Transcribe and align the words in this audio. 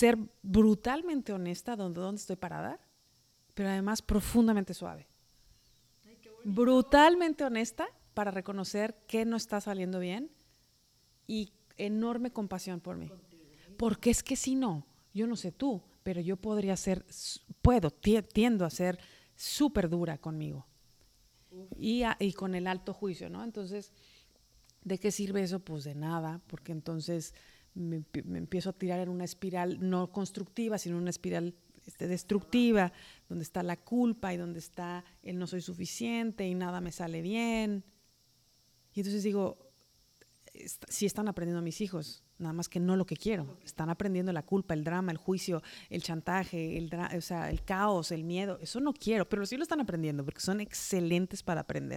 ser 0.00 0.16
brutalmente 0.42 1.30
honesta 1.30 1.76
donde, 1.76 2.00
donde 2.00 2.20
estoy 2.20 2.36
parada, 2.36 2.80
pero 3.54 3.68
además 3.68 4.00
profundamente 4.00 4.72
suave. 4.72 5.06
brutalmente 6.42 7.44
honesta 7.44 7.86
para 8.14 8.30
reconocer 8.30 8.96
que 9.06 9.26
no 9.26 9.36
está 9.36 9.60
saliendo 9.60 9.98
bien 9.98 10.30
y 11.26 11.52
enorme 11.76 12.30
compasión 12.30 12.80
por 12.80 12.96
mí. 12.96 13.10
Porque 13.76 14.08
es 14.08 14.22
que 14.22 14.36
si 14.36 14.54
no, 14.54 14.86
yo 15.12 15.26
no 15.26 15.36
sé 15.36 15.52
tú, 15.52 15.82
pero 16.02 16.22
yo 16.22 16.38
podría 16.38 16.78
ser, 16.78 17.04
puedo, 17.60 17.90
tiendo 17.90 18.64
a 18.64 18.70
ser 18.70 18.98
súper 19.36 19.90
dura 19.90 20.16
conmigo 20.16 20.66
y, 21.76 22.04
y, 22.20 22.32
con 22.32 22.54
el 22.54 22.66
alto 22.66 22.94
juicio, 22.94 23.28
¿no? 23.28 23.44
Entonces, 23.44 23.92
¿de 24.82 24.98
qué 24.98 25.10
sirve 25.10 25.42
eso? 25.42 25.60
Pues 25.60 25.84
de 25.84 25.94
nada, 25.94 26.40
porque 26.46 26.72
entonces 26.72 27.34
me, 27.74 28.04
empiezo 28.36 28.70
a 28.70 28.72
tirar 28.72 29.00
en 29.00 29.08
una 29.08 29.24
espiral 29.24 29.78
no 29.80 30.10
constructiva, 30.10 30.78
sino 30.78 30.98
una 30.98 31.10
espiral 31.10 31.54
este, 31.86 32.08
destructiva, 32.08 32.92
donde 33.28 33.44
está 33.44 33.62
la 33.62 33.76
culpa 33.76 34.32
y 34.34 34.36
donde 34.36 34.58
está 34.58 35.04
el 35.22 35.38
no 35.38 35.46
soy 35.46 35.60
suficiente 35.60 36.46
y 36.46 36.54
nada 36.54 36.80
me 36.80 36.92
sale 36.92 37.22
bien. 37.22 37.84
Y 38.94 39.00
entonces 39.00 39.22
digo, 39.22 39.70
si 40.88 41.06
están 41.06 41.28
aprendiendo 41.28 41.62
mis 41.62 41.80
hijos, 41.80 42.24
nada 42.38 42.52
más 42.52 42.68
que 42.68 42.80
no 42.80 42.96
lo 42.96 43.06
que 43.06 43.16
quiero. 43.16 43.58
Están 43.64 43.90
aprendiendo 43.90 44.32
la 44.32 44.42
culpa, 44.42 44.74
el 44.74 44.84
drama, 44.84 45.12
el 45.12 45.18
juicio, 45.18 45.62
el 45.88 46.02
chantaje, 46.02 46.76
el, 46.76 46.90
o 47.16 47.20
sea, 47.20 47.50
el 47.50 47.62
caos, 47.62 48.10
el 48.10 48.24
miedo. 48.24 48.58
Eso 48.60 48.80
no 48.80 48.92
quiero, 48.92 49.28
pero 49.28 49.46
sí 49.46 49.56
lo 49.56 49.62
están 49.62 49.80
aprendiendo 49.80 50.24
porque 50.24 50.40
son 50.40 50.60
excelentes 50.60 51.42
para 51.42 51.62
aprender. 51.62 51.96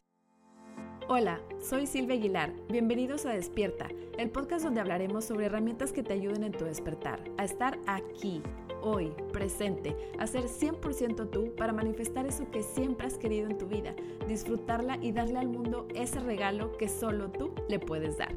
Hola, 1.09 1.41
soy 1.59 1.85
Silvia 1.85 2.15
Aguilar. 2.15 2.53
Bienvenidos 2.69 3.25
a 3.25 3.33
Despierta, 3.33 3.89
el 4.17 4.29
podcast 4.29 4.63
donde 4.63 4.79
hablaremos 4.79 5.25
sobre 5.25 5.47
herramientas 5.47 5.91
que 5.91 6.01
te 6.01 6.13
ayuden 6.13 6.45
en 6.45 6.53
tu 6.53 6.63
despertar, 6.63 7.21
a 7.37 7.43
estar 7.43 7.77
aquí, 7.87 8.41
hoy, 8.81 9.11
presente, 9.33 9.97
a 10.17 10.27
ser 10.27 10.45
100% 10.45 11.29
tú 11.29 11.53
para 11.57 11.73
manifestar 11.73 12.25
eso 12.25 12.49
que 12.51 12.63
siempre 12.63 13.07
has 13.07 13.17
querido 13.17 13.49
en 13.49 13.57
tu 13.57 13.67
vida, 13.67 13.93
disfrutarla 14.29 14.97
y 15.01 15.11
darle 15.11 15.39
al 15.39 15.49
mundo 15.49 15.89
ese 15.93 16.21
regalo 16.21 16.77
que 16.77 16.87
solo 16.87 17.29
tú 17.29 17.53
le 17.67 17.79
puedes 17.79 18.17
dar. 18.17 18.33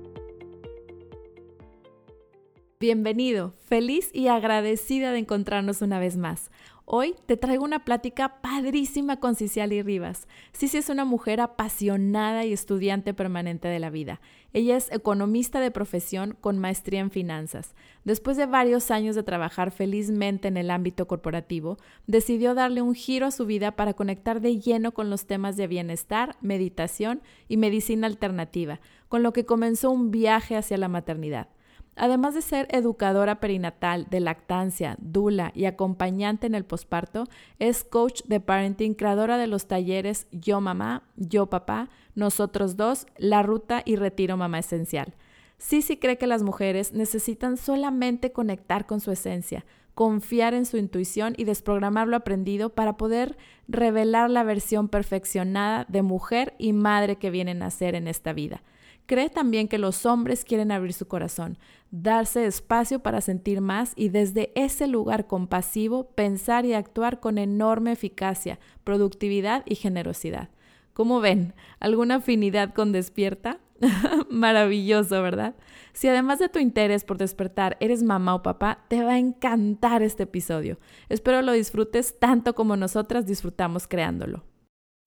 Bienvenido, 2.80 3.54
feliz 3.64 4.10
y 4.12 4.26
agradecida 4.26 5.12
de 5.12 5.20
encontrarnos 5.20 5.82
una 5.82 5.98
vez 5.98 6.16
más. 6.16 6.50
Hoy 6.88 7.16
te 7.26 7.36
traigo 7.36 7.64
una 7.64 7.84
plática 7.84 8.40
padrísima 8.40 9.18
con 9.18 9.34
Ciciali 9.34 9.82
Rivas. 9.82 10.28
Cici 10.52 10.78
es 10.78 10.88
una 10.88 11.04
mujer 11.04 11.40
apasionada 11.40 12.44
y 12.44 12.52
estudiante 12.52 13.12
permanente 13.12 13.66
de 13.66 13.80
la 13.80 13.90
vida. 13.90 14.20
Ella 14.52 14.76
es 14.76 14.92
economista 14.92 15.58
de 15.58 15.72
profesión 15.72 16.36
con 16.40 16.60
maestría 16.60 17.00
en 17.00 17.10
finanzas. 17.10 17.74
Después 18.04 18.36
de 18.36 18.46
varios 18.46 18.92
años 18.92 19.16
de 19.16 19.24
trabajar 19.24 19.72
felizmente 19.72 20.46
en 20.46 20.56
el 20.56 20.70
ámbito 20.70 21.08
corporativo, 21.08 21.76
decidió 22.06 22.54
darle 22.54 22.82
un 22.82 22.94
giro 22.94 23.26
a 23.26 23.32
su 23.32 23.46
vida 23.46 23.72
para 23.72 23.94
conectar 23.94 24.40
de 24.40 24.60
lleno 24.60 24.94
con 24.94 25.10
los 25.10 25.26
temas 25.26 25.56
de 25.56 25.66
bienestar, 25.66 26.36
meditación 26.40 27.20
y 27.48 27.56
medicina 27.56 28.06
alternativa, 28.06 28.78
con 29.08 29.24
lo 29.24 29.32
que 29.32 29.44
comenzó 29.44 29.90
un 29.90 30.12
viaje 30.12 30.54
hacia 30.54 30.78
la 30.78 30.86
maternidad. 30.86 31.48
Además 31.96 32.34
de 32.34 32.42
ser 32.42 32.68
educadora 32.70 33.40
perinatal, 33.40 34.06
de 34.10 34.20
lactancia, 34.20 34.96
dula 35.00 35.50
y 35.54 35.64
acompañante 35.64 36.46
en 36.46 36.54
el 36.54 36.66
posparto, 36.66 37.24
es 37.58 37.84
coach 37.84 38.22
de 38.24 38.38
parenting, 38.38 38.92
creadora 38.92 39.38
de 39.38 39.46
los 39.46 39.66
talleres 39.66 40.26
Yo 40.30 40.60
Mamá, 40.60 41.04
Yo 41.16 41.46
Papá, 41.46 41.88
Nosotros 42.14 42.76
Dos, 42.76 43.06
La 43.16 43.42
Ruta 43.42 43.82
y 43.86 43.96
Retiro 43.96 44.36
Mamá 44.36 44.58
Esencial. 44.58 45.14
Sisi 45.56 45.96
cree 45.96 46.18
que 46.18 46.26
las 46.26 46.42
mujeres 46.42 46.92
necesitan 46.92 47.56
solamente 47.56 48.30
conectar 48.30 48.84
con 48.84 49.00
su 49.00 49.10
esencia, 49.10 49.64
confiar 49.94 50.52
en 50.52 50.66
su 50.66 50.76
intuición 50.76 51.32
y 51.38 51.44
desprogramar 51.44 52.08
lo 52.08 52.18
aprendido 52.18 52.74
para 52.74 52.98
poder 52.98 53.38
revelar 53.68 54.28
la 54.28 54.42
versión 54.42 54.88
perfeccionada 54.88 55.86
de 55.88 56.02
mujer 56.02 56.54
y 56.58 56.74
madre 56.74 57.16
que 57.16 57.30
vienen 57.30 57.62
a 57.62 57.70
ser 57.70 57.94
en 57.94 58.06
esta 58.06 58.34
vida. 58.34 58.60
Cree 59.06 59.30
también 59.30 59.68
que 59.68 59.78
los 59.78 60.04
hombres 60.04 60.44
quieren 60.44 60.72
abrir 60.72 60.92
su 60.92 61.06
corazón, 61.06 61.58
darse 61.92 62.44
espacio 62.44 62.98
para 63.00 63.20
sentir 63.20 63.60
más 63.60 63.92
y 63.94 64.08
desde 64.08 64.50
ese 64.56 64.88
lugar 64.88 65.28
compasivo 65.28 66.10
pensar 66.10 66.64
y 66.64 66.74
actuar 66.74 67.20
con 67.20 67.38
enorme 67.38 67.92
eficacia, 67.92 68.58
productividad 68.82 69.62
y 69.64 69.76
generosidad. 69.76 70.50
¿Cómo 70.92 71.20
ven? 71.20 71.54
¿Alguna 71.78 72.16
afinidad 72.16 72.74
con 72.74 72.90
despierta? 72.90 73.60
Maravilloso, 74.30 75.22
¿verdad? 75.22 75.54
Si 75.92 76.08
además 76.08 76.38
de 76.38 76.48
tu 76.48 76.58
interés 76.58 77.04
por 77.04 77.18
despertar 77.18 77.76
eres 77.80 78.02
mamá 78.02 78.34
o 78.34 78.42
papá, 78.42 78.84
te 78.88 79.02
va 79.04 79.12
a 79.12 79.18
encantar 79.18 80.02
este 80.02 80.24
episodio. 80.24 80.78
Espero 81.08 81.42
lo 81.42 81.52
disfrutes 81.52 82.18
tanto 82.18 82.54
como 82.54 82.76
nosotras 82.76 83.26
disfrutamos 83.26 83.86
creándolo. 83.86 84.44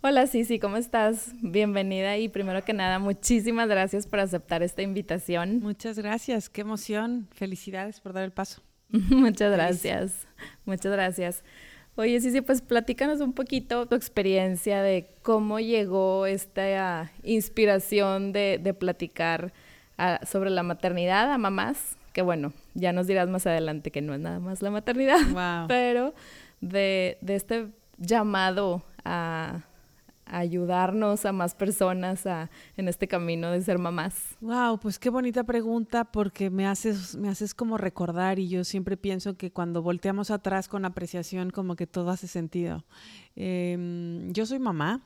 Hola 0.02 0.28
Cici, 0.28 0.60
¿cómo 0.60 0.78
estás? 0.78 1.34
Bienvenida 1.42 2.16
y 2.18 2.30
primero 2.30 2.64
que 2.64 2.72
nada, 2.72 3.00
muchísimas 3.00 3.68
gracias 3.68 4.08
por 4.08 4.22
aceptar 4.22 4.64
esta 4.64 4.82
invitación. 4.82 5.60
Muchas 5.60 6.00
gracias, 6.00 6.48
qué 6.48 6.62
emoción. 6.62 7.28
Felicidades 7.34 8.00
por 8.00 8.14
dar 8.14 8.24
el 8.24 8.32
paso. 8.32 8.62
muchas 8.90 9.52
gracias, 9.52 10.26
muchas 10.64 10.94
gracias. 10.94 11.44
Oye 11.98 12.22
Cici, 12.22 12.40
pues 12.40 12.62
platícanos 12.62 13.20
un 13.20 13.34
poquito 13.34 13.88
tu 13.88 13.96
experiencia 13.96 14.82
de 14.82 15.10
cómo 15.22 15.60
llegó 15.60 16.28
esta 16.28 17.12
inspiración 17.24 18.32
de, 18.32 18.74
platicar 18.80 19.52
ah, 19.98 20.22
sobre 20.26 20.50
la 20.50 20.64
maternidad 20.64 21.30
a 21.30 21.38
mamás, 21.38 21.98
que 22.14 22.22
bueno, 22.22 22.54
ya 22.74 22.94
nos 22.94 23.06
dirás 23.06 23.28
más 23.28 23.46
adelante 23.46 23.92
que 23.92 24.02
no 24.02 24.14
es 24.14 24.22
nada 24.22 24.40
más 24.40 24.62
la 24.62 24.72
maternidad, 24.72 25.20
pero 25.68 26.14
de, 26.62 27.18
de 27.20 27.36
este 27.36 27.68
llamado 27.98 28.82
a 29.04 29.66
ayudarnos 30.30 31.26
a 31.26 31.32
más 31.32 31.56
personas 31.56 32.26
a, 32.26 32.50
en 32.78 32.88
este 32.88 33.08
camino 33.08 33.52
de 33.52 33.62
ser 33.62 33.80
mamás? 33.80 34.38
Wow, 34.42 34.80
pues 34.80 35.00
qué 35.00 35.10
bonita 35.10 35.44
pregunta 35.44 36.06
porque 36.06 36.50
me 36.50 36.66
haces, 36.68 37.16
me 37.16 37.30
haces 37.30 37.54
como 37.54 37.78
recordar 37.78 38.40
y 38.40 38.48
yo 38.48 38.64
siempre 38.64 38.98
pienso 38.98 39.38
que 39.38 39.52
cuando 39.52 39.82
volteamos 39.82 40.32
atrás 40.32 40.68
con 40.68 40.86
apreciación 40.86 41.50
como 41.50 41.76
que 41.76 41.88
todo 41.88 42.10
hace 42.12 42.28
sentido. 42.28 42.86
Em, 43.36 44.32
yo 44.32 44.46
soy 44.46 44.60
mamá, 44.60 45.04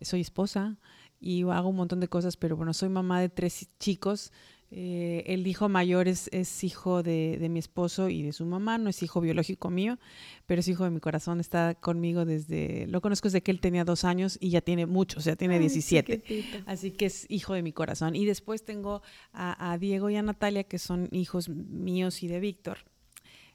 soy 0.00 0.20
esposa 0.20 0.76
y 1.20 1.42
hago 1.42 1.68
un 1.68 1.76
montón 1.76 2.00
de 2.00 2.08
cosas, 2.08 2.36
pero 2.36 2.56
bueno, 2.56 2.74
soy 2.74 2.88
mamá 2.88 3.20
de 3.20 3.28
tres 3.28 3.68
chicos. 3.78 4.32
Eh, 4.72 5.22
el 5.26 5.46
hijo 5.46 5.68
mayor 5.68 6.08
es, 6.08 6.28
hijo 6.64 7.04
de, 7.04 7.46
mi 7.48 7.58
esposo 7.60 8.08
y 8.08 8.22
de 8.22 8.32
su 8.32 8.44
mamá, 8.46 8.78
no 8.78 8.90
es 8.90 9.02
hijo 9.02 9.20
biológico 9.20 9.70
mío, 9.70 9.98
pero 10.46 10.60
es 10.60 10.68
hijo 10.68 10.84
de 10.84 10.90
mi 10.90 10.98
corazón, 10.98 11.38
está 11.38 11.74
conmigo 11.74 12.24
desde, 12.24 12.86
lo 12.88 13.00
conozco 13.00 13.28
desde 13.28 13.42
que 13.42 13.52
él 13.52 13.60
tenía 13.60 13.84
dos 13.84 14.04
años 14.04 14.38
y 14.40 14.50
ya 14.50 14.60
tiene 14.60 14.86
mucho, 14.86 15.18
o 15.18 15.22
sea, 15.22 15.36
tiene 15.36 15.60
17. 15.60 16.64
Así 16.66 16.90
que 16.90 17.06
es 17.06 17.26
hijo 17.28 17.54
de 17.54 17.62
mi 17.62 17.72
corazón. 17.72 18.16
Y 18.16 18.24
después 18.24 18.64
tengo 18.64 19.02
a, 19.32 19.76
Diego 19.78 20.10
y 20.10 20.16
a 20.16 20.22
Natalia, 20.22 20.64
que 20.64 20.78
son 20.78 21.08
hijos 21.12 21.48
míos 21.48 22.22
y 22.22 22.28
de 22.28 22.40
Víctor. 22.40 22.78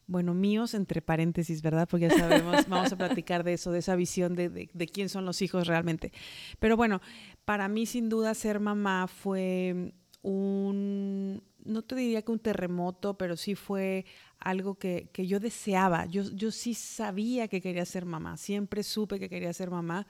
Bueno, 0.08 0.34
míos 0.34 0.74
entre 0.74 1.02
paréntesis, 1.02 1.62
¿verdad? 1.62 1.88
Porque 1.90 2.08
ya 2.10 2.18
sabemos, 2.18 2.66
vamos 2.70 2.92
a 2.92 2.98
platicar 2.98 3.44
de 3.44 3.54
eso, 3.54 3.72
de 3.72 3.80
esa 3.80 3.96
visión 3.96 4.36
de, 4.36 4.50
de 4.50 4.88
quién 4.88 5.10
son 5.10 5.26
los 5.26 5.42
hijos 5.42 5.68
realmente. 5.68 6.12
Pero 6.60 6.78
bueno, 6.78 7.02
para 7.46 7.68
mí 7.68 7.86
sin 7.86 8.10
duda 8.10 8.34
ser 8.34 8.60
mamá 8.60 9.08
fue 9.08 9.94
un, 10.24 11.42
no 11.64 11.82
te 11.82 11.96
diría 11.96 12.22
que 12.22 12.32
un 12.32 12.40
terremoto, 12.40 13.18
pero 13.18 13.36
sí 13.38 13.56
fue 13.56 14.06
algo 14.40 14.76
que, 14.76 15.10
que 15.12 15.28
yo 15.28 15.40
deseaba. 15.40 16.06
Yo, 16.06 16.24
yo 16.24 16.52
sí 16.52 16.74
sabía 16.74 17.48
que 17.48 17.62
quería 17.62 17.86
ser 17.86 18.06
mamá, 18.06 18.38
siempre 18.38 18.84
supe 18.84 19.20
que 19.20 19.30
quería 19.30 19.54
ser 19.54 19.70
mamá. 19.70 20.08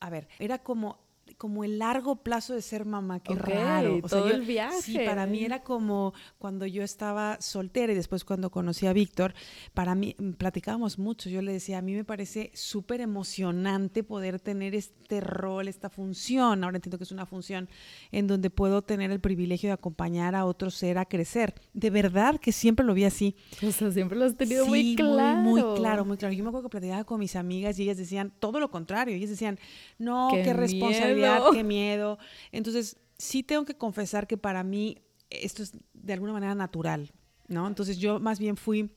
A 0.00 0.10
ver, 0.10 0.28
era 0.38 0.58
como 0.58 0.98
como 1.40 1.64
el 1.64 1.78
largo 1.78 2.16
plazo 2.16 2.52
de 2.52 2.60
ser 2.60 2.84
mamá, 2.84 3.20
qué 3.20 3.34
raro. 3.34 4.00
O 4.02 4.06
todo 4.06 4.28
el 4.28 4.42
viaje. 4.42 4.82
Sí, 4.82 4.98
para 5.06 5.24
mí 5.24 5.42
era 5.42 5.62
como 5.62 6.12
cuando 6.36 6.66
yo 6.66 6.82
estaba 6.82 7.40
soltera 7.40 7.94
y 7.94 7.96
después 7.96 8.26
cuando 8.26 8.50
conocí 8.50 8.86
a 8.86 8.92
Víctor, 8.92 9.32
para 9.72 9.94
mí 9.94 10.14
mm, 10.18 10.32
platicábamos 10.32 10.98
mucho. 10.98 11.30
Yo 11.30 11.40
le 11.40 11.52
decía, 11.52 11.78
a 11.78 11.80
mí 11.80 11.94
me 11.94 12.04
parece 12.04 12.50
súper 12.52 13.00
emocionante 13.00 14.04
poder 14.04 14.38
tener 14.38 14.74
este 14.74 15.22
rol, 15.22 15.66
esta 15.66 15.88
función. 15.88 16.62
Ahora 16.62 16.76
entiendo 16.76 16.98
que 16.98 17.04
es 17.04 17.10
una 17.10 17.24
función 17.24 17.70
en 18.12 18.26
donde 18.26 18.50
puedo 18.50 18.82
tener 18.82 19.10
el 19.10 19.20
privilegio 19.20 19.70
de 19.70 19.72
acompañar 19.72 20.34
a 20.34 20.44
otro 20.44 20.70
ser 20.70 20.98
a 20.98 21.06
crecer. 21.06 21.54
De 21.72 21.88
verdad 21.88 22.38
que 22.38 22.52
siempre 22.52 22.84
lo 22.84 22.92
vi 22.92 23.04
así. 23.04 23.34
O 23.70 23.72
sea, 23.72 23.90
siempre 23.92 24.18
lo 24.18 24.26
has 24.26 24.36
tenido 24.36 24.66
muy 24.66 24.94
claro. 24.94 25.40
Muy, 25.40 25.62
muy 25.62 25.78
claro, 25.78 26.04
muy 26.04 26.16
claro. 26.18 26.34
Yo 26.34 26.42
me 26.44 26.50
acuerdo 26.50 26.68
que 26.68 26.72
platicaba 26.72 27.04
con 27.04 27.18
mis 27.18 27.34
amigas 27.34 27.78
y 27.78 27.84
ellas 27.84 27.96
decían 27.96 28.30
todo 28.40 28.60
lo 28.60 28.70
contrario. 28.70 29.14
Ellas 29.14 29.30
decían, 29.30 29.58
no, 29.96 30.28
qué, 30.32 30.52
responsabilidad 30.52 31.29
qué 31.52 31.64
miedo. 31.64 32.18
Entonces, 32.52 32.96
sí 33.18 33.42
tengo 33.42 33.64
que 33.64 33.74
confesar 33.74 34.26
que 34.26 34.36
para 34.36 34.62
mí 34.64 34.98
esto 35.28 35.62
es 35.62 35.72
de 35.92 36.12
alguna 36.12 36.32
manera 36.32 36.54
natural, 36.54 37.12
¿no? 37.48 37.66
Entonces 37.66 37.98
yo 37.98 38.18
más 38.18 38.38
bien 38.38 38.56
fui 38.56 38.90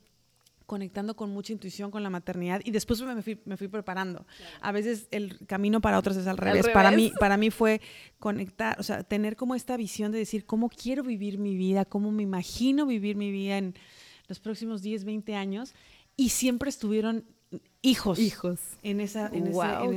conectando 0.65 1.15
con 1.15 1.29
mucha 1.29 1.53
intuición 1.53 1.91
con 1.91 2.03
la 2.03 2.09
maternidad 2.09 2.61
y 2.63 2.71
después 2.71 3.01
me 3.01 3.21
fui, 3.21 3.39
me 3.45 3.57
fui 3.57 3.67
preparando. 3.67 4.25
A 4.61 4.71
veces 4.71 5.07
el 5.11 5.45
camino 5.45 5.81
para 5.81 5.99
otros 5.99 6.15
es 6.15 6.25
al 6.25 6.37
revés. 6.37 6.67
Para, 6.69 6.91
mí, 6.91 7.11
para 7.19 7.37
mí 7.37 7.51
fue 7.51 7.81
conectar, 8.17 8.79
o 8.79 8.83
sea, 8.83 9.03
tener 9.03 9.35
como 9.35 9.55
esta 9.55 9.77
visión 9.77 10.11
de 10.11 10.19
decir 10.19 10.45
cómo 10.45 10.69
quiero 10.69 11.03
vivir 11.03 11.37
mi 11.37 11.55
vida, 11.55 11.85
cómo 11.85 12.11
me 12.11 12.23
imagino 12.23 12.85
vivir 12.85 13.15
mi 13.15 13.31
vida 13.31 13.57
en 13.57 13.75
los 14.27 14.39
próximos 14.39 14.81
10, 14.81 15.03
20 15.03 15.35
años 15.35 15.75
y 16.15 16.29
siempre 16.29 16.69
estuvieron 16.69 17.25
hijos. 17.83 18.17
Hijos. 18.17 18.59
En 18.81 18.99
esa, 18.99 19.27
en 19.27 19.47
esa, 19.47 19.83
en 19.83 19.93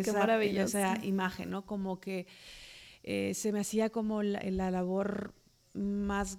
esa 0.59 1.05
imagen, 1.05 1.49
¿no? 1.49 1.65
Como 1.65 1.99
que 1.99 2.27
eh, 3.03 3.33
se 3.35 3.53
me 3.53 3.61
hacía 3.61 3.89
como 3.89 4.23
la, 4.23 4.71
labor 4.71 5.33
más, 5.73 6.39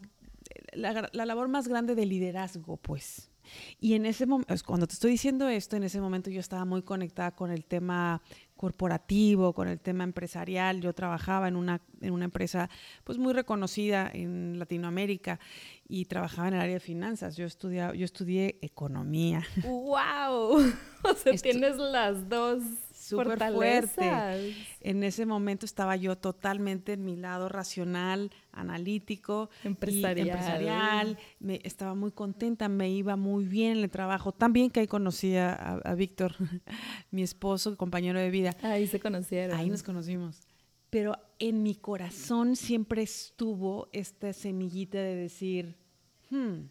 la, 0.73 1.09
la 1.11 1.25
labor 1.25 1.47
más 1.47 1.67
grande 1.67 1.95
de 1.95 2.05
liderazgo, 2.05 2.77
pues. 2.77 3.31
Y 3.79 3.94
en 3.94 4.05
ese 4.05 4.25
momento, 4.25 4.53
cuando 4.65 4.88
te 4.88 4.94
estoy 4.94 5.11
diciendo 5.11 5.47
esto, 5.49 5.75
en 5.75 5.83
ese 5.83 6.01
momento 6.01 6.29
yo 6.29 6.39
estaba 6.39 6.65
muy 6.65 6.83
conectada 6.83 7.31
con 7.31 7.51
el 7.51 7.65
tema 7.65 8.21
corporativo, 8.57 9.54
con 9.54 9.68
el 9.68 9.80
tema 9.80 10.04
empresarial. 10.04 10.81
Yo 10.81 10.94
trabajaba 10.94 11.48
en 11.48 11.56
una, 11.56 11.81
en 12.01 12.12
una 12.12 12.25
empresa 12.25 12.69
pues 13.04 13.18
muy 13.18 13.33
reconocida 13.33 14.09
en 14.13 14.59
Latinoamérica 14.59 15.39
y 15.88 16.06
trabajaba 16.06 16.50
en 16.50 16.56
el 16.56 16.62
área 16.62 16.74
de 16.74 16.80
finanzas. 16.80 17.38
Yo, 17.38 17.45
estudiaba, 17.45 17.94
yo 17.94 18.04
estudié 18.04 18.57
economía. 18.62 19.44
¡Wow! 19.63 20.74
O 21.04 21.13
sea, 21.13 21.31
tienes 21.33 21.77
las 21.77 22.27
dos 22.27 22.63
súper 23.07 23.54
fuerte. 23.54 24.56
En 24.81 25.04
ese 25.04 25.25
momento 25.25 25.65
estaba 25.65 25.95
yo 25.95 26.18
totalmente 26.18 26.94
en 26.94 27.06
mi 27.06 27.15
lado 27.15 27.50
racional, 27.50 28.31
analítico, 28.51 29.50
empresarial. 29.63 30.27
empresarial. 30.27 31.18
Me, 31.39 31.62
estaba 31.63 31.95
muy 31.95 32.12
contenta, 32.12 32.69
me 32.69 32.89
iba 32.89 33.15
muy 33.15 33.45
bien 33.45 33.77
en 33.77 33.83
el 33.83 33.89
trabajo. 33.89 34.31
También 34.31 34.69
que 34.69 34.81
ahí 34.81 34.88
conocí 34.88 35.36
a, 35.36 35.54
a 35.54 35.95
Víctor, 35.95 36.36
mi 37.12 37.24
esposo, 37.24 37.75
compañero 37.77 38.19
de 38.19 38.30
vida. 38.30 38.56
Ahí 38.62 38.88
se 38.88 39.00
conocieron. 39.00 39.57
Ahí 39.57 39.69
nos 39.69 39.83
conocimos. 39.83 40.42
Pero 40.89 41.18
en 41.39 41.63
mi 41.63 41.75
corazón 41.75 42.56
siempre 42.56 43.01
estuvo 43.01 43.89
esta 43.92 44.31
semillita 44.33 44.98
de 44.98 45.15
decir, 45.15 45.75
hmm, 46.30 46.69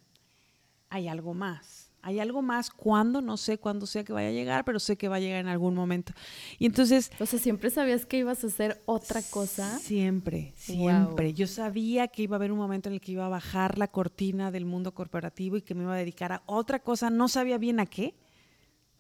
hay 0.88 1.08
algo 1.08 1.34
más 1.34 1.85
hay 2.06 2.20
algo 2.20 2.40
más, 2.40 2.70
cuando 2.70 3.20
no 3.20 3.36
sé 3.36 3.58
cuándo 3.58 3.84
sea 3.84 4.04
que 4.04 4.12
vaya 4.12 4.28
a 4.28 4.30
llegar, 4.30 4.64
pero 4.64 4.78
sé 4.78 4.96
que 4.96 5.08
va 5.08 5.16
a 5.16 5.18
llegar 5.18 5.40
en 5.40 5.48
algún 5.48 5.74
momento. 5.74 6.12
Y 6.56 6.66
entonces... 6.66 7.10
Entonces, 7.10 7.42
¿siempre 7.42 7.68
sabías 7.68 8.06
que 8.06 8.18
ibas 8.18 8.44
a 8.44 8.46
hacer 8.46 8.80
otra 8.86 9.22
cosa? 9.22 9.76
Siempre, 9.80 10.52
siempre. 10.54 11.34
Yo 11.34 11.48
sabía 11.48 12.06
que 12.06 12.22
iba 12.22 12.36
a 12.36 12.38
haber 12.38 12.52
un 12.52 12.58
momento 12.58 12.88
en 12.88 12.94
el 12.94 13.00
que 13.00 13.10
iba 13.10 13.26
a 13.26 13.28
bajar 13.28 13.76
la 13.76 13.88
cortina 13.88 14.52
del 14.52 14.66
mundo 14.66 14.94
corporativo 14.94 15.56
y 15.56 15.62
que 15.62 15.74
me 15.74 15.82
iba 15.82 15.94
a 15.94 15.98
dedicar 15.98 16.30
a 16.30 16.42
otra 16.46 16.78
cosa. 16.78 17.10
No 17.10 17.26
sabía 17.26 17.58
bien 17.58 17.80
a 17.80 17.86
qué, 17.86 18.14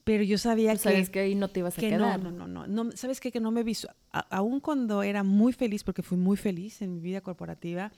pero 0.02 0.24
yo 0.24 0.36
sabía 0.36 0.72
que... 0.72 0.78
Sabes 0.78 1.08
que 1.08 1.20
ahí 1.20 1.36
no 1.36 1.46
te 1.46 1.60
ibas 1.60 1.78
a 1.78 1.80
quedar. 1.80 2.20
No, 2.20 2.32
no, 2.32 2.48
no, 2.48 2.66
no. 2.66 2.90
¿Sabes 2.96 3.20
qué? 3.20 3.30
Que 3.30 3.38
no 3.38 3.52
me 3.52 3.62
vi... 3.62 3.76
Aún 4.10 4.58
cuando 4.58 5.04
era 5.04 5.22
muy 5.22 5.52
feliz, 5.52 5.84
porque 5.84 6.02
fui 6.02 6.18
muy 6.18 6.36
feliz 6.36 6.82
en 6.82 6.92
mi 6.92 6.98
vida 6.98 7.20
corporativa, 7.20 7.92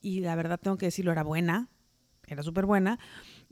y 0.00 0.18
la 0.18 0.34
verdad 0.34 0.58
tengo 0.60 0.76
que 0.78 0.86
decirlo, 0.86 1.12
era 1.12 1.22
buena, 1.22 1.68
era 2.26 2.42
súper 2.42 2.66
buena, 2.66 2.98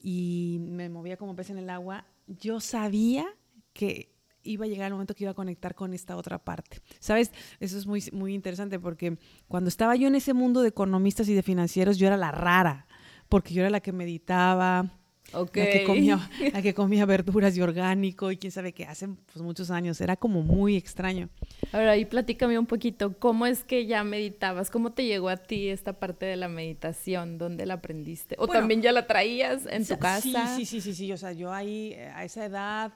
y 0.02 0.58
me 0.60 0.88
movía 0.88 1.16
como 1.16 1.36
pez 1.36 1.50
en 1.50 1.58
el 1.58 1.70
agua, 1.70 2.06
yo 2.26 2.60
sabía 2.60 3.26
que 3.72 4.14
iba 4.42 4.64
a 4.64 4.68
llegar 4.68 4.86
el 4.86 4.92
momento 4.92 5.14
que 5.14 5.24
iba 5.24 5.32
a 5.32 5.34
conectar 5.34 5.74
con 5.74 5.92
esta 5.92 6.16
otra 6.16 6.38
parte. 6.38 6.80
¿Sabes? 6.98 7.30
Eso 7.58 7.78
es 7.78 7.86
muy, 7.86 8.02
muy 8.12 8.34
interesante 8.34 8.78
porque 8.78 9.18
cuando 9.48 9.68
estaba 9.68 9.96
yo 9.96 10.08
en 10.08 10.14
ese 10.14 10.34
mundo 10.34 10.62
de 10.62 10.68
economistas 10.68 11.28
y 11.28 11.34
de 11.34 11.42
financieros, 11.42 11.98
yo 11.98 12.06
era 12.06 12.16
la 12.16 12.32
rara, 12.32 12.86
porque 13.28 13.54
yo 13.54 13.60
era 13.60 13.70
la 13.70 13.80
que 13.80 13.92
meditaba, 13.92 14.99
la, 15.32 15.46
que 15.46 15.84
comía, 15.84 16.30
la 16.52 16.62
que 16.62 16.74
comía 16.74 17.06
verduras 17.06 17.56
y 17.56 17.60
orgánico 17.60 18.30
y 18.30 18.36
quién 18.36 18.50
sabe 18.50 18.72
qué, 18.72 18.84
hace 18.84 19.08
pues, 19.08 19.42
muchos 19.42 19.70
años. 19.70 20.00
Era 20.00 20.16
como 20.16 20.42
muy 20.42 20.76
extraño. 20.76 21.28
Ahora, 21.72 21.92
ahí 21.92 22.04
platícame 22.04 22.58
un 22.58 22.66
poquito, 22.66 23.18
¿cómo 23.18 23.46
es 23.46 23.64
que 23.64 23.86
ya 23.86 24.04
meditabas? 24.04 24.70
¿Cómo 24.70 24.92
te 24.92 25.04
llegó 25.04 25.28
a 25.28 25.36
ti 25.36 25.68
esta 25.68 25.94
parte 25.94 26.26
de 26.26 26.36
la 26.36 26.48
meditación? 26.48 27.38
¿Dónde 27.38 27.66
la 27.66 27.74
aprendiste? 27.74 28.36
¿O 28.38 28.48
también 28.48 28.82
ya 28.82 28.92
la 28.92 29.06
traías 29.06 29.66
en 29.66 29.86
tu 29.86 29.98
casa? 29.98 30.56
Sí, 30.56 30.66
sí, 30.66 30.80
sí, 30.80 30.94
sí, 30.94 31.12
o 31.12 31.16
sea, 31.16 31.32
yo 31.32 31.52
ahí, 31.52 31.92
eh, 31.94 32.10
a 32.14 32.24
esa 32.24 32.44
edad, 32.44 32.92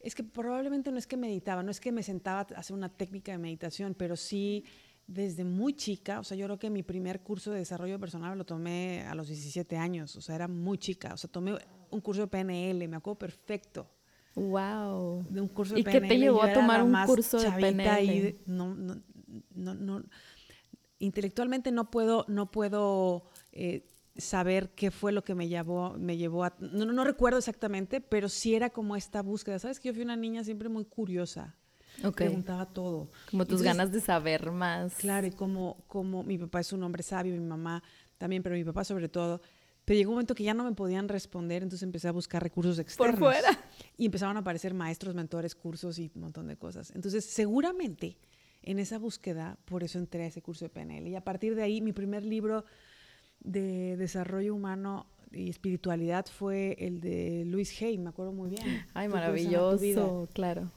es 0.00 0.14
que 0.14 0.22
probablemente 0.22 0.90
no 0.90 0.98
es 0.98 1.06
que 1.06 1.16
meditaba, 1.16 1.62
no 1.62 1.70
es 1.70 1.80
que 1.80 1.92
me 1.92 2.02
sentaba 2.02 2.40
a 2.54 2.58
hacer 2.58 2.76
una 2.76 2.88
técnica 2.88 3.32
de 3.32 3.38
meditación, 3.38 3.94
pero 3.94 4.16
sí 4.16 4.64
desde 5.06 5.44
muy 5.44 5.74
chica, 5.74 6.20
o 6.20 6.24
sea, 6.24 6.36
yo 6.36 6.46
creo 6.46 6.58
que 6.58 6.70
mi 6.70 6.82
primer 6.82 7.20
curso 7.20 7.50
de 7.50 7.58
desarrollo 7.58 7.98
personal 7.98 8.36
lo 8.38 8.44
tomé 8.44 9.02
a 9.02 9.14
los 9.14 9.28
17 9.28 9.76
años, 9.76 10.16
o 10.16 10.20
sea, 10.20 10.34
era 10.34 10.48
muy 10.48 10.78
chica, 10.78 11.12
o 11.14 11.16
sea, 11.16 11.30
tomé 11.30 11.56
un 11.90 12.00
curso 12.00 12.22
de 12.22 12.28
PNL, 12.28 12.88
me 12.88 12.96
acuerdo 12.96 13.18
perfecto. 13.18 13.90
Wow. 14.34 15.26
De 15.30 15.40
un 15.40 15.48
curso 15.48 15.74
de 15.74 15.80
¿Y 15.80 15.84
qué 15.84 16.00
te 16.00 16.18
llevó 16.18 16.42
a 16.42 16.52
tomar 16.52 16.82
un 16.82 16.94
curso 17.06 17.38
de 17.38 17.50
PNL? 17.52 18.40
no, 18.46 18.74
no, 18.74 19.00
no, 19.54 19.74
no, 19.74 20.02
intelectualmente 20.98 21.70
no 21.70 21.90
puedo, 21.90 22.24
no 22.28 22.50
puedo 22.50 23.24
eh, 23.52 23.86
saber 24.16 24.70
qué 24.74 24.90
fue 24.90 25.12
lo 25.12 25.24
que 25.24 25.34
me 25.34 25.48
llevó, 25.48 25.94
me 25.98 26.16
llevó 26.16 26.44
a, 26.44 26.56
no, 26.58 26.86
no, 26.86 27.04
recuerdo 27.04 27.38
exactamente, 27.38 28.00
pero 28.00 28.28
sí 28.28 28.54
era 28.54 28.70
como 28.70 28.96
esta 28.96 29.22
búsqueda. 29.22 29.58
Sabes 29.58 29.80
que 29.80 29.88
yo 29.88 29.94
fui 29.94 30.02
una 30.02 30.16
niña 30.16 30.44
siempre 30.44 30.68
muy 30.68 30.84
curiosa. 30.84 31.56
Preguntaba 32.14 32.66
todo. 32.66 33.08
Como 33.30 33.46
tus 33.46 33.62
ganas 33.62 33.92
de 33.92 34.00
saber 34.00 34.50
más. 34.50 34.94
Claro, 34.94 35.26
y 35.26 35.30
como, 35.30 35.78
como 35.86 36.22
mi 36.22 36.38
papá 36.38 36.60
es 36.60 36.72
un 36.72 36.82
hombre 36.82 37.02
sabio, 37.02 37.32
mi 37.32 37.40
mamá 37.40 37.82
también, 38.18 38.42
pero 38.42 38.54
mi 38.54 38.64
papá 38.64 38.84
sobre 38.84 39.08
todo 39.08 39.40
pero 39.84 39.98
llegó 39.98 40.10
un 40.10 40.14
momento 40.14 40.34
que 40.34 40.44
ya 40.44 40.54
no 40.54 40.64
me 40.64 40.72
podían 40.72 41.08
responder, 41.08 41.62
entonces 41.62 41.82
empecé 41.82 42.08
a 42.08 42.12
buscar 42.12 42.42
recursos 42.42 42.78
externos. 42.78 43.18
Por 43.18 43.32
fuera. 43.32 43.64
Y 43.98 44.06
empezaban 44.06 44.36
a 44.36 44.40
aparecer 44.40 44.72
maestros, 44.72 45.14
mentores, 45.14 45.54
cursos 45.54 45.98
y 45.98 46.10
un 46.14 46.22
montón 46.22 46.46
de 46.46 46.56
cosas. 46.56 46.90
Entonces, 46.94 47.24
seguramente 47.24 48.16
en 48.62 48.78
esa 48.78 48.98
búsqueda, 48.98 49.58
por 49.66 49.84
eso 49.84 49.98
entré 49.98 50.24
a 50.24 50.26
ese 50.26 50.40
curso 50.40 50.64
de 50.64 50.70
PNL. 50.70 51.06
Y 51.06 51.16
a 51.16 51.20
partir 51.22 51.54
de 51.54 51.62
ahí, 51.62 51.82
mi 51.82 51.92
primer 51.92 52.24
libro 52.24 52.64
de 53.40 53.98
desarrollo 53.98 54.54
humano 54.54 55.06
y 55.30 55.50
espiritualidad 55.50 56.24
fue 56.26 56.76
el 56.78 57.00
de 57.00 57.44
Luis 57.44 57.82
Hay, 57.82 57.98
me 57.98 58.08
acuerdo 58.08 58.32
muy 58.32 58.50
bien. 58.50 58.86
Ay, 58.94 59.08
maravilloso, 59.08 60.28
claro 60.32 60.70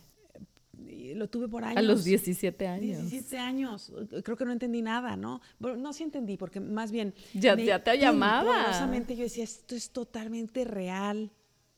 lo 1.16 1.30
tuve 1.30 1.48
por 1.48 1.64
años. 1.64 1.78
A 1.78 1.82
los 1.82 2.04
17 2.04 2.68
años. 2.68 3.02
17 3.10 3.38
años. 3.38 3.92
Creo 4.24 4.38
que 4.38 4.46
no 4.46 4.52
entendí 4.52 4.82
nada, 4.82 5.16
¿no? 5.16 5.42
Bueno, 5.60 5.78
no, 5.78 5.94
sí 5.94 6.04
entendí, 6.04 6.38
porque 6.38 6.60
más 6.60 6.92
bien... 6.92 7.14
Ya, 7.34 7.56
ya 7.56 7.84
te 7.84 7.98
llamaba. 7.98 8.88
yo 9.08 9.16
decía, 9.16 9.44
esto 9.44 9.76
es 9.76 9.92
totalmente 9.92 10.66
real. 10.66 11.32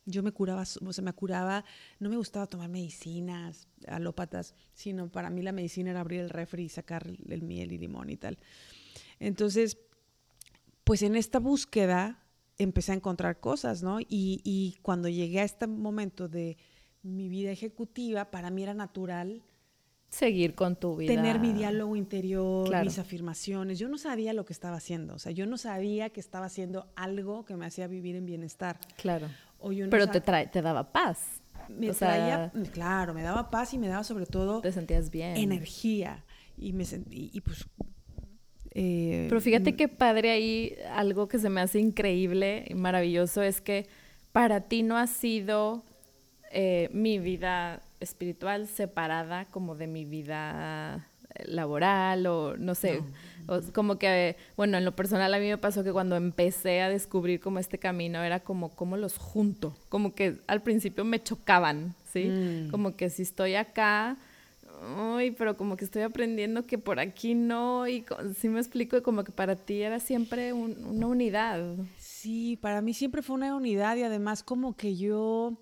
Yo 0.05 0.23
me 0.23 0.31
curaba, 0.31 0.63
o 0.63 0.93
sea, 0.93 1.03
me 1.03 1.13
curaba, 1.13 1.63
no 1.99 2.09
me 2.09 2.17
gustaba 2.17 2.47
tomar 2.47 2.69
medicinas 2.69 3.67
alópatas, 3.87 4.55
sino 4.73 5.09
para 5.09 5.29
mí 5.29 5.41
la 5.43 5.51
medicina 5.51 5.91
era 5.91 5.99
abrir 5.99 6.21
el 6.21 6.29
refri 6.29 6.63
y 6.63 6.69
sacar 6.69 7.05
el 7.29 7.41
miel 7.43 7.71
y 7.71 7.77
limón 7.77 8.09
y 8.09 8.17
tal. 8.17 8.39
Entonces, 9.19 9.77
pues 10.83 11.03
en 11.03 11.15
esta 11.15 11.39
búsqueda 11.39 12.23
empecé 12.57 12.91
a 12.91 12.95
encontrar 12.95 13.39
cosas, 13.39 13.83
¿no? 13.83 13.99
Y, 13.99 14.41
y 14.43 14.79
cuando 14.81 15.09
llegué 15.09 15.41
a 15.41 15.43
este 15.43 15.67
momento 15.67 16.27
de 16.27 16.57
mi 17.01 17.29
vida 17.29 17.51
ejecutiva, 17.51 18.31
para 18.31 18.49
mí 18.49 18.63
era 18.63 18.73
natural 18.73 19.43
seguir 20.09 20.55
con 20.55 20.75
tu 20.75 20.97
vida. 20.97 21.13
Tener 21.13 21.39
mi 21.39 21.53
diálogo 21.53 21.95
interior, 21.95 22.83
mis 22.83 22.99
afirmaciones. 22.99 23.79
Yo 23.79 23.87
no 23.87 23.97
sabía 23.97 24.33
lo 24.33 24.45
que 24.45 24.53
estaba 24.53 24.77
haciendo. 24.77 25.13
O 25.15 25.19
sea, 25.19 25.31
yo 25.31 25.45
no 25.45 25.57
sabía 25.57 26.09
que 26.09 26.19
estaba 26.19 26.47
haciendo 26.47 26.87
algo 26.95 27.45
que 27.45 27.55
me 27.55 27.65
hacía 27.65 27.87
vivir 27.87 28.15
en 28.15 28.25
bienestar. 28.25 28.79
Claro. 28.97 29.27
Pero 29.89 30.07
te, 30.07 30.21
trae, 30.21 30.47
te 30.47 30.61
daba 30.61 30.91
paz. 30.91 31.41
Me 31.67 31.91
traía, 31.91 32.51
claro, 32.73 33.13
me 33.13 33.21
daba 33.21 33.51
paz 33.51 33.73
y 33.73 33.77
me 33.77 33.87
daba 33.87 34.03
sobre 34.03 34.25
todo... 34.25 34.61
Te 34.61 34.71
sentías 34.71 35.11
bien. 35.11 35.37
Energía. 35.37 36.25
Y, 36.57 36.73
me 36.73 36.83
y, 37.11 37.41
pues... 37.41 37.67
Eh, 38.71 39.27
Pero 39.29 39.41
fíjate 39.41 39.75
qué 39.75 39.87
padre 39.87 40.31
ahí, 40.31 40.75
algo 40.91 41.27
que 41.27 41.37
se 41.37 41.49
me 41.49 41.61
hace 41.61 41.79
increíble 41.79 42.65
y 42.67 42.75
maravilloso 42.75 43.41
es 43.41 43.61
que 43.61 43.87
para 44.31 44.61
ti 44.61 44.83
no 44.83 44.97
ha 44.97 45.07
sido 45.07 45.83
eh, 46.51 46.89
mi 46.93 47.19
vida 47.19 47.81
espiritual 47.99 48.67
separada 48.67 49.45
como 49.45 49.75
de 49.75 49.87
mi 49.87 50.05
vida 50.05 51.07
laboral 51.45 52.25
o 52.27 52.57
no 52.57 52.75
sé, 52.75 53.01
como 53.73 53.97
que, 53.97 54.35
bueno, 54.57 54.77
en 54.77 54.85
lo 54.85 54.95
personal 54.95 55.33
a 55.33 55.39
mí 55.39 55.47
me 55.47 55.57
pasó 55.57 55.83
que 55.83 55.91
cuando 55.91 56.15
empecé 56.15 56.81
a 56.81 56.89
descubrir 56.89 57.39
como 57.39 57.59
este 57.59 57.77
camino 57.77 58.23
era 58.23 58.39
como, 58.39 58.69
como 58.69 58.97
los 58.97 59.17
junto, 59.17 59.75
como 59.89 60.13
que 60.13 60.39
al 60.47 60.61
principio 60.61 61.05
me 61.05 61.21
chocaban, 61.21 61.95
¿sí? 62.11 62.25
Mm. 62.25 62.71
Como 62.71 62.95
que 62.95 63.09
si 63.09 63.23
estoy 63.23 63.55
acá, 63.55 64.17
uy, 65.15 65.31
pero 65.31 65.55
como 65.57 65.77
que 65.77 65.85
estoy 65.85 66.01
aprendiendo 66.01 66.65
que 66.65 66.77
por 66.77 66.99
aquí 66.99 67.35
no, 67.35 67.87
y 67.87 68.05
si 68.37 68.49
me 68.49 68.59
explico, 68.59 69.01
como 69.03 69.23
que 69.23 69.31
para 69.31 69.55
ti 69.55 69.81
era 69.81 69.99
siempre 69.99 70.53
una 70.53 71.07
unidad. 71.07 71.75
Sí, 71.97 72.57
para 72.61 72.81
mí 72.81 72.93
siempre 72.93 73.21
fue 73.21 73.35
una 73.35 73.55
unidad 73.55 73.95
y 73.97 74.03
además 74.03 74.43
como 74.43 74.75
que 74.75 74.95
yo 74.95 75.57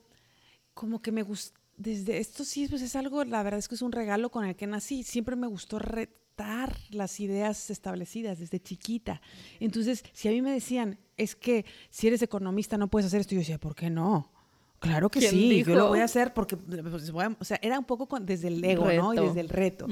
como 0.77 1.01
que 1.01 1.11
me 1.11 1.23
gusta, 1.23 1.59
desde 1.75 2.19
esto 2.19 2.45
sí, 2.45 2.67
pues 2.67 2.83
es 2.83 2.95
algo, 2.95 3.23
la 3.23 3.41
verdad 3.41 3.57
es 3.57 3.67
que 3.67 3.75
es 3.75 3.81
un 3.81 3.91
regalo 3.91 4.29
con 4.29 4.45
el 4.45 4.55
que 4.55 4.67
nací. 4.67 5.01
Siempre 5.03 5.35
me 5.35 5.47
gustó 5.47 5.79
retar 5.79 6.77
las 6.91 7.19
ideas 7.19 7.71
establecidas 7.71 8.37
desde 8.37 8.59
chiquita. 8.59 9.19
Entonces, 9.59 10.03
si 10.13 10.27
a 10.27 10.31
mí 10.31 10.41
me 10.41 10.51
decían, 10.51 10.99
es 11.17 11.35
que 11.35 11.65
si 11.89 12.07
eres 12.07 12.21
economista 12.21 12.77
no 12.77 12.89
puedes 12.89 13.07
hacer 13.07 13.21
esto, 13.21 13.33
yo 13.33 13.39
decía, 13.39 13.57
¿por 13.57 13.73
qué 13.75 13.89
no? 13.89 14.31
Claro 14.79 15.09
que 15.09 15.21
sí, 15.21 15.63
yo 15.63 15.75
lo 15.75 15.87
voy 15.87 16.01
a 16.01 16.03
hacer 16.03 16.35
porque, 16.35 16.55
pues, 16.55 17.11
o 17.11 17.43
sea, 17.43 17.59
era 17.63 17.79
un 17.79 17.85
poco 17.85 18.07
desde 18.19 18.49
el 18.49 18.63
ego, 18.63 18.85
¿no? 18.91 19.13
Y 19.15 19.17
desde 19.17 19.39
el 19.39 19.49
reto. 19.49 19.87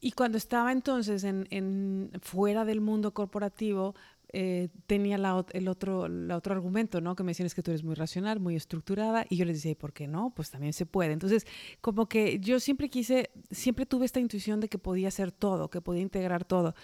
Y 0.00 0.12
cuando 0.12 0.36
estaba 0.36 0.72
entonces 0.72 1.24
en, 1.24 1.46
en, 1.50 2.10
fuera 2.20 2.66
del 2.66 2.82
mundo 2.82 3.14
corporativo, 3.14 3.94
eh, 4.32 4.68
tenía 4.86 5.18
la, 5.18 5.44
el 5.52 5.68
otro, 5.68 6.06
el 6.06 6.30
otro 6.30 6.54
argumento, 6.54 7.00
¿no? 7.00 7.14
Que 7.14 7.22
me 7.22 7.30
decían 7.30 7.46
es 7.46 7.54
que 7.54 7.62
tú 7.62 7.70
eres 7.70 7.84
muy 7.84 7.94
racional, 7.94 8.40
muy 8.40 8.56
estructurada, 8.56 9.24
y 9.28 9.36
yo 9.36 9.44
les 9.44 9.56
decía, 9.56 9.72
¿y 9.72 9.76
por 9.76 9.92
qué 9.92 10.08
no? 10.08 10.32
Pues 10.34 10.50
también 10.50 10.72
se 10.72 10.86
puede. 10.86 11.12
Entonces, 11.12 11.46
como 11.80 12.08
que 12.08 12.40
yo 12.40 12.60
siempre 12.60 12.88
quise, 12.88 13.30
siempre 13.50 13.86
tuve 13.86 14.06
esta 14.06 14.20
intuición 14.20 14.60
de 14.60 14.68
que 14.68 14.78
podía 14.78 15.08
hacer 15.08 15.32
todo, 15.32 15.70
que 15.70 15.80
podía 15.80 16.02
integrar 16.02 16.44
todo. 16.44 16.74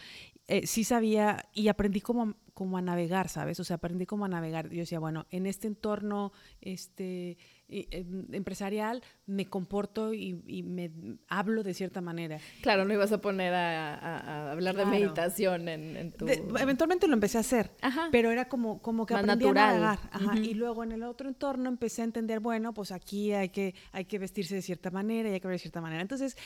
Eh, 0.49 0.67
sí 0.67 0.85
sabía 0.85 1.49
y 1.55 1.69
aprendí 1.69 2.01
como, 2.01 2.35
como 2.55 2.79
a 2.79 2.83
navegar, 2.83 3.29
¿sabes? 3.29 3.59
O 3.61 3.65
sea, 3.65 3.77
aprendí 3.77 4.07
como 4.07 4.25
a 4.25 4.29
navegar. 4.29 4.69
Yo 4.71 4.81
decía, 4.81 4.99
bueno, 4.99 5.27
en 5.31 5.47
este 5.47 5.67
entorno, 5.67 6.33
este 6.61 7.39
Em, 7.73 8.27
empresarial 8.35 9.03
me 9.27 9.47
comporto 9.47 10.13
y, 10.13 10.35
me 10.63 10.91
hablo 11.29 11.63
de 11.63 11.73
cierta 11.73 12.03
manera. 12.03 12.39
Claro, 12.61 12.85
no 12.85 12.93
ibas 12.93 13.13
a 13.13 13.21
poner 13.23 13.55
a, 13.55 14.53
hablar 14.53 14.77
de 14.77 14.85
meditación 14.85 15.69
en, 15.69 16.13
tu... 16.13 16.29
eventualmente 16.29 17.09
lo 17.09 17.15
empecé 17.15 17.39
a 17.39 17.41
hacer, 17.41 17.71
pero 18.11 18.31
era 18.31 18.47
como, 18.47 18.83
como 18.83 19.07
que 19.07 19.15
aprendí 19.15 19.47
natural. 19.47 19.83
a 19.83 19.93
Ajá. 19.93 20.39
Y 20.39 20.53
luego 20.53 20.85
en 20.85 20.93
el 20.93 21.03
otro 21.03 21.29
entorno 21.29 21.71
empecé 21.71 22.03
a 22.03 22.05
entender, 22.05 22.41
bueno, 22.41 22.75
pues 22.75 22.93
aquí 22.93 23.33
hay 23.33 23.49
que, 23.49 23.75
hay 23.93 24.05
que 24.05 24.19
vestirse 24.19 24.55
de 24.55 24.63
cierta 24.63 24.91
manera 24.91 25.31
y 25.31 25.33
hay 25.33 25.41
que 25.41 25.49
ver 25.49 25.55
de 25.55 25.61
cierta 25.61 25.81
manera. 25.81 26.03
Entonces 26.03 26.37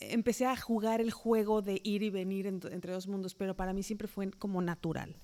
empecé 0.00 0.46
a 0.46 0.56
jugar 0.56 1.00
el 1.00 1.12
juego 1.12 1.62
de 1.62 1.80
ir 1.84 2.02
y 2.02 2.10
venir 2.10 2.46
entre 2.46 2.92
dos 2.92 3.06
mundos, 3.06 3.36
pero 3.36 3.54
para 3.54 3.72
mí 3.72 3.84
siempre 3.84 4.08
fue 4.08 4.28
como 4.32 4.60
natural. 4.60 5.14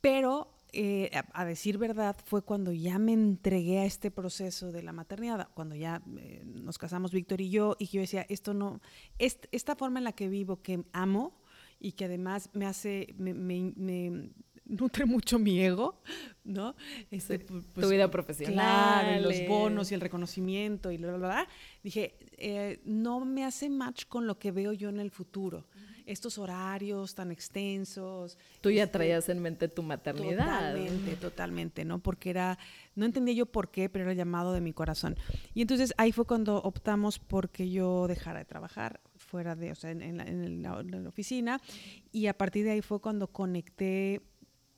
Pero 0.00 0.58
eh, 0.72 1.10
a, 1.32 1.44
decir 1.46 1.78
verdad, 1.78 2.14
fue 2.26 2.42
cuando 2.42 2.72
ya 2.72 2.98
me 2.98 3.14
entregué 3.14 3.78
a 3.78 3.84
este 3.86 4.10
proceso 4.10 4.70
de 4.70 4.82
la 4.82 4.92
maternidad, 4.92 5.48
cuando 5.54 5.74
ya 5.74 6.02
eh, 6.18 6.42
nos 6.44 6.76
casamos 6.76 7.10
Víctor 7.10 7.40
y 7.40 7.48
yo, 7.48 7.74
y 7.78 7.86
yo 7.86 8.02
decía, 8.02 8.26
esto 8.28 8.52
no, 8.52 8.80
esta 9.18 9.76
forma 9.76 9.98
en 9.98 10.04
la 10.04 10.12
que 10.12 10.28
vivo, 10.28 10.60
que 10.60 10.84
amo 10.92 11.40
y 11.80 11.92
que 11.92 12.04
además 12.04 12.50
me 12.52 12.66
hace, 12.66 13.14
me, 13.16 14.30
nutre 14.66 15.06
mucho 15.06 15.38
mi 15.38 15.58
ego, 15.58 16.02
¿no? 16.44 16.76
Este, 17.10 17.38
pues, 17.38 17.64
tu 17.72 17.88
vida 17.88 18.10
profesional. 18.10 18.54
Claro, 18.54 19.18
y 19.18 19.22
los 19.22 19.36
eh. 19.36 19.46
bonos 19.48 19.90
y 19.90 19.94
el 19.94 20.02
reconocimiento 20.02 20.92
y 20.92 20.98
bla, 20.98 21.16
bla, 21.16 21.28
bla. 21.28 21.48
Dije, 21.82 22.80
no 22.84 23.24
me 23.24 23.46
hace 23.46 23.70
match 23.70 24.04
con 24.06 24.26
lo 24.26 24.38
que 24.38 24.52
veo 24.52 24.74
yo 24.74 24.90
en 24.90 25.00
el 25.00 25.10
futuro 25.10 25.66
estos 26.08 26.38
horarios 26.38 27.14
tan 27.14 27.30
extensos. 27.30 28.38
Tú 28.60 28.70
ya 28.70 28.84
este, 28.84 28.94
traías 28.94 29.28
en 29.28 29.40
mente 29.40 29.68
tu 29.68 29.82
maternidad. 29.82 30.72
Totalmente, 30.72 31.16
totalmente, 31.16 31.84
¿no? 31.84 31.98
Porque 31.98 32.30
era, 32.30 32.58
no 32.94 33.04
entendía 33.04 33.34
yo 33.34 33.46
por 33.46 33.70
qué, 33.70 33.88
pero 33.88 34.04
era 34.04 34.12
el 34.12 34.18
llamado 34.18 34.52
de 34.52 34.60
mi 34.60 34.72
corazón. 34.72 35.16
Y 35.54 35.62
entonces 35.62 35.92
ahí 35.98 36.12
fue 36.12 36.24
cuando 36.24 36.56
optamos 36.62 37.18
porque 37.18 37.70
yo 37.70 38.06
dejara 38.08 38.38
de 38.38 38.46
trabajar 38.46 39.00
fuera 39.16 39.54
de, 39.54 39.72
o 39.72 39.74
sea, 39.74 39.90
en, 39.90 40.62
la, 40.62 41.08
oficina. 41.08 41.60
Y 42.10 42.26
a 42.26 42.36
partir 42.36 42.64
de 42.64 42.72
ahí 42.72 42.82
fue 42.82 43.00
cuando 43.00 43.28
conecté, 43.28 44.22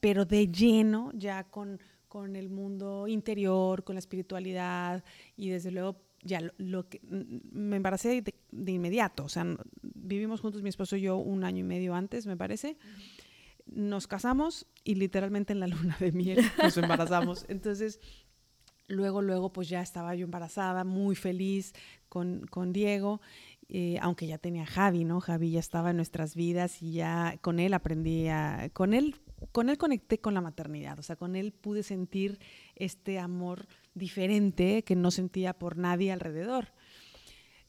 pero 0.00 0.24
de 0.24 0.48
lleno 0.48 1.12
ya 1.14 1.44
con, 1.44 1.80
con 2.08 2.34
el 2.34 2.50
mundo 2.50 3.06
interior, 3.06 3.84
con 3.84 3.94
la 3.94 4.00
espiritualidad 4.00 5.04
y 5.36 5.50
desde 5.50 5.70
luego 5.70 6.09
ya 6.22 6.40
lo, 6.58 6.88
que 6.88 7.00
me 7.02 7.76
embaracé 7.76 8.22
de, 8.22 8.72
inmediato, 8.72 9.24
o 9.24 9.28
sea, 9.28 9.46
vivimos 9.82 10.40
juntos 10.40 10.62
mi 10.62 10.68
esposo 10.68 10.96
y 10.96 11.02
yo 11.02 11.16
un 11.16 11.44
año 11.44 11.60
y 11.60 11.64
medio 11.64 11.94
antes, 11.94 12.26
me 12.26 12.36
parece. 12.36 12.76
Nos 13.66 14.06
casamos 14.06 14.66
y 14.84 14.96
literalmente 14.96 15.52
en 15.52 15.60
la 15.60 15.66
luna 15.66 15.96
de 16.00 16.12
miel 16.12 16.38
nos 16.62 16.76
embarazamos. 16.76 17.46
Entonces, 17.48 18.00
luego, 18.88 19.22
luego, 19.22 19.52
pues 19.52 19.68
ya 19.68 19.80
estaba 19.80 20.14
yo 20.14 20.24
embarazada, 20.24 20.84
muy 20.84 21.14
feliz 21.14 21.72
con, 22.08 22.46
con 22.46 22.72
Diego, 22.72 23.20
eh, 23.68 23.98
aunque 24.02 24.26
ya 24.26 24.36
tenía 24.38 24.66
Javi, 24.66 25.04
¿no? 25.04 25.20
Javi 25.20 25.52
ya 25.52 25.60
estaba 25.60 25.90
en 25.90 25.96
nuestras 25.96 26.34
vidas 26.34 26.82
y 26.82 26.92
ya 26.92 27.38
con 27.40 27.60
él 27.60 27.72
aprendí 27.72 28.26
a, 28.26 28.68
con 28.72 28.94
él, 28.94 29.14
con 29.52 29.68
él 29.68 29.78
conecté 29.78 30.18
con 30.18 30.34
la 30.34 30.40
maternidad, 30.40 30.98
o 30.98 31.02
sea, 31.02 31.14
con 31.14 31.36
él 31.36 31.52
pude 31.52 31.84
sentir 31.84 32.40
este 32.74 33.20
amor 33.20 33.68
diferente 34.00 34.82
que 34.82 34.96
no 34.96 35.12
sentía 35.12 35.52
por 35.52 35.76
nadie 35.76 36.10
alrededor. 36.10 36.72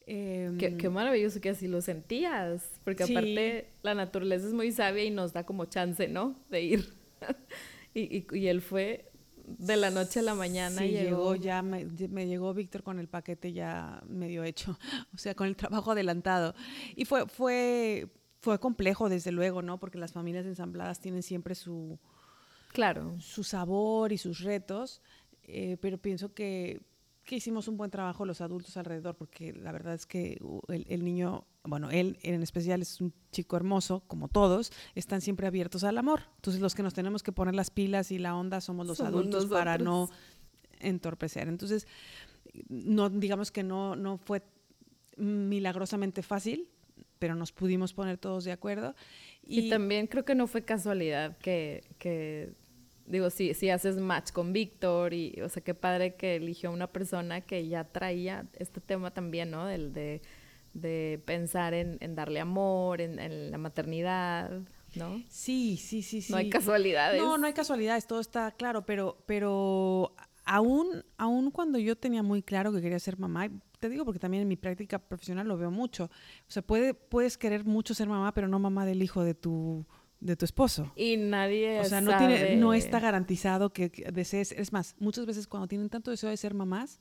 Em, 0.08 0.58
qué, 0.58 0.90
maravilloso 0.90 1.40
que 1.40 1.50
así 1.50 1.68
lo 1.68 1.80
sentías, 1.82 2.80
porque 2.84 3.04
aparte 3.04 3.70
la 3.84 3.94
naturaleza 3.94 4.48
es 4.48 4.54
muy 4.54 4.72
sabia 4.72 5.04
y 5.04 5.12
nos 5.12 5.32
da 5.32 5.46
como 5.46 5.66
chance, 5.66 6.08
¿no? 6.08 6.36
De 6.50 6.62
ir. 6.64 6.94
y, 7.94 8.26
y, 8.36 8.48
él 8.48 8.62
fue 8.62 9.12
de 9.46 9.78
la 9.78 9.90
noche 9.90 10.20
a 10.20 10.24
la 10.24 10.36
mañana. 10.36 10.82
Sí, 10.82 10.90
llegó, 10.90 11.36
ya, 11.36 11.62
me, 11.62 11.86
llegó 12.28 12.54
Víctor 12.54 12.84
con 12.84 13.00
el 13.00 13.08
paquete 13.08 13.54
ya 13.54 14.02
medio 14.08 14.44
hecho, 14.44 14.78
o 15.14 15.18
sea, 15.18 15.36
con 15.36 15.48
el 15.48 15.56
trabajo 15.56 15.92
adelantado. 15.92 16.56
Y 16.96 17.06
fue, 17.06 17.28
fue, 17.28 18.08
fue 18.40 18.60
complejo, 18.60 19.08
desde 19.08 19.32
luego, 19.32 19.62
¿no? 19.62 19.80
Porque 19.80 19.98
las 19.98 20.14
familias 20.14 20.46
ensambladas 20.46 21.00
tienen 21.00 21.24
siempre 21.24 21.56
su, 21.56 22.00
claro. 22.74 23.20
su 23.20 23.44
sabor 23.44 24.12
y 24.12 24.18
sus 24.18 24.42
retos. 24.42 25.02
Eh, 25.54 25.78
pero 25.82 25.98
pienso 25.98 26.34
que, 26.34 26.82
que, 27.26 27.36
hicimos 27.36 27.68
un 27.68 27.76
buen 27.76 27.92
trabajo 27.92 28.26
los 28.26 28.40
adultos 28.40 28.78
alrededor, 28.78 29.16
porque 29.16 29.52
la 29.52 29.74
verdad 29.74 29.94
es 29.94 30.06
que 30.06 30.38
uh, 30.42 30.62
el, 30.70 31.04
niño, 31.04 31.46
bueno, 31.64 31.92
él 31.92 32.18
en 32.24 32.42
especial 32.42 32.82
es 32.82 33.02
un 33.02 33.14
chico 33.32 33.58
hermoso, 33.58 34.02
como 34.08 34.30
todos, 34.30 34.72
están 34.96 35.20
siempre 35.20 35.48
abiertos 35.48 35.84
al 35.84 35.98
amor. 35.98 36.22
Entonces 36.38 36.62
los 36.62 36.74
que 36.74 36.84
nos 36.84 36.94
tenemos 36.94 37.22
que 37.22 37.34
poner 37.34 37.54
las 37.54 37.70
pilas 37.70 38.12
y 38.12 38.18
la 38.18 38.34
onda 38.34 38.62
somos 38.62 38.88
los 38.88 39.02
adultos 39.02 39.48
para 39.48 39.78
no 39.78 40.10
entorpecer. 40.80 41.50
Entonces, 41.50 41.86
no, 42.70 43.10
digamos 43.10 43.52
que 43.52 43.64
no, 43.64 43.98
no 43.98 44.18
fue 44.18 44.42
milagrosamente 45.18 46.24
fácil, 46.24 46.70
pero 47.20 47.36
nos 47.36 47.52
pudimos 47.52 47.94
poner 47.94 48.18
todos 48.18 48.46
de 48.46 48.54
acuerdo. 48.54 48.96
Y, 49.44 49.68
y 49.68 49.70
también 49.70 50.08
creo 50.08 50.24
que 50.24 50.34
no 50.34 50.48
fue 50.48 50.64
casualidad 50.64 51.38
que, 51.40 51.84
que 52.00 52.54
digo, 53.12 53.30
si, 53.30 53.54
si 53.54 53.70
haces 53.70 53.98
match 53.98 54.32
con 54.32 54.54
Víctor 54.54 55.14
y, 55.14 55.40
o 55.42 55.50
sea, 55.50 55.64
qué 55.64 55.74
padre 55.76 56.16
que 56.16 56.38
eligió 56.38 56.70
a 56.70 56.74
una 56.74 56.88
persona 56.88 57.42
que 57.42 57.68
ya 57.68 57.84
traía 57.84 58.46
este 58.58 58.82
tema 58.82 59.12
también, 59.12 59.52
¿no? 59.52 59.66
Del, 59.66 59.94
de, 59.94 60.22
de 60.74 61.22
pensar 61.26 61.74
en, 61.74 61.98
en 62.00 62.16
darle 62.16 62.40
amor, 62.40 63.02
en, 63.02 63.20
en, 63.20 63.52
la 63.52 63.58
maternidad, 63.58 64.62
¿no? 64.96 65.22
Sí, 65.28 65.78
sí, 65.78 66.02
sí, 66.02 66.22
sí. 66.22 66.32
No 66.32 66.38
hay 66.38 66.50
casualidades. 66.50 67.22
No, 67.22 67.38
no 67.38 67.46
hay 67.48 67.54
casualidades, 67.54 68.08
todo 68.08 68.22
está 68.22 68.52
claro, 68.52 68.86
pero, 68.86 69.22
pero 69.26 70.16
aún, 70.46 71.04
aún 71.18 71.52
cuando 71.52 71.78
yo 71.78 71.98
tenía 71.98 72.24
muy 72.24 72.42
claro 72.42 72.72
que 72.72 72.82
quería 72.82 73.00
ser 73.00 73.20
mamá, 73.20 73.50
te 73.80 73.90
digo 73.90 74.06
porque 74.06 74.20
también 74.20 74.44
en 74.44 74.48
mi 74.48 74.56
práctica 74.56 75.00
profesional 75.00 75.48
lo 75.48 75.58
veo 75.58 75.72
mucho, 75.72 76.06
o 76.06 76.52
sea, 76.52 76.62
puede, 76.62 76.94
puedes 76.94 77.38
querer 77.38 77.66
mucho 77.66 77.94
ser 77.94 78.08
mamá, 78.08 78.34
pero 78.34 78.48
no 78.48 78.58
mamá 78.58 78.86
del 78.86 79.04
hijo 79.04 79.24
de 79.24 79.34
tu 79.34 79.86
de 80.22 80.36
tu 80.36 80.46
esposo. 80.46 80.94
Y 80.96 81.18
nadie 81.18 81.80
O 81.82 81.84
sea, 81.84 82.00
no, 82.00 82.16
tiene, 82.18 82.56
no 82.56 82.74
está 82.74 83.00
garantizado 83.00 83.74
que, 83.74 83.90
desees. 84.14 84.54
Es 84.54 84.72
más, 84.72 84.96
muchas 85.00 85.26
veces 85.26 85.48
cuando 85.48 85.68
tienen 85.68 85.90
tanto 85.90 86.12
deseo 86.12 86.30
de 86.30 86.38
ser 86.38 86.54
mamás 86.54 87.00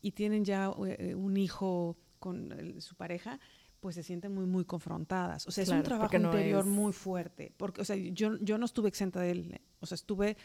y 0.00 0.12
tienen 0.12 0.44
ya 0.44 0.72
eh, 0.86 1.14
un 1.14 1.36
hijo 1.36 1.98
con 2.18 2.80
su 2.80 2.94
pareja, 2.94 3.40
pues 3.80 3.96
se 3.96 4.04
sienten 4.04 4.32
muy, 4.32 4.46
muy 4.46 4.64
confrontadas. 4.64 5.46
O 5.46 5.50
sea, 5.50 5.64
es 5.64 5.70
un 5.70 5.82
trabajo 5.82 6.16
interior 6.16 6.64
muy 6.64 6.92
fuerte. 6.92 7.52
Porque, 7.56 7.80
o 7.80 7.84
sea, 7.84 7.96
yo, 7.96 8.38
yo 8.40 8.56
no 8.56 8.64
estuve 8.64 8.88
exenta 8.88 9.20
de 9.20 9.30
él. 9.32 9.60
O 9.82 9.86
sea, 9.86 9.96
estuve... 9.96 10.36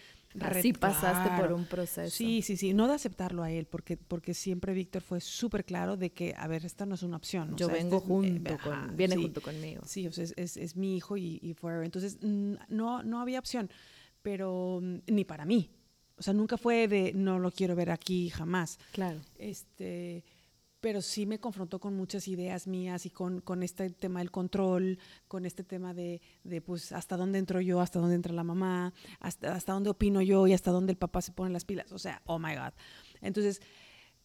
Así 0.41 0.73
pasaste 0.73 1.41
por 1.41 1.53
un 1.53 1.65
proceso. 1.65 2.15
Sí, 2.15 2.41
sí, 2.41 2.57
sí. 2.57 2.73
No 2.73 2.87
de 2.87 2.95
aceptarlo 2.95 3.43
a 3.43 3.51
él, 3.51 3.65
porque, 3.65 3.97
porque 3.97 4.33
siempre 4.33 4.73
Víctor 4.73 5.01
fue 5.01 5.21
súper 5.21 5.63
claro 5.63 5.95
de 5.95 6.11
que, 6.11 6.33
a 6.37 6.47
ver, 6.47 6.65
esta 6.65 6.85
no 6.85 6.95
es 6.95 7.03
una 7.03 7.17
opción. 7.17 7.55
Yo 7.55 7.67
vengo 7.67 7.97
este 7.97 8.07
junto 8.07 8.57
con... 8.57 8.95
Viene 8.95 9.15
junto 9.15 9.41
conmigo. 9.41 9.81
Sí, 9.85 10.07
o 10.07 10.11
sea, 10.11 10.25
es, 10.25 10.57
es, 10.57 10.75
mi 10.75 10.97
hijo 10.97 11.17
y, 11.17 11.39
y 11.41 11.53
forever. 11.53 11.85
Entonces, 11.85 12.17
no, 12.21 13.03
no 13.03 13.21
había 13.21 13.39
opción. 13.39 13.69
Pero 14.21 14.81
ni 14.81 15.23
para 15.23 15.45
mí. 15.45 15.69
O 16.17 16.23
sea, 16.23 16.33
nunca 16.33 16.57
fue 16.57 16.87
de 16.87 17.13
no 17.13 17.39
lo 17.39 17.51
quiero 17.51 17.75
ver 17.75 17.91
aquí 17.91 18.29
jamás. 18.29 18.79
Claro. 18.91 19.21
Este 19.37 20.23
pero 20.79 21.01
sí 21.01 21.25
me 21.25 21.39
confrontó 21.39 21.79
con 21.79 21.95
muchas 21.95 22.27
ideas 22.27 22.67
mías 22.67 23.05
y 23.05 23.09
con, 23.09 23.41
con 23.41 23.63
este 23.63 23.89
tema 23.89 24.19
del 24.19 24.31
control, 24.31 24.99
con 25.27 25.45
este 25.45 25.63
tema 25.63 25.93
de, 25.93 26.21
de, 26.43 26.61
pues, 26.61 26.91
hasta 26.91 27.17
dónde 27.17 27.39
entro 27.39 27.61
yo, 27.61 27.81
hasta 27.81 27.99
dónde 27.99 28.15
entra 28.15 28.33
la 28.33 28.43
mamá, 28.43 28.93
hasta, 29.19 29.53
hasta 29.53 29.73
dónde 29.73 29.89
opino 29.89 30.21
yo 30.21 30.45
y 30.47 30.53
hasta 30.53 30.71
dónde 30.71 30.91
el 30.91 30.97
papá 30.97 31.21
se 31.21 31.31
pone 31.31 31.51
las 31.51 31.65
pilas. 31.65 31.91
O 31.91 31.99
sea, 31.99 32.21
oh 32.25 32.39
my 32.39 32.55
God. 32.55 32.73
Entonces... 33.21 33.61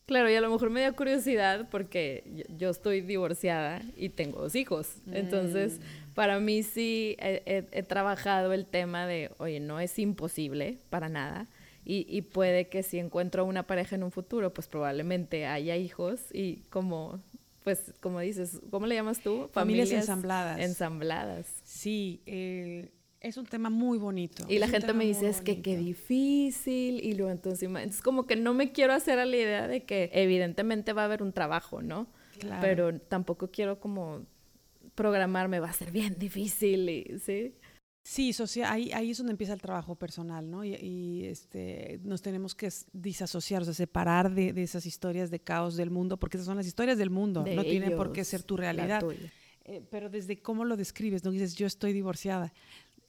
Claro, 0.05 0.29
y 0.29 0.35
a 0.35 0.41
lo 0.41 0.51
mejor 0.51 0.69
me 0.69 0.81
da 0.81 0.91
curiosidad 0.91 1.69
porque 1.71 2.45
yo, 2.49 2.71
estoy 2.71 3.03
divorciada 3.03 3.83
y 3.97 4.09
tengo 4.09 4.41
dos 4.43 4.57
hijos. 4.57 4.97
Entonces, 5.07 5.79
mm. 5.79 6.15
para 6.15 6.41
mí 6.41 6.65
sí 6.65 7.15
he, 7.21 7.69
he 7.71 7.83
trabajado 7.85 8.53
el 8.53 8.67
tema 8.67 9.07
de, 9.07 9.31
oye, 9.39 9.61
no 9.61 9.79
es 9.79 9.97
imposible 10.01 10.81
para 10.91 11.09
nada 11.09 11.49
y, 11.85 12.07
y, 12.09 12.23
puede 12.23 12.69
que 12.69 12.83
si 12.83 12.99
encuentro 12.99 13.45
una 13.45 13.67
pareja 13.67 13.97
en 13.97 14.05
un 14.05 14.13
futuro, 14.13 14.53
pues 14.55 14.69
probablemente 14.69 15.47
haya 15.47 15.77
hijos 15.77 16.21
y 16.33 16.59
como, 16.71 17.21
pues 17.65 17.93
como 18.01 18.21
dices, 18.21 18.61
¿cómo 18.71 18.87
le 18.87 18.95
llamas 18.95 19.21
tú? 19.21 19.49
Familias, 19.53 19.91
ensambladas. 19.91 20.61
Ensambladas. 20.61 21.47
Sí, 21.65 22.23
eh, 22.27 22.93
es 23.23 23.37
un 23.37 23.47
tema 23.47 23.71
muy 23.71 23.99
bonito. 23.99 24.45
Y 24.49 24.59
la 24.59 24.69
gente 24.69 24.93
me 24.93 25.05
dice, 25.05 25.29
es 25.29 25.41
que 25.41 25.63
qué 25.63 25.77
difícil, 25.77 27.05
y 27.05 27.15
luego 27.15 27.31
entonces, 27.31 27.69
es 27.87 28.03
como 28.03 28.27
que 28.27 28.37
no 28.37 28.53
me 28.53 28.73
quiero 28.73 28.93
hacer 28.93 29.19
a 29.19 29.27
la 29.27 29.37
idea 29.37 29.69
de 29.69 29.85
que 29.85 30.11
evidentemente 30.13 30.93
va 30.93 31.03
a 31.03 31.05
haber 31.05 31.23
un 31.23 31.33
trabajo, 31.33 31.83
¿no? 31.83 32.09
Claro. 32.39 32.61
Pero 32.61 32.99
tampoco 32.99 33.51
quiero 33.51 33.79
como 33.79 34.27
programarme, 34.95 35.61
va 35.61 35.71
a 35.71 35.73
ser 35.73 35.91
bien 35.93 36.17
difícil, 36.19 36.89
y, 36.89 37.19
¿sí? 37.21 37.55
Sí, 38.05 38.33
ahí, 38.65 38.91
ahí 38.93 39.13
es 39.13 39.19
donde 39.19 39.31
empieza 39.31 39.53
el 39.53 39.61
trabajo 39.61 39.95
personal, 39.95 40.51
¿no? 40.51 40.65
Y, 40.65 41.25
este, 41.25 42.01
nos 42.03 42.21
tenemos 42.21 42.55
que 42.55 42.69
disasociar, 42.93 43.63
o 43.63 43.65
sea, 43.65 43.75
separar 43.75 44.35
de, 44.35 44.61
esas 44.61 44.87
historias 44.87 45.31
de 45.31 45.39
caos 45.39 45.77
del 45.77 45.91
mundo, 45.91 46.19
porque 46.19 46.37
esas 46.37 46.47
son 46.47 46.57
las 46.57 46.67
historias 46.67 46.99
del 46.99 47.11
mundo, 47.11 47.45
no 47.47 47.63
tienen 47.63 47.97
por 47.97 48.13
qué 48.13 48.25
ser 48.25 48.43
tu 48.43 48.57
realidad. 48.57 49.03
Eh, 49.65 49.81
pero 49.91 50.11
desde 50.11 50.41
cómo 50.41 50.65
lo 50.65 50.77
describes, 50.77 51.23
no 51.23 51.31
dices 51.31 51.55
yo 51.55 51.67
estoy 51.67 51.93
divorciada. 51.93 52.53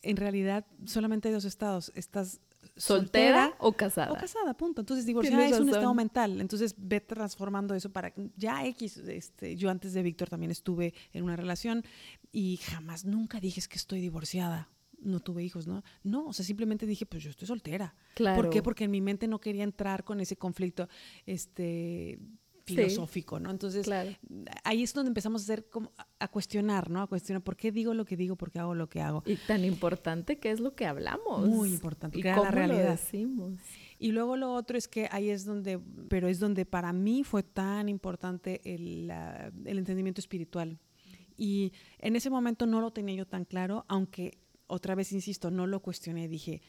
En 0.03 0.17
realidad, 0.17 0.65
solamente 0.85 1.29
hay 1.29 1.33
dos 1.33 1.45
estados. 1.45 1.91
Estás 1.95 2.41
soltera, 2.75 3.55
o 3.57 3.71
casada. 3.73 4.11
O 4.11 4.15
casada, 4.15 4.53
punto. 4.53 4.81
Entonces, 4.81 5.07
divorciada 5.07 5.47
es 5.47 5.59
un 5.59 5.69
estado 5.69 5.93
mental. 5.95 6.39
Entonces, 6.39 6.75
ve 6.77 7.01
transformando 7.01 7.73
eso 7.73 7.89
para 7.89 8.13
ya 8.35 8.63
X. 8.67 8.97
Este, 8.97 9.55
yo 9.55 9.71
antes 9.71 9.93
de 9.93 10.03
Víctor 10.03 10.29
también 10.29 10.51
estuve 10.51 10.93
en 11.13 11.23
una 11.23 11.35
relación 11.35 11.83
y 12.31 12.57
jamás, 12.57 13.05
nunca 13.05 13.39
dije 13.39 13.61
que 13.67 13.77
estoy 13.77 13.99
divorciada 13.99 14.69
no 15.03 15.19
tuve 15.19 15.43
hijos, 15.43 15.67
¿no? 15.67 15.83
No, 16.03 16.27
o 16.27 16.33
sea, 16.33 16.45
simplemente 16.45 16.85
dije, 16.85 17.05
pues 17.05 17.23
yo 17.23 17.29
estoy 17.29 17.47
soltera. 17.47 17.95
Claro. 18.15 18.41
¿Por 18.41 18.49
qué? 18.49 18.61
Porque 18.63 18.85
en 18.85 18.91
mi 18.91 19.01
mente 19.01 19.27
no 19.27 19.39
quería 19.39 19.63
entrar 19.63 20.03
con 20.03 20.19
ese 20.19 20.35
conflicto 20.35 20.87
este, 21.25 22.19
filosófico, 22.65 23.39
¿no? 23.39 23.51
Entonces, 23.51 23.89
ahí 24.63 24.83
es 24.83 24.93
donde 24.93 25.09
empezamos 25.09 25.41
a 25.41 25.43
hacer 25.43 25.69
como 25.69 25.91
a 26.19 26.27
cuestionar, 26.27 26.89
¿no? 26.89 27.01
A 27.01 27.07
cuestionar 27.07 27.43
por 27.43 27.55
qué 27.55 27.71
digo 27.71 27.93
lo 27.93 28.05
que 28.05 28.15
digo, 28.15 28.35
por 28.35 28.51
qué 28.51 28.59
hago 28.59 28.75
lo 28.75 28.89
que 28.89 29.01
hago. 29.01 29.23
Y 29.25 29.35
tan 29.35 29.65
importante 29.65 30.39
que 30.39 30.51
es 30.51 30.59
lo 30.59 30.75
que 30.75 30.85
hablamos. 30.85 31.47
Muy 31.47 31.69
importante, 31.69 32.19
y 32.19 32.23
cómo 32.23 32.43
la 32.43 32.51
realidad. 32.51 32.85
Lo 32.85 32.91
decimos. 32.91 33.59
Y 33.99 34.11
luego 34.11 34.37
lo 34.37 34.53
otro 34.53 34.77
es 34.77 34.87
que 34.87 35.07
ahí 35.11 35.29
es 35.29 35.45
donde, 35.45 35.79
pero 36.09 36.27
es 36.27 36.39
donde 36.39 36.65
para 36.65 36.93
mí 36.93 37.23
fue 37.23 37.43
tan 37.43 37.89
importante 37.89 38.61
el, 38.65 39.11
el 39.65 39.77
entendimiento 39.77 40.21
espiritual. 40.21 40.79
Y 41.35 41.73
en 41.99 42.15
ese 42.15 42.29
momento 42.29 42.65
no 42.65 42.79
lo 42.79 42.91
tenía 42.91 43.15
yo 43.15 43.25
tan 43.25 43.45
claro, 43.45 43.85
aunque 43.87 44.37
otra 44.67 44.95
vez 44.95 45.11
insisto, 45.11 45.51
no 45.51 45.67
lo 45.67 45.81
cuestioné, 45.81 46.27
dije, 46.27 46.61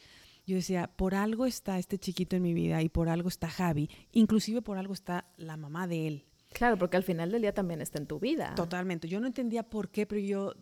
yo 0.47 0.57
decía, 0.57 0.91
por 0.95 1.15
algo 1.15 1.47
está 1.47 1.79
este 1.79 1.99
chiquito 1.99 2.37
en 2.37 2.43
mi 2.43 2.53
vida 2.53 2.83
y 2.83 2.89
por 2.89 3.09
algo 3.09 3.29
está 3.29 3.49
Javi, 3.49 3.89
inclusive 4.13 4.63
por 4.63 4.77
algo 4.77 4.93
está 4.93 5.27
la 5.37 5.57
mamá 5.57 5.87
de 5.87 6.07
él. 6.07 6.25
Claro, 6.53 6.79
porque 6.79 6.97
al 6.97 7.03
final 7.03 7.33
del 7.33 7.43
día 7.43 7.55
también 7.55 7.81
está 7.81 7.99
en 7.99 8.07
tu 8.07 8.21
vida. 8.21 8.55
Totalmente. 8.55 9.09
Yo 9.09 9.21
no 9.21 9.27
entendía 9.27 9.65
por 9.65 9.91
qué, 9.91 10.07
pero 10.07 10.21
yo, 10.21 10.55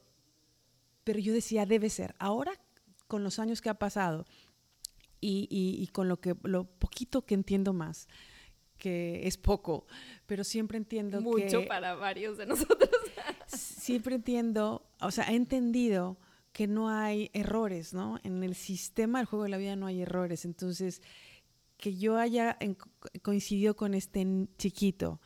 pero 1.05 1.19
yo 1.19 1.35
decía, 1.35 1.67
debe 1.67 1.91
ser. 1.91 2.15
Ahora, 2.19 2.53
con 3.09 3.25
los 3.25 3.39
años 3.39 3.61
que 3.61 3.69
ha 3.69 3.75
pasado 3.75 4.25
y, 5.21 5.49
y, 5.51 5.87
con 5.89 6.09
lo, 6.09 6.21
que, 6.21 6.35
lo 6.45 6.65
poquito 6.65 7.27
que 7.27 7.35
entiendo 7.35 7.73
más, 7.73 8.09
que 8.79 9.27
es 9.27 9.37
poco, 9.37 9.87
pero 10.27 10.45
siempre 10.45 10.79
entiendo 10.79 11.21
Mucho 11.21 11.67
para 11.67 11.95
varios 11.95 12.39
de 12.39 12.47
nosotros. 12.47 12.91
siempre 13.47 14.15
entiendo, 14.15 14.87
o 15.01 15.11
sea, 15.11 15.31
he 15.31 15.37
entendido 15.37 16.19
que 16.53 16.67
no 16.67 16.91
hay 16.91 17.31
errores, 17.33 17.95
¿no? 17.95 18.19
En 18.23 18.43
el 18.43 18.55
sistema 18.55 19.19
del 19.19 19.27
juego 19.27 19.45
de 19.45 19.51
la 19.51 19.59
vida 19.59 19.77
no 19.77 19.87
hay 19.87 20.03
errores. 20.03 20.45
Entonces, 20.45 21.03
que 21.77 21.97
yo 21.97 22.17
haya 22.19 22.59
coincidido 23.23 23.75
con 23.75 23.95
este 23.95 24.25
chiquito 24.59 25.21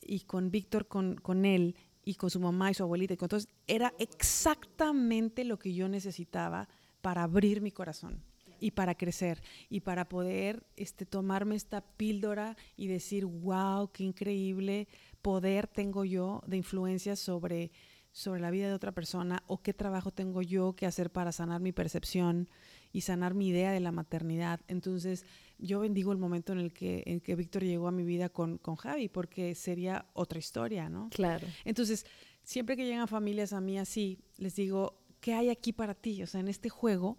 y 0.00 0.20
con 0.20 0.50
Víctor, 0.50 0.86
con, 0.86 1.16
con 1.16 1.44
él 1.44 1.76
y 2.04 2.14
con 2.14 2.30
su 2.30 2.40
mamá 2.40 2.70
y 2.70 2.74
su 2.74 2.82
abuelita 2.82 3.14
y 3.14 3.16
con 3.18 3.28
todos, 3.28 3.48
era 3.66 3.92
exactamente 3.98 5.44
lo 5.44 5.58
que 5.58 5.74
yo 5.74 5.88
necesitaba 5.88 6.68
para 7.02 7.24
abrir 7.24 7.60
mi 7.60 7.70
corazón 7.70 8.22
y 8.60 8.70
para 8.70 8.94
crecer 8.94 9.42
y 9.68 9.80
para 9.80 10.08
poder 10.08 10.64
este, 10.76 11.04
tomarme 11.04 11.56
esta 11.56 11.80
píldora 11.80 12.56
y 12.76 12.86
decir, 12.86 13.26
wow, 13.26 13.90
qué 13.92 14.04
increíble 14.04 14.88
poder 15.22 15.66
tengo 15.66 16.04
yo 16.04 16.42
de 16.46 16.56
influencia 16.56 17.16
sobre 17.16 17.70
sobre 18.18 18.40
la 18.40 18.50
vida 18.50 18.66
de 18.66 18.74
otra 18.74 18.90
persona 18.90 19.44
o 19.46 19.62
qué 19.62 19.72
trabajo 19.72 20.10
tengo 20.10 20.42
yo 20.42 20.74
que 20.74 20.86
hacer 20.86 21.08
para 21.12 21.30
sanar 21.30 21.60
mi 21.60 21.70
percepción 21.70 22.48
y 22.92 23.02
sanar 23.02 23.32
mi 23.34 23.46
idea 23.46 23.70
de 23.70 23.78
la 23.78 23.92
maternidad. 23.92 24.60
Entonces, 24.66 25.24
yo 25.56 25.78
bendigo 25.78 26.10
el 26.10 26.18
momento 26.18 26.52
en 26.52 26.58
el 26.58 26.72
que, 26.72 27.04
en 27.06 27.20
que 27.20 27.36
Víctor 27.36 27.62
llegó 27.62 27.86
a 27.86 27.92
mi 27.92 28.02
vida 28.02 28.28
con, 28.28 28.58
con 28.58 28.74
Javi, 28.74 29.08
porque 29.08 29.54
sería 29.54 30.06
otra 30.14 30.40
historia, 30.40 30.88
¿no? 30.88 31.10
Claro. 31.10 31.46
Entonces, 31.64 32.06
siempre 32.42 32.76
que 32.76 32.86
llegan 32.86 33.06
familias 33.06 33.52
a 33.52 33.60
mí 33.60 33.78
así, 33.78 34.18
les 34.36 34.56
digo, 34.56 35.00
¿qué 35.20 35.34
hay 35.34 35.48
aquí 35.48 35.72
para 35.72 35.94
ti? 35.94 36.20
O 36.24 36.26
sea, 36.26 36.40
en 36.40 36.48
este 36.48 36.70
juego, 36.70 37.18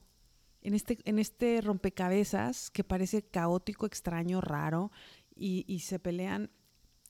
en 0.62 0.74
este, 0.74 1.00
en 1.06 1.18
este 1.18 1.62
rompecabezas 1.62 2.72
que 2.72 2.84
parece 2.84 3.22
caótico, 3.22 3.86
extraño, 3.86 4.42
raro, 4.42 4.92
y, 5.34 5.64
y 5.66 5.80
se 5.80 5.98
pelean 5.98 6.52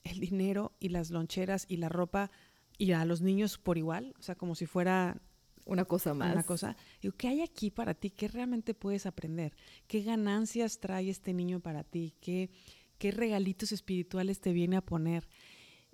el 0.04 0.20
dinero 0.20 0.76
y 0.78 0.90
las 0.90 1.10
loncheras 1.10 1.66
y 1.68 1.78
la 1.78 1.88
ropa 1.88 2.30
y 2.80 2.92
a 2.92 3.04
los 3.04 3.20
niños 3.20 3.58
por 3.58 3.76
igual, 3.76 4.14
o 4.18 4.22
sea, 4.22 4.34
como 4.36 4.54
si 4.54 4.64
fuera 4.64 5.20
una 5.66 5.84
cosa 5.84 6.14
más. 6.14 6.32
Una 6.32 6.42
cosa. 6.42 6.78
Digo, 7.02 7.14
¿qué 7.14 7.28
hay 7.28 7.42
aquí 7.42 7.70
para 7.70 7.92
ti? 7.92 8.08
¿Qué 8.08 8.26
realmente 8.26 8.72
puedes 8.72 9.04
aprender? 9.04 9.54
¿Qué 9.86 10.00
ganancias 10.00 10.80
trae 10.80 11.10
este 11.10 11.34
niño 11.34 11.60
para 11.60 11.84
ti? 11.84 12.14
¿Qué, 12.22 12.48
qué 12.96 13.10
regalitos 13.10 13.72
espirituales 13.72 14.40
te 14.40 14.54
viene 14.54 14.78
a 14.78 14.80
poner? 14.80 15.28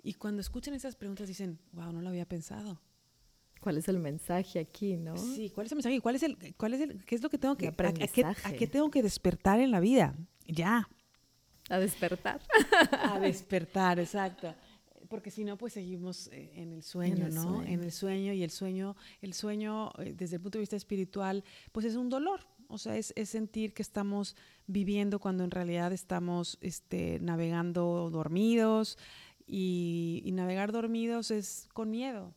Y 0.01 0.13
cuando 0.13 0.39
escuchan 0.39 0.75
esas 0.75 0.95
preguntas 0.95 1.27
dicen, 1.27 1.59
wow, 1.73 1.91
no 1.91 2.01
lo 2.01 2.07
había 2.07 2.25
pensado. 2.25 2.81
¿Cuál 3.59 3.77
es 3.79 3.89
el 3.89 3.99
mensaje 3.99 4.57
aquí, 4.57 4.95
no? 4.95 5.17
Sí, 5.17 5.49
¿cuál 5.49 5.65
es 5.65 5.73
el 5.73 5.75
mensaje? 5.75 5.99
¿Cuál 5.99 6.15
es 6.15 6.23
el, 6.23 6.37
cuál 6.55 6.73
es 6.73 6.79
el, 6.79 7.03
qué 7.03 7.15
es 7.15 7.21
lo 7.21 7.29
que 7.29 7.37
tengo 7.37 7.57
que, 7.57 7.67
a, 7.67 7.73
qué, 7.73 8.23
a, 8.23 8.53
qué, 8.53 8.67
tengo 8.67 8.89
que 8.89 9.03
despertar 9.03 9.59
en 9.59 9.71
la 9.71 9.81
vida? 9.81 10.15
Ya. 10.47 10.87
A 11.67 11.79
despertar. 11.79 12.39
a 12.93 13.19
despertar, 13.19 13.99
exacto 13.99 14.55
porque 15.07 15.31
si 15.31 15.43
no, 15.43 15.57
pues 15.57 15.73
seguimos 15.73 16.27
eh, 16.27 16.51
en 16.55 16.73
el 16.73 16.83
sueño, 16.83 17.29
¿no? 17.29 17.63
En 17.63 17.83
el 17.83 17.91
sueño 17.91 18.33
y 18.33 18.43
el 18.43 18.51
sueño, 18.51 18.95
el 19.21 19.33
sueño 19.33 19.91
eh, 19.99 20.13
desde 20.15 20.37
el 20.37 20.41
punto 20.41 20.57
de 20.57 20.61
vista 20.61 20.75
espiritual, 20.75 21.43
pues 21.71 21.85
es 21.85 21.95
un 21.95 22.09
dolor, 22.09 22.41
o 22.67 22.77
sea, 22.77 22.97
es, 22.97 23.13
sentir 23.25 23.73
que 23.73 23.81
estamos 23.81 24.35
viviendo 24.67 25.19
cuando 25.19 25.43
en 25.43 25.51
realidad 25.51 25.93
estamos 25.93 26.57
este, 26.61 27.19
navegando 27.21 28.09
dormidos 28.11 28.97
y, 29.45 30.29
navegar 30.33 30.71
dormidos 30.71 31.31
es 31.31 31.67
con 31.73 31.89
miedo. 31.89 32.33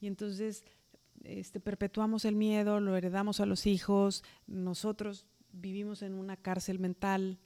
Y 0.00 0.06
entonces 0.06 0.64
este, 1.24 1.60
perpetuamos 1.60 2.24
el 2.24 2.36
miedo, 2.36 2.80
lo 2.80 2.96
heredamos 2.96 3.40
a 3.40 3.46
los 3.46 3.66
hijos, 3.66 4.24
nosotros 4.46 5.26
vivimos 5.52 6.02
en 6.02 6.14
una 6.14 6.36
cárcel 6.36 6.78
mental 6.78 7.38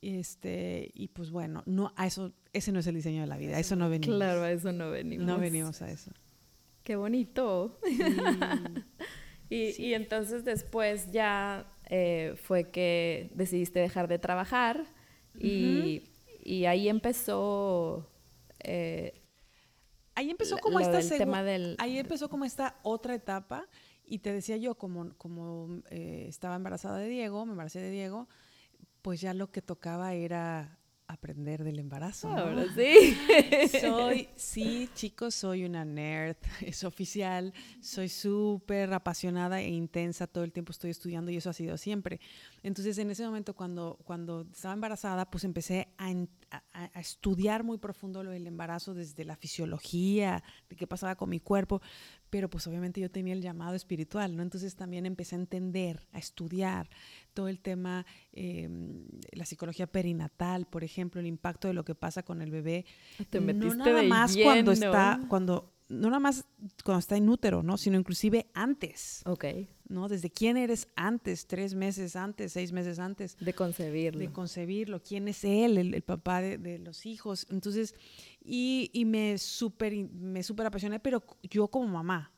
este, 0.00 0.90
y 0.94 1.08
pues 1.08 1.30
bueno, 1.30 1.62
no, 1.66 1.92
a 1.96 2.06
eso, 2.06 2.32
ese 2.54 2.72
no 2.72 2.78
es 2.78 2.86
el 2.86 2.94
diseño 2.94 3.20
de 3.20 3.26
la 3.26 3.36
vida, 3.36 3.56
a 3.56 3.60
eso 3.60 3.76
no 3.76 3.90
venimos. 3.90 4.16
Claro, 4.16 4.42
a 4.42 4.52
eso 4.52 4.72
no 4.72 4.90
venimos. 4.90 5.26
No 5.26 5.38
venimos 5.38 5.82
a 5.82 5.90
eso. 5.90 6.12
Qué 6.84 6.96
bonito. 6.96 7.80
y, 9.50 9.92
entonces 9.92 10.44
después 10.44 11.10
ya 11.10 11.66
eh, 11.90 12.34
fue 12.42 12.70
que 12.70 13.30
decidiste 13.34 13.80
dejar 13.80 14.06
de 14.08 14.18
trabajar 14.18 14.86
y, 15.38 16.04
ahí 16.66 16.88
empezó... 16.88 18.10
Eh, 18.60 19.20
ahí 20.14 20.30
empezó 20.30 20.56
como 20.58 20.78
esta 20.80 20.98
ahí 21.78 21.98
empezó 21.98 22.30
como 22.30 22.44
esta 22.44 22.78
otra 22.82 23.14
etapa 23.14 23.68
y 24.06 24.20
te 24.20 24.32
decía 24.32 24.56
yo 24.56 24.76
como 24.76 25.14
como 25.18 25.82
eh, 25.90 26.26
estaba 26.28 26.54
embarazada 26.54 26.98
de 26.98 27.08
Diego 27.08 27.44
me 27.44 27.52
embaracé 27.52 27.80
de 27.80 27.90
Diego 27.90 28.28
pues 29.02 29.20
ya 29.20 29.34
lo 29.34 29.50
que 29.50 29.60
tocaba 29.60 30.14
era 30.14 30.78
aprender 31.06 31.64
del 31.64 31.78
embarazo. 31.78 32.28
Ahora 32.28 32.66
sí. 32.74 33.16
soy, 33.80 34.28
sí, 34.36 34.88
chicos, 34.94 35.34
soy 35.34 35.64
una 35.64 35.84
nerd, 35.84 36.36
es 36.60 36.84
oficial, 36.84 37.52
soy 37.80 38.08
súper 38.08 38.92
apasionada 38.92 39.60
e 39.60 39.68
intensa, 39.68 40.26
todo 40.26 40.44
el 40.44 40.52
tiempo 40.52 40.72
estoy 40.72 40.90
estudiando 40.90 41.30
y 41.30 41.36
eso 41.36 41.50
ha 41.50 41.54
sido 41.54 41.76
siempre. 41.76 42.20
Entonces, 42.64 42.96
en 42.96 43.10
ese 43.10 43.26
momento, 43.26 43.52
cuando, 43.54 43.98
cuando 44.04 44.46
estaba 44.50 44.72
embarazada, 44.72 45.30
pues 45.30 45.44
empecé 45.44 45.88
a, 45.98 46.10
a, 46.72 46.98
estudiar 46.98 47.62
muy 47.62 47.76
profundo 47.76 48.24
lo 48.24 48.30
del 48.30 48.46
embarazo, 48.46 48.94
desde 48.94 49.22
la 49.26 49.36
fisiología, 49.36 50.42
de 50.70 50.74
qué 50.74 50.86
pasaba 50.86 51.14
con 51.14 51.28
mi 51.28 51.40
cuerpo, 51.40 51.82
pero 52.30 52.48
pues 52.48 52.66
obviamente 52.66 53.02
yo 53.02 53.10
tenía 53.10 53.34
el 53.34 53.42
llamado 53.42 53.74
espiritual, 53.74 54.34
¿no? 54.34 54.42
Entonces 54.42 54.76
también 54.76 55.04
empecé 55.04 55.36
a 55.36 55.40
entender, 55.40 56.08
a 56.12 56.18
estudiar 56.18 56.88
todo 57.34 57.48
el 57.48 57.60
tema, 57.60 58.06
eh, 58.32 58.66
la 59.32 59.44
psicología 59.44 59.86
perinatal, 59.86 60.66
por 60.66 60.84
ejemplo, 60.84 61.20
el 61.20 61.26
impacto 61.26 61.68
de 61.68 61.74
lo 61.74 61.84
que 61.84 61.94
pasa 61.94 62.22
con 62.22 62.40
el 62.40 62.50
bebé. 62.50 62.86
Te 63.28 63.40
metiste 63.40 63.76
no 63.76 63.84
nada 63.84 64.02
más 64.04 64.34
cuando 64.42 64.72
está, 64.72 65.20
cuando, 65.28 65.73
no 65.94 66.08
nada 66.08 66.20
más 66.20 66.44
cuando 66.84 66.98
está 66.98 67.16
en 67.16 67.28
útero, 67.28 67.62
¿no? 67.62 67.76
Sino 67.76 67.98
inclusive 67.98 68.46
antes. 68.54 69.22
Ok. 69.26 69.44
¿No? 69.88 70.08
Desde 70.08 70.30
quién 70.30 70.56
eres 70.56 70.88
antes, 70.96 71.46
tres 71.46 71.74
meses 71.74 72.16
antes, 72.16 72.52
seis 72.52 72.72
meses 72.72 72.98
antes. 72.98 73.36
De 73.38 73.52
concebirlo. 73.52 74.20
De 74.20 74.32
concebirlo. 74.32 75.02
¿Quién 75.02 75.28
es 75.28 75.44
él, 75.44 75.78
el, 75.78 76.02
papá 76.02 76.40
de, 76.40 76.58
de, 76.58 76.78
los 76.78 77.06
hijos? 77.06 77.46
Entonces, 77.50 77.94
y, 78.42 78.90
y 78.92 79.04
me 79.04 79.38
súper 79.38 79.94
me 79.94 80.42
super 80.42 80.66
apasioné, 80.66 81.00
pero 81.00 81.22
yo 81.42 81.68
como 81.68 81.88
mamá. 81.88 82.32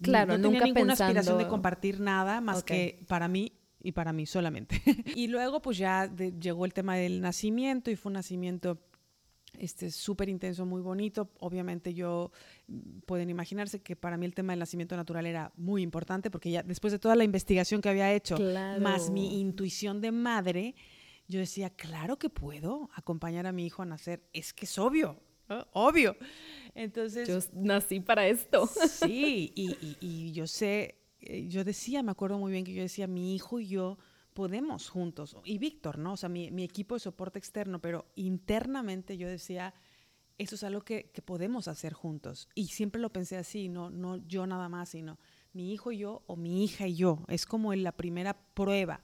Claro, 0.00 0.38
no 0.38 0.50
nunca 0.50 0.60
tenía 0.60 0.74
ninguna 0.74 0.92
aspiración 0.92 1.38
de 1.38 1.48
compartir 1.48 2.00
nada 2.00 2.40
más 2.40 2.62
que 2.62 3.04
para 3.08 3.26
mí 3.26 3.52
y 3.80 3.92
para 3.92 4.12
mí 4.12 4.26
solamente. 4.26 4.80
y 5.16 5.28
luego 5.28 5.60
pues 5.60 5.78
ya 5.78 6.12
llegó 6.14 6.64
el 6.64 6.72
tema 6.72 6.96
del 6.96 7.20
nacimiento 7.20 7.90
y 7.90 7.96
fue 7.96 8.10
un 8.10 8.14
nacimiento 8.14 8.78
este 9.58 9.90
súper 9.90 10.28
intenso, 10.28 10.66
muy 10.66 10.82
bonito. 10.82 11.30
Obviamente 11.40 11.94
yo 11.94 12.30
mm, 12.66 13.00
pueden 13.06 13.30
imaginarse 13.30 13.80
que 13.80 13.96
para 13.96 14.16
mí 14.16 14.26
el 14.26 14.34
tema 14.34 14.52
del 14.52 14.60
nacimiento 14.60 14.96
natural 14.96 15.26
era 15.26 15.52
muy 15.56 15.82
importante 15.82 16.30
porque 16.30 16.50
ya 16.50 16.62
después 16.62 16.92
de 16.92 16.98
toda 16.98 17.14
la 17.16 17.24
investigación 17.24 17.80
que 17.80 17.88
había 17.88 18.12
hecho, 18.12 18.36
más 18.80 19.10
mi 19.10 19.40
intuición 19.40 20.00
de 20.00 20.12
madre, 20.12 20.74
yo 21.26 21.40
decía, 21.40 21.70
claro 21.70 22.18
que 22.18 22.30
puedo 22.30 22.90
acompañar 22.94 23.46
a 23.46 23.52
mi 23.52 23.66
hijo 23.66 23.82
a 23.82 23.86
nacer, 23.86 24.22
es 24.32 24.52
que 24.52 24.64
es 24.64 24.78
obvio, 24.78 25.20
obvio. 25.72 26.16
Entonces... 26.74 27.28
Yo 27.28 27.38
nací 27.52 28.00
para 28.00 28.26
esto. 28.26 28.66
Sí, 28.66 29.52
y, 29.56 29.76
y 30.00 30.32
yo 30.32 30.46
sé, 30.46 30.98
eh, 31.20 31.48
yo 31.48 31.64
decía, 31.64 32.02
me 32.02 32.12
acuerdo 32.12 32.38
muy 32.38 32.52
bien 32.52 32.64
que 32.64 32.72
yo 32.72 32.82
decía, 32.82 33.06
mi 33.06 33.34
hijo 33.34 33.60
y 33.60 33.68
yo 33.68 33.98
podemos 34.34 34.88
juntos, 34.88 35.36
y 35.44 35.58
Víctor, 35.58 35.98
¿no? 35.98 36.12
O 36.12 36.16
sea, 36.16 36.28
mi, 36.28 36.50
mi, 36.50 36.64
equipo 36.64 36.94
de 36.94 37.00
soporte 37.00 37.38
externo, 37.38 37.80
pero 37.80 38.06
internamente 38.14 39.16
yo 39.16 39.28
decía, 39.28 39.74
eso 40.38 40.54
es 40.54 40.62
algo 40.64 40.82
que, 40.82 41.10
que, 41.10 41.22
podemos 41.22 41.66
hacer 41.66 41.92
juntos. 41.92 42.48
Y 42.54 42.68
siempre 42.68 43.00
lo 43.00 43.12
pensé 43.12 43.36
así, 43.36 43.68
no, 43.68 43.90
no 43.90 44.16
yo 44.16 44.46
nada 44.46 44.68
más, 44.68 44.90
sino 44.90 45.18
mi 45.52 45.72
hijo 45.72 45.90
y 45.90 45.98
yo 45.98 46.22
o 46.26 46.36
mi 46.36 46.64
hija 46.64 46.86
y 46.86 46.94
yo. 46.94 47.24
Es 47.28 47.46
como 47.46 47.74
la 47.74 47.92
primera 47.92 48.34
prueba. 48.54 49.02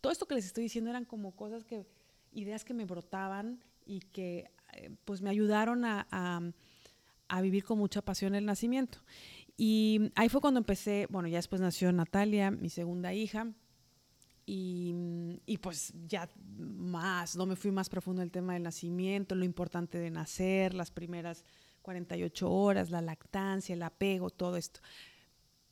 Todo 0.00 0.12
esto 0.12 0.26
que 0.26 0.34
les 0.34 0.46
estoy 0.46 0.64
diciendo 0.64 0.88
eran 0.88 1.04
como 1.04 1.36
cosas 1.36 1.64
que, 1.64 1.86
ideas 2.32 2.64
que 2.64 2.74
me 2.74 2.86
brotaban 2.86 3.62
y 3.84 4.00
que 4.00 4.50
eh, 4.72 4.90
pues 5.04 5.20
me 5.20 5.30
ayudaron 5.30 5.84
a, 5.84 6.06
a, 6.10 6.40
a 7.28 7.40
vivir 7.42 7.64
con 7.64 7.78
mucha 7.78 8.02
pasión 8.02 8.34
el 8.34 8.46
nacimiento. 8.46 8.98
Y 9.56 10.10
ahí 10.14 10.30
fue 10.30 10.40
cuando 10.40 10.58
empecé, 10.58 11.06
bueno, 11.10 11.28
ya 11.28 11.36
después 11.36 11.60
nació 11.60 11.92
Natalia, 11.92 12.50
mi 12.50 12.70
segunda 12.70 13.12
hija, 13.12 13.52
y, 14.46 15.58
pues 15.62 15.92
ya 16.06 16.28
más, 16.58 17.36
no 17.36 17.46
me 17.46 17.56
fui 17.56 17.70
más 17.70 17.88
profundo 17.88 18.22
el 18.22 18.30
tema 18.30 18.54
del 18.54 18.62
nacimiento, 18.62 19.34
lo 19.34 19.44
importante 19.44 19.98
de 19.98 20.10
nacer, 20.10 20.74
las 20.74 20.90
primeras 20.90 21.44
48 21.82 22.50
horas, 22.50 22.90
la 22.90 23.00
lactancia, 23.00 23.74
el 23.74 23.82
apego, 23.82 24.30
todo 24.30 24.56
esto. 24.56 24.80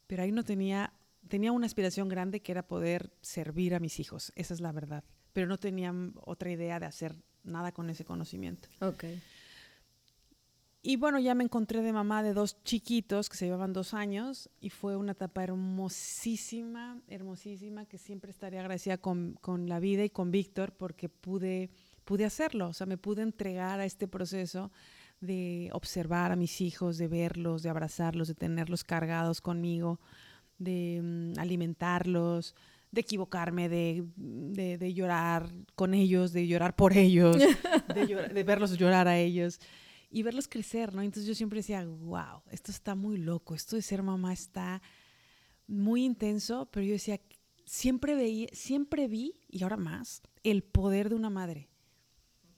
Pero 0.07 0.23
ahí 0.23 0.33
no 0.33 0.45
tenía, 0.45 0.93
tenía 1.29 1.53
una 1.53 1.67
aspiración 1.67 2.09
grande 2.09 2.41
que 2.41 2.53
era 2.53 2.67
poder 2.67 3.13
servir 3.21 3.75
a 3.75 3.81
mis 3.81 4.01
hijos, 4.01 4.33
esa 4.37 4.55
es 4.55 4.61
la 4.61 4.73
verdad. 4.73 5.05
Pero 5.33 5.47
no 5.47 5.59
tenía 5.59 5.95
otra 6.25 6.51
idea 6.51 6.81
de 6.81 6.87
hacer 6.87 7.17
nada 7.45 7.73
con 7.73 7.91
ese 7.91 8.05
conocimiento. 8.05 8.69
Okay. 8.81 9.21
Y 10.89 10.97
bueno, 10.97 11.19
ya 11.19 11.35
me 11.35 11.45
encontré 11.45 11.83
de 11.83 11.93
mamá 11.93 12.23
de 12.23 12.33
dos 12.33 12.65
chiquitos 12.65 13.29
que 13.29 13.37
se 13.37 13.45
llevaban 13.45 13.75
dos 13.75 13.93
años 13.93 14.49
y 14.59 14.71
fue 14.71 14.97
una 14.97 15.13
etapa 15.13 15.45
hermosísima, 15.45 16.99
hermosísima, 17.09 17.85
que 17.85 17.99
siempre 17.99 18.31
estaré 18.31 18.59
agradecida 18.59 18.97
con, 18.97 19.37
con 19.43 19.69
la 19.69 19.81
vida 19.81 20.03
y 20.03 20.09
con 20.09 20.31
Víctor 20.31 20.73
porque 20.73 21.11
pude, 21.11 21.69
pude 22.07 22.25
hacerlo, 22.25 22.69
o 22.69 22.73
sea, 22.73 22.87
me 22.87 22.97
pude 22.97 23.21
entregar 23.21 23.81
a 23.81 23.85
este 23.85 24.09
proceso 24.09 24.73
de 25.21 25.69
observar 25.75 26.33
a 26.33 26.37
mis 26.37 26.63
hijos, 26.63 26.97
de 26.97 27.07
verlos, 27.07 27.63
de 27.63 27.69
abrazarlos, 27.69 28.27
de 28.27 28.35
tenerlos 28.35 28.83
cargados 28.83 29.43
conmigo, 29.43 30.01
de 30.57 31.03
mm, 31.03 31.39
alimentarlos, 31.39 32.55
de 32.93 33.03
equivocarme, 33.03 33.69
de, 33.69 34.07
de, 34.17 34.79
de, 34.79 34.95
llorar 34.95 35.53
con 35.75 35.93
ellos, 35.93 36.33
de 36.33 36.47
llorar 36.47 36.75
por 36.75 36.97
ellos, 36.97 37.37
de, 37.95 38.31
de 38.33 38.43
verlos 38.43 38.79
llorar 38.79 39.07
a 39.07 39.19
ellos 39.19 39.61
y 40.11 40.23
verlos 40.23 40.49
crecer, 40.49 40.95
¿no? 40.95 41.03
Entonces 41.03 41.27
yo 41.27 41.35
siempre 41.35 41.59
decía, 41.59 41.85
wow, 41.85 42.43
esto 42.51 42.71
está 42.71 42.95
muy 42.95 43.19
loco, 43.19 43.55
esto 43.55 43.77
de 43.77 43.83
ser 43.83 44.03
mamá 44.03 44.33
está 44.33 44.81
muy 45.67 46.05
intenso, 46.05 46.69
pero 46.71 46.85
yo 46.87 46.93
decía, 46.93 47.21
siempre 47.65 48.15
veía, 48.15 48.49
siempre 48.53 49.07
vi, 49.07 49.39
y 49.49 49.63
ahora 49.63 49.77
más, 49.77 50.23
el 50.43 50.63
poder 50.63 51.11
de 51.11 51.15
una 51.15 51.31
madre. 51.31 51.69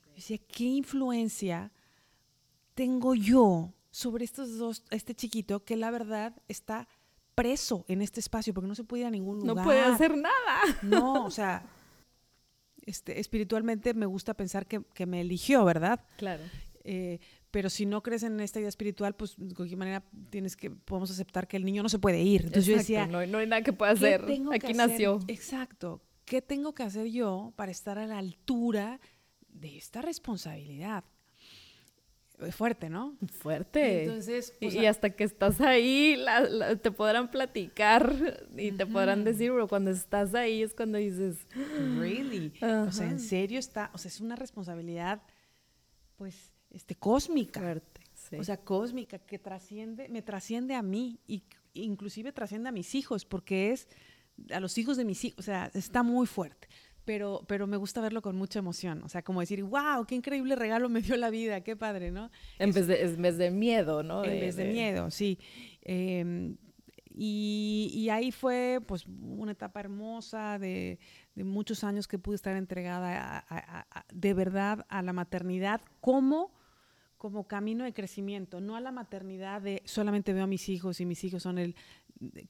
Yo 0.07 0.13
decía, 0.15 0.37
¿qué 0.37 0.63
influencia 0.63 1.71
tengo 2.73 3.15
yo 3.15 3.73
sobre 3.89 4.23
estos 4.23 4.57
dos, 4.57 4.83
este 4.89 5.13
chiquito 5.13 5.65
que 5.65 5.75
la 5.75 5.91
verdad 5.91 6.41
está 6.47 6.87
preso 7.35 7.85
en 7.87 8.01
este 8.01 8.21
espacio 8.21 8.53
porque 8.53 8.67
no 8.67 8.75
se 8.75 8.85
puede 8.85 9.01
ir 9.01 9.07
a 9.07 9.11
ningún 9.11 9.39
lugar? 9.39 9.55
No 9.57 9.63
puede 9.63 9.81
hacer 9.81 10.15
nada. 10.17 10.61
No, 10.81 11.25
o 11.25 11.31
sea, 11.31 11.65
este, 12.85 13.19
espiritualmente 13.19 13.93
me 13.93 14.05
gusta 14.05 14.33
pensar 14.33 14.65
que, 14.65 14.81
que 14.93 15.05
me 15.05 15.19
eligió, 15.19 15.65
¿verdad? 15.65 16.05
Claro. 16.17 16.43
Eh, 16.83 17.19
pero 17.51 17.69
si 17.69 17.85
no 17.85 18.01
crees 18.01 18.23
en 18.23 18.39
esta 18.39 18.59
idea 18.59 18.69
espiritual, 18.69 19.13
pues 19.13 19.35
de 19.37 19.53
cualquier 19.53 19.77
manera 19.77 20.03
tienes 20.29 20.55
que, 20.55 20.71
podemos 20.71 21.11
aceptar 21.11 21.47
que 21.47 21.57
el 21.57 21.65
niño 21.65 21.83
no 21.83 21.89
se 21.89 21.99
puede 21.99 22.21
ir. 22.21 22.43
Entonces 22.45 22.65
yo 22.65 22.77
decía, 22.77 23.05
no, 23.05 23.25
no, 23.27 23.37
hay 23.37 23.47
nada 23.47 23.61
que 23.61 23.73
pueda 23.73 23.91
hacer, 23.91 24.25
aquí 24.53 24.73
nació. 24.73 25.19
Exacto, 25.27 26.01
¿qué 26.25 26.41
tengo 26.41 26.73
que 26.73 26.83
hacer 26.83 27.07
yo 27.07 27.53
para 27.57 27.71
estar 27.71 27.99
a 27.99 28.07
la 28.07 28.17
altura 28.17 28.99
de 29.49 29.77
esta 29.77 30.01
responsabilidad? 30.01 31.03
Fuerte, 32.49 32.89
¿no? 32.89 33.15
Fuerte. 33.39 34.03
Entonces, 34.03 34.55
y, 34.59 34.85
hasta 34.87 35.11
que 35.11 35.23
estás 35.23 35.61
ahí, 35.61 36.17
te 36.81 36.89
podrán 36.89 37.29
platicar 37.29 38.39
y 38.57 38.71
te 38.71 38.87
podrán 38.87 39.23
decir, 39.23 39.51
pero 39.51 39.67
cuando 39.67 39.91
estás 39.91 40.33
ahí 40.33 40.63
es 40.63 40.73
cuando 40.73 40.97
dices, 40.97 41.45
really, 41.99 42.51
o 42.63 42.91
sea, 42.91 43.11
en 43.11 43.19
serio 43.19 43.59
está, 43.59 43.91
o 43.93 43.99
sea, 43.99 44.09
es 44.09 44.21
una 44.21 44.35
responsabilidad, 44.35 45.21
pues 46.17 46.50
este, 46.73 46.95
cósmica. 46.95 47.81
O 48.37 48.43
sea, 48.43 48.57
cósmica, 48.57 49.19
que 49.19 49.39
trasciende, 49.39 50.07
me 50.09 50.21
trasciende 50.21 50.75
a 50.75 50.81
mí 50.81 51.19
y 51.27 51.43
inclusive 51.73 52.31
trasciende 52.31 52.69
a 52.69 52.71
mis 52.71 52.95
hijos, 52.95 53.25
porque 53.25 53.71
es 53.71 53.87
a 54.51 54.59
los 54.59 54.77
hijos 54.77 54.97
de 54.97 55.05
mis 55.05 55.23
hijos, 55.25 55.39
o 55.39 55.43
sea, 55.43 55.71
está 55.73 56.03
muy 56.03 56.27
fuerte. 56.27 56.67
Pero, 57.03 57.43
pero 57.47 57.65
me 57.65 57.77
gusta 57.77 57.99
verlo 57.99 58.21
con 58.21 58.35
mucha 58.35 58.59
emoción, 58.59 59.01
o 59.03 59.09
sea, 59.09 59.23
como 59.23 59.39
decir, 59.39 59.63
wow, 59.63 60.05
qué 60.07 60.13
increíble 60.13 60.55
regalo 60.55 60.87
me 60.87 61.01
dio 61.01 61.17
la 61.17 61.31
vida, 61.31 61.61
qué 61.61 61.75
padre, 61.75 62.11
¿no? 62.11 62.29
En, 62.59 62.71
vez, 62.71 62.85
de, 62.85 63.03
en 63.03 63.21
vez 63.21 63.37
de 63.37 63.49
miedo, 63.49 64.03
¿no? 64.03 64.23
En 64.23 64.39
vez 64.39 64.55
de, 64.55 64.65
miedo, 64.65 65.09
sí. 65.09 65.39
Em, 65.81 66.57
y, 67.09 67.91
y, 67.93 68.09
ahí 68.09 68.31
fue 68.31 68.79
pues 68.85 69.05
una 69.07 69.51
etapa 69.51 69.79
hermosa 69.79 70.59
de, 70.59 70.99
de 71.35 71.43
muchos 71.43 71.83
años 71.83 72.07
que 72.07 72.19
pude 72.19 72.35
estar 72.35 72.55
entregada 72.55 73.45
de 74.13 74.33
verdad 74.33 74.85
a 74.87 75.01
la 75.01 75.11
maternidad 75.11 75.81
como 75.99 76.53
como 77.21 77.43
camino 77.43 77.83
de 77.83 77.93
crecimiento, 77.93 78.59
no 78.61 78.75
a 78.75 78.81
la 78.81 78.91
maternidad 78.91 79.61
de 79.61 79.83
solamente 79.85 80.33
veo 80.33 80.45
a 80.45 80.47
mis 80.47 80.67
hijos 80.69 80.99
y 81.01 81.05
mis 81.05 81.23
hijos 81.23 81.43
son 81.43 81.59
el, 81.59 81.75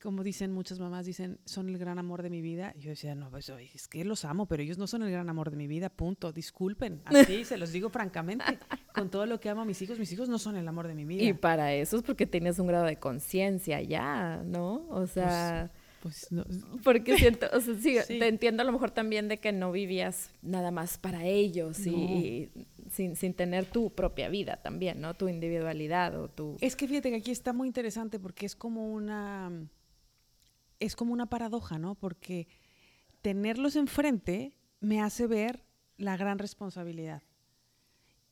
como 0.02 0.24
dicen 0.24 0.54
muchas 0.54 0.80
mamás, 0.80 1.06
dicen, 1.06 1.40
son 1.44 1.68
el 1.68 1.78
gran 1.78 2.00
amor 2.00 2.24
de 2.24 2.30
mi 2.30 2.42
vida. 2.42 2.74
yo 2.80 2.92
decía, 2.92 3.14
no, 3.14 3.30
pues 3.30 3.50
es 3.50 3.90
que 3.90 4.06
los 4.06 4.24
amo, 4.24 4.46
pero 4.46 4.64
ellos 4.64 4.78
no 4.78 4.88
son 4.88 5.04
el 5.04 5.12
gran 5.12 5.28
amor 5.28 5.52
de 5.52 5.58
mi 5.58 5.68
vida, 5.68 5.90
punto. 5.90 6.32
Disculpen, 6.32 7.02
así 7.04 7.44
se 7.44 7.58
los 7.58 7.74
digo 7.74 7.90
francamente. 7.90 8.46
Con 8.96 9.10
todo 9.10 9.26
lo 9.26 9.42
que 9.42 9.50
amo 9.50 9.60
a 9.60 9.66
mis 9.66 9.82
hijos, 9.82 10.00
mis 10.00 10.14
hijos 10.14 10.30
no 10.30 10.40
son 10.40 10.56
el 10.56 10.66
amor 10.66 10.88
de 10.88 10.96
mi 10.96 11.04
vida. 11.04 11.24
Y 11.24 11.34
para 11.34 11.74
eso 11.74 11.98
es 11.98 12.04
porque 12.04 12.26
tienes 12.26 12.58
un 12.58 12.68
grado 12.68 12.86
de 12.86 12.96
conciencia 12.96 13.82
ya, 13.82 14.42
¿no? 14.46 14.86
O 14.88 15.06
sea... 15.06 15.70
Pues, 15.74 15.82
pues 16.02 16.32
no. 16.32 16.46
Porque 16.84 17.18
siento, 17.18 17.48
o 17.54 17.60
sea, 17.60 17.76
sí, 17.76 17.98
te 18.08 18.28
entiendo 18.28 18.64
a 18.64 18.66
lo 18.66 18.72
mejor 18.72 18.92
también 18.92 19.28
de 19.28 19.38
que 19.38 19.52
no 19.52 19.72
vivías 19.72 20.32
nada 20.42 20.72
más 20.72 20.98
para 20.98 21.26
ellos 21.26 21.86
y, 21.86 22.50
sin, 22.92 23.16
sin, 23.16 23.34
tener 23.34 23.66
tu 23.66 23.94
propia 23.94 24.30
vida 24.30 24.58
también, 24.58 25.02
¿no? 25.02 25.14
Tu 25.14 25.30
individualidad 25.30 26.20
o 26.20 26.30
tu... 26.30 26.58
Es 26.62 26.76
que 26.76 26.88
fíjate 26.88 27.10
que 27.10 27.18
aquí 27.18 27.32
está 27.32 27.54
muy 27.54 27.68
interesante 27.68 28.20
porque 28.20 28.46
es 28.46 28.56
como 28.56 28.92
una... 28.92 29.52
Es 30.80 30.96
como 30.96 31.14
una 31.14 31.28
paradoja, 31.28 31.78
¿no? 31.78 31.96
Porque 31.96 32.48
tenerlos 33.22 33.76
enfrente 33.76 34.58
me 34.80 35.02
hace 35.02 35.28
ver 35.28 35.64
la 35.98 36.18
gran 36.18 36.40
responsabilidad. 36.40 37.24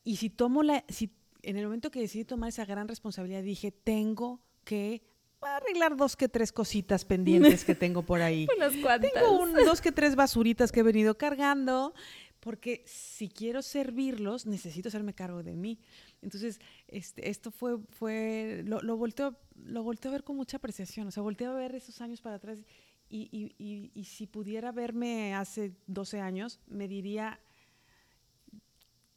Y 0.03 0.17
si 0.17 0.29
tomo 0.29 0.63
la... 0.63 0.83
Si 0.87 1.11
en 1.41 1.57
el 1.57 1.65
momento 1.65 1.91
que 1.91 2.01
decidí 2.01 2.25
tomar 2.25 2.49
esa 2.49 2.65
gran 2.65 2.87
responsabilidad 2.87 3.43
dije, 3.43 3.71
tengo 3.71 4.41
que 4.63 5.01
arreglar 5.41 5.95
dos 5.95 6.15
que 6.15 6.27
tres 6.27 6.51
cositas 6.51 7.05
pendientes 7.05 7.63
que 7.63 7.75
tengo 7.75 8.01
por 8.01 8.21
ahí. 8.21 8.47
Unas 8.57 8.75
cuantas. 8.77 9.11
Tengo 9.13 9.47
dos 9.65 9.81
que 9.81 9.91
tres 9.91 10.15
basuritas 10.15 10.71
que 10.71 10.81
he 10.81 10.83
venido 10.83 11.17
cargando 11.17 11.93
porque 12.39 12.83
si 12.85 13.29
quiero 13.29 13.61
servirlos, 13.61 14.45
necesito 14.45 14.89
hacerme 14.89 15.13
cargo 15.13 15.43
de 15.43 15.55
mí. 15.55 15.79
Entonces, 16.21 16.59
este, 16.87 17.29
esto 17.29 17.51
fue, 17.51 17.77
fue 17.89 18.63
lo, 18.65 18.81
lo, 18.81 18.97
volteo, 18.97 19.37
lo 19.55 19.83
volteo 19.83 20.11
a 20.11 20.13
ver 20.13 20.23
con 20.23 20.35
mucha 20.35 20.57
apreciación, 20.57 21.07
o 21.07 21.11
sea, 21.11 21.23
volteo 21.23 21.51
a 21.51 21.55
ver 21.55 21.75
esos 21.75 21.99
años 22.01 22.21
para 22.21 22.37
atrás 22.37 22.59
y, 23.09 23.55
y, 23.57 23.91
y, 23.93 24.03
si 24.03 24.27
pudiera 24.27 24.71
verme 24.71 25.33
hace 25.33 25.73
12 25.87 26.21
años, 26.21 26.59
me 26.67 26.87
diría, 26.87 27.39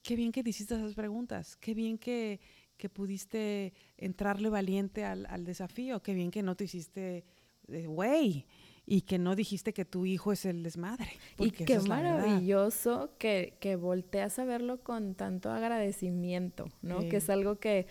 qué 0.03 0.17
bien 0.17 0.33
que 0.33 0.43
te 0.43 0.51
hiciste 0.51 0.75
esas 0.75 0.95
preguntas, 0.95 1.57
qué 1.57 1.75
bien 1.75 1.99
que, 1.99 2.41
que 2.79 2.89
pudiste 2.89 3.75
entrarle 3.99 4.49
valiente 4.49 5.05
al, 5.05 5.27
al, 5.27 5.45
desafío, 5.45 6.03
qué 6.03 6.15
bien 6.15 6.31
que 6.31 6.43
no 6.43 6.57
te 6.57 6.65
hiciste, 6.65 7.25
güey 7.69 8.47
y 8.85 9.03
que 9.03 9.19
no 9.19 9.37
dijiste 9.37 9.73
que 9.73 9.85
tu 9.85 10.07
hijo 10.07 10.33
es 10.33 10.45
el 10.45 10.63
desmadre. 10.63 11.09
Y 11.39 11.51
qué 11.51 11.79
maravilloso 11.81 13.15
que, 13.19 13.57
que 13.61 13.77
volteas 13.77 14.39
a 14.39 14.45
verlo 14.45 14.83
con 14.83 15.15
tanto 15.15 15.51
agradecimiento, 15.51 16.69
¿no? 16.83 17.01
Que 17.09 17.17
es 17.17 17.31
algo 17.31 17.59
que, 17.59 17.87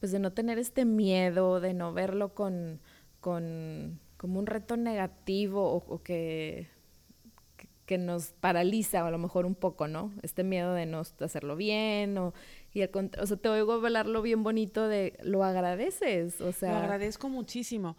pues 0.00 0.12
de 0.12 0.18
no 0.18 0.32
tener 0.32 0.58
este 0.58 0.84
miedo, 0.84 1.60
de 1.60 1.74
no 1.74 1.92
verlo 1.92 2.34
con, 2.34 2.80
con 3.20 4.00
como 4.16 4.38
un 4.38 4.46
reto 4.46 4.76
negativo 4.76 5.72
o, 5.72 6.02
que, 6.02 6.68
que 7.86 7.98
nos 7.98 8.32
paraliza 8.32 9.06
a 9.06 9.10
lo 9.10 9.18
mejor 9.18 9.46
un 9.46 9.54
poco, 9.54 9.88
¿no? 9.88 10.12
Este 10.22 10.44
miedo 10.44 10.74
de 10.74 10.86
no 10.86 11.02
hacerlo 11.20 11.56
bien 11.56 12.18
o, 12.18 12.34
y 12.72 12.82
el, 12.82 12.90
o 12.94 13.26
sea, 13.26 13.36
te 13.36 13.48
oigo 13.48 13.74
hablarlo 13.74 14.22
bien 14.22 14.42
bonito 14.42 14.88
de 14.88 15.18
lo 15.22 15.42
agradeces, 15.42 16.40
o 16.40 16.52
sea. 16.52 16.72
Lo 16.72 16.78
agradezco 16.78 17.28
muchísimo. 17.28 17.96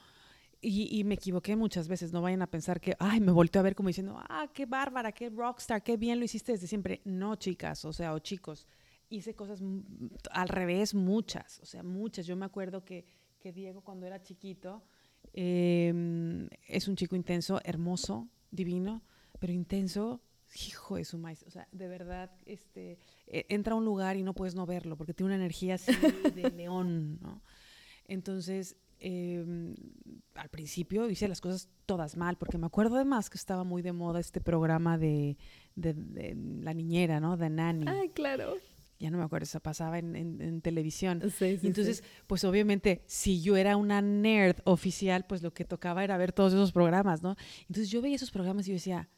Y, 0.62 1.00
y, 1.00 1.06
me 1.06 1.15
equivoqué 1.15 1.56
muchas 1.56 1.88
veces, 1.88 2.12
no 2.12 2.22
vayan 2.22 2.41
a 2.41 2.48
pensar 2.48 2.82
que, 2.82 2.93
ay, 3.00 3.22
me 3.22 3.32
volteé 3.32 3.60
a 3.60 3.63
ver 3.63 3.76
como 3.76 3.88
diciendo, 3.88 4.17
ah, 4.17 4.50
qué 4.54 4.65
bárbara, 4.65 5.13
qué 5.13 5.30
rockstar, 5.30 5.82
qué 5.84 5.95
bien 5.95 6.19
lo 6.19 6.26
hiciste 6.26 6.52
desde 6.52 6.67
siempre. 6.67 7.02
No, 7.06 7.38
chicas, 7.38 7.86
o 7.86 7.93
sea, 7.93 8.13
o 8.13 8.19
chicos, 8.19 8.67
hice 9.10 9.36
cosas 9.36 9.62
al 10.32 10.50
revés, 10.50 10.93
muchas, 10.93 11.60
o 11.62 11.65
sea, 11.65 11.82
muchas. 11.82 12.28
Yo 12.28 12.36
me 12.36 12.45
acuerdo 12.45 12.84
que, 12.84 13.06
que 13.39 13.54
Diego 13.54 13.82
cuando 13.82 14.06
era 14.06 14.22
chiquito, 14.22 14.84
eh, 15.34 16.50
es 16.67 16.88
un 16.88 16.95
chico 16.95 17.15
intenso, 17.15 17.62
hermoso, 17.63 18.28
divino, 18.52 19.04
pero 19.39 19.54
intenso, 19.54 20.22
hijo 20.67 20.95
de 20.95 21.06
su 21.06 21.17
maíz. 21.17 21.43
O 21.43 21.52
sea, 21.52 21.67
de 21.72 21.88
verdad, 21.88 22.32
este, 22.45 22.98
e, 23.28 23.45
entra 23.50 23.74
a 23.74 23.78
un 23.78 23.86
lugar 23.86 24.17
y 24.17 24.24
no 24.24 24.34
puedes 24.34 24.56
no 24.56 24.65
verlo, 24.65 24.98
porque 24.98 25.13
tiene 25.13 25.28
una 25.28 25.36
energía 25.36 25.76
así 25.76 25.91
de 26.36 26.52
león, 26.56 27.19
¿no? 27.22 27.41
Entonces, 28.06 28.76
eh, 28.99 29.75
al 30.35 30.49
principio 30.49 31.09
hice 31.09 31.27
las 31.27 31.41
cosas 31.41 31.69
todas 31.85 32.15
mal, 32.15 32.38
porque 32.38 32.57
me 32.57 32.67
acuerdo 32.67 32.95
además 32.95 33.29
que 33.29 33.38
estaba 33.38 33.63
muy 33.63 33.81
de 33.81 33.93
moda 33.93 34.19
este 34.19 34.41
programa 34.41 34.97
de, 34.97 35.38
de, 35.75 35.93
de 35.93 36.35
la 36.62 36.73
niñera, 36.73 37.19
¿no? 37.19 37.38
De 37.38 37.49
Nanny. 37.49 37.85
Ay, 37.88 38.09
claro 38.09 38.55
ya 38.99 39.09
no 39.09 39.17
me 39.17 39.23
acuerdo, 39.23 39.45
eso 39.45 39.62
pasaba 39.62 39.97
en, 39.97 40.15
en, 40.15 40.62
televisión. 40.62 41.21
Sí, 41.31 41.57
sí, 41.57 41.67
entonces, 41.67 42.03
pues 42.27 42.43
obviamente, 42.43 43.01
si 43.07 43.41
yo 43.41 43.55
era 43.55 43.77
una 43.77 44.01
nerd 44.01 44.57
oficial, 44.65 45.25
pues 45.25 45.41
lo 45.41 45.53
que 45.53 45.63
tocaba 45.63 46.03
era 46.03 46.17
ver 46.17 46.33
todos 46.33 46.51
esos 46.51 46.73
programas, 46.73 47.23
¿no? 47.23 47.38
Entonces 47.62 47.89
yo 47.89 48.01
veía 48.01 48.17
esos 48.17 48.31
programas 48.31 48.67
y 48.67 48.71
yo 48.71 48.73
decía, 48.73 49.09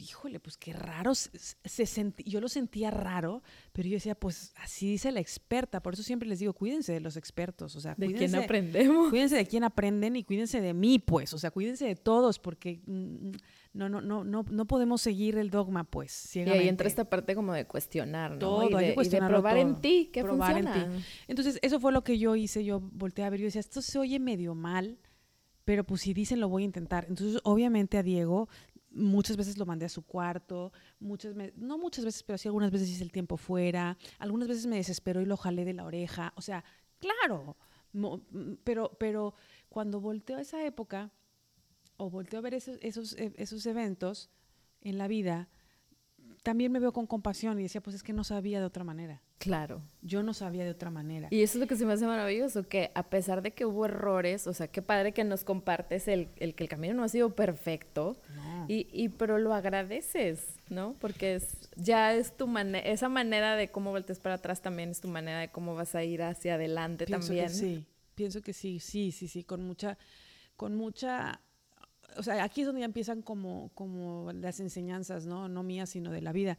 híjole, 0.00 0.40
pues 0.40 0.56
qué 0.56 0.72
raro, 0.72 1.14
se, 1.14 2.12
yo 2.24 2.40
lo 2.40 2.48
sentía 2.48 2.90
raro, 2.90 3.42
pero 3.72 3.88
yo 3.88 3.94
decía, 3.94 4.14
pues 4.14 4.52
así 4.56 4.88
dice 4.88 5.12
la 5.12 5.20
experta, 5.20 5.82
por 5.82 5.94
eso 5.94 6.02
siempre 6.02 6.28
les 6.28 6.38
digo, 6.38 6.52
cuídense 6.52 6.92
de 6.92 7.00
los 7.00 7.16
expertos, 7.16 7.76
o 7.76 7.80
sea, 7.80 7.94
de 7.96 8.12
quién 8.12 8.34
aprendemos. 8.34 9.10
Cuídense 9.10 9.36
de 9.36 9.46
quién 9.46 9.64
aprenden 9.64 10.16
y 10.16 10.24
cuídense 10.24 10.60
de 10.60 10.74
mí, 10.74 10.98
pues, 10.98 11.32
o 11.34 11.38
sea, 11.38 11.50
cuídense 11.50 11.86
de 11.86 11.96
todos, 11.96 12.38
porque 12.38 12.80
mm, 12.86 13.30
no, 13.72 13.88
no, 13.88 14.00
no, 14.00 14.24
no, 14.24 14.44
no 14.50 14.66
podemos 14.66 15.02
seguir 15.02 15.38
el 15.38 15.50
dogma, 15.50 15.84
pues, 15.84 16.12
ciegamente. 16.12 16.58
Y 16.58 16.62
ahí 16.62 16.68
entra 16.68 16.88
esta 16.88 17.04
parte 17.04 17.34
como 17.34 17.52
de 17.52 17.66
cuestionar, 17.66 18.32
¿no? 18.32 18.38
Todo, 18.38 18.80
y 18.80 18.84
de, 18.84 18.94
hay 18.98 19.08
que 19.08 19.18
probar 19.18 19.56
en 19.58 19.80
ti, 19.80 20.10
que 20.12 20.22
probar 20.22 20.56
En 20.58 20.64
ti. 20.66 21.04
Entonces, 21.28 21.58
eso 21.62 21.78
fue 21.78 21.92
lo 21.92 22.02
que 22.02 22.18
yo 22.18 22.36
hice, 22.36 22.64
yo 22.64 22.80
volteé 22.80 23.24
a 23.24 23.30
ver 23.30 23.40
y 23.40 23.44
decía, 23.44 23.60
esto 23.60 23.82
se 23.82 23.98
oye 23.98 24.18
medio 24.18 24.54
mal, 24.54 24.98
pero 25.64 25.84
pues 25.84 26.00
si 26.00 26.14
dicen 26.14 26.40
lo 26.40 26.48
voy 26.48 26.62
a 26.62 26.66
intentar. 26.66 27.06
Entonces, 27.08 27.40
obviamente 27.44 27.96
a 27.96 28.02
Diego 28.02 28.48
muchas 28.90 29.36
veces 29.36 29.56
lo 29.58 29.66
mandé 29.66 29.86
a 29.86 29.88
su 29.88 30.02
cuarto, 30.02 30.72
muchas 30.98 31.34
no 31.56 31.78
muchas 31.78 32.04
veces, 32.04 32.22
pero 32.22 32.38
sí 32.38 32.48
algunas 32.48 32.70
veces 32.70 32.88
hice 32.88 33.04
el 33.04 33.12
tiempo 33.12 33.36
fuera, 33.36 33.96
algunas 34.18 34.48
veces 34.48 34.66
me 34.66 34.76
desesperó 34.76 35.20
y 35.20 35.26
lo 35.26 35.36
jalé 35.36 35.64
de 35.64 35.74
la 35.74 35.84
oreja, 35.84 36.32
o 36.36 36.42
sea, 36.42 36.64
claro, 36.98 37.56
pero, 38.64 38.96
pero 38.98 39.34
cuando 39.68 40.00
volteo 40.00 40.38
a 40.38 40.42
esa 40.42 40.64
época, 40.64 41.10
o 41.96 42.10
volteo 42.10 42.38
a 42.38 42.42
ver 42.42 42.54
esos, 42.54 42.78
esos, 42.80 43.12
e, 43.16 43.32
esos 43.36 43.64
eventos 43.66 44.30
en 44.80 44.98
la 44.98 45.06
vida, 45.06 45.48
también 46.42 46.72
me 46.72 46.78
veo 46.78 46.92
con 46.92 47.06
compasión 47.06 47.58
y 47.60 47.64
decía, 47.64 47.82
pues 47.82 47.96
es 47.96 48.02
que 48.02 48.12
no 48.12 48.24
sabía 48.24 48.60
de 48.60 48.66
otra 48.66 48.84
manera. 48.84 49.22
Claro. 49.38 49.82
Yo 50.02 50.22
no 50.22 50.34
sabía 50.34 50.64
de 50.64 50.70
otra 50.70 50.90
manera. 50.90 51.28
Y 51.30 51.42
eso 51.42 51.58
es 51.58 51.60
lo 51.60 51.66
que 51.66 51.76
se 51.76 51.86
me 51.86 51.92
hace 51.92 52.06
maravilloso, 52.06 52.62
que 52.62 52.90
a 52.94 53.08
pesar 53.08 53.42
de 53.42 53.52
que 53.52 53.66
hubo 53.66 53.84
errores, 53.84 54.46
o 54.46 54.52
sea, 54.52 54.68
qué 54.68 54.82
padre 54.82 55.12
que 55.12 55.24
nos 55.24 55.44
compartes 55.44 56.08
el, 56.08 56.30
el 56.36 56.54
que 56.54 56.64
el 56.64 56.68
camino 56.70 56.94
no 56.94 57.04
ha 57.04 57.08
sido 57.08 57.34
perfecto, 57.34 58.20
y, 58.70 58.86
y, 58.92 59.08
pero 59.08 59.38
lo 59.38 59.52
agradeces, 59.52 60.54
¿no? 60.68 60.94
Porque 61.00 61.34
es, 61.34 61.68
ya 61.74 62.14
es 62.14 62.36
tu 62.36 62.46
manera, 62.46 62.86
esa 62.88 63.08
manera 63.08 63.56
de 63.56 63.68
cómo 63.68 63.90
volteas 63.90 64.20
para 64.20 64.36
atrás 64.36 64.62
también 64.62 64.90
es 64.90 65.00
tu 65.00 65.08
manera 65.08 65.40
de 65.40 65.50
cómo 65.50 65.74
vas 65.74 65.96
a 65.96 66.04
ir 66.04 66.22
hacia 66.22 66.54
adelante 66.54 67.04
Pienso 67.04 67.26
también. 67.26 67.48
Que 67.48 67.52
sí, 67.52 67.84
pienso 68.14 68.42
que 68.42 68.52
sí, 68.52 68.78
sí, 68.78 69.10
sí, 69.10 69.26
sí, 69.26 69.42
con 69.42 69.64
mucha, 69.64 69.98
con 70.56 70.76
mucha 70.76 71.40
o 72.16 72.22
sea, 72.22 72.44
aquí 72.44 72.60
es 72.60 72.66
donde 72.68 72.82
ya 72.82 72.84
empiezan 72.84 73.22
como, 73.22 73.72
como 73.74 74.30
las 74.32 74.60
enseñanzas, 74.60 75.26
¿no? 75.26 75.48
No 75.48 75.64
mías, 75.64 75.90
sino 75.90 76.12
de 76.12 76.22
la 76.22 76.32
vida. 76.32 76.56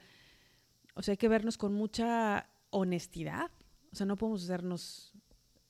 O 0.95 1.03
sea, 1.03 1.13
hay 1.13 1.17
que 1.17 1.29
vernos 1.29 1.57
con 1.57 1.73
mucha 1.73 2.49
honestidad. 2.71 3.51
O 3.93 3.95
sea, 3.95 4.05
no 4.05 4.17
podemos 4.17 4.43
hacernos 4.43 5.13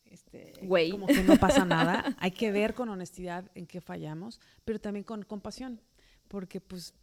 este, 0.05 0.53
como 0.91 1.05
que 1.05 1.23
no 1.23 1.37
pasa 1.37 1.65
nada. 1.65 2.15
hay 2.19 2.31
que 2.31 2.51
ver 2.51 2.73
con 2.73 2.89
honestidad 2.89 3.49
en 3.53 3.67
qué 3.67 3.79
fallamos, 3.79 4.39
pero 4.65 4.79
también 4.79 5.03
con 5.03 5.23
compasión, 5.23 5.79
porque 6.31 6.61
pues 6.61 6.93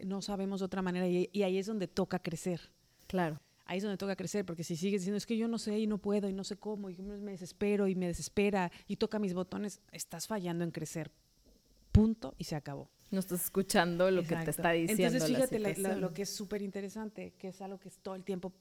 no 0.00 0.20
sabemos 0.20 0.60
otra 0.60 0.82
manera 0.82 1.06
y, 1.06 1.30
y 1.32 1.44
ahí 1.44 1.56
es 1.56 1.66
donde 1.66 1.86
toca 1.86 2.18
crecer. 2.18 2.72
Claro 3.06 3.40
ahí 3.64 3.78
es 3.78 3.84
donde 3.84 3.96
toca 3.96 4.16
crecer, 4.16 4.44
porque 4.44 4.64
si 4.64 4.76
sigues 4.76 5.02
diciendo, 5.02 5.16
es 5.16 5.24
que 5.24 5.36
yo 5.36 5.48
no 5.48 5.56
sé 5.56 5.78
y 5.78 5.86
no 5.86 5.96
puedo 5.96 6.28
y 6.28 6.32
no 6.32 6.44
sé 6.44 6.56
cómo, 6.56 6.90
y 6.90 6.96
me 7.00 7.30
desespero 7.30 7.88
y 7.88 7.94
me 7.94 8.06
desespera 8.06 8.70
y 8.86 8.96
toca 8.96 9.18
mis 9.18 9.32
botones, 9.32 9.80
estás 9.92 10.26
fallando 10.26 10.64
en 10.64 10.72
crecer 10.72 11.10
punto 11.92 12.34
y 12.38 12.44
se 12.44 12.56
acabó. 12.56 12.90
No 13.10 13.20
estás 13.20 13.44
escuchando 13.44 14.10
lo 14.10 14.22
que 14.22 14.34
te 14.36 14.50
está 14.50 14.72
diciendo. 14.72 15.04
Entonces, 15.04 15.28
fíjate 15.28 15.98
lo 16.00 16.12
que 16.14 16.22
es 16.22 16.34
súper 16.34 16.62
interesante, 16.62 17.34
que 17.38 17.48
es 17.48 17.60
algo 17.60 17.78
que 17.78 17.88
es 17.88 17.98
todo 17.98 18.14
el 18.14 18.24
tiempo, 18.24 18.52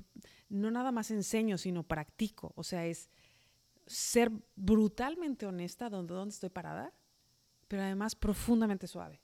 no 0.49 0.69
nada 0.69 0.91
más 0.91 1.09
enseño, 1.11 1.57
sino 1.57 1.83
practico. 1.83 2.51
O 2.55 2.63
sea, 2.63 2.85
es 2.85 3.09
ser 3.87 4.29
brutalmente 4.55 5.45
honesta 5.45 5.89
donde, 5.89 6.13
donde 6.13 6.33
estoy 6.33 6.49
parada, 6.49 6.93
pero 7.69 7.83
además 7.83 8.15
profundamente 8.15 8.87
suave. 8.87 9.21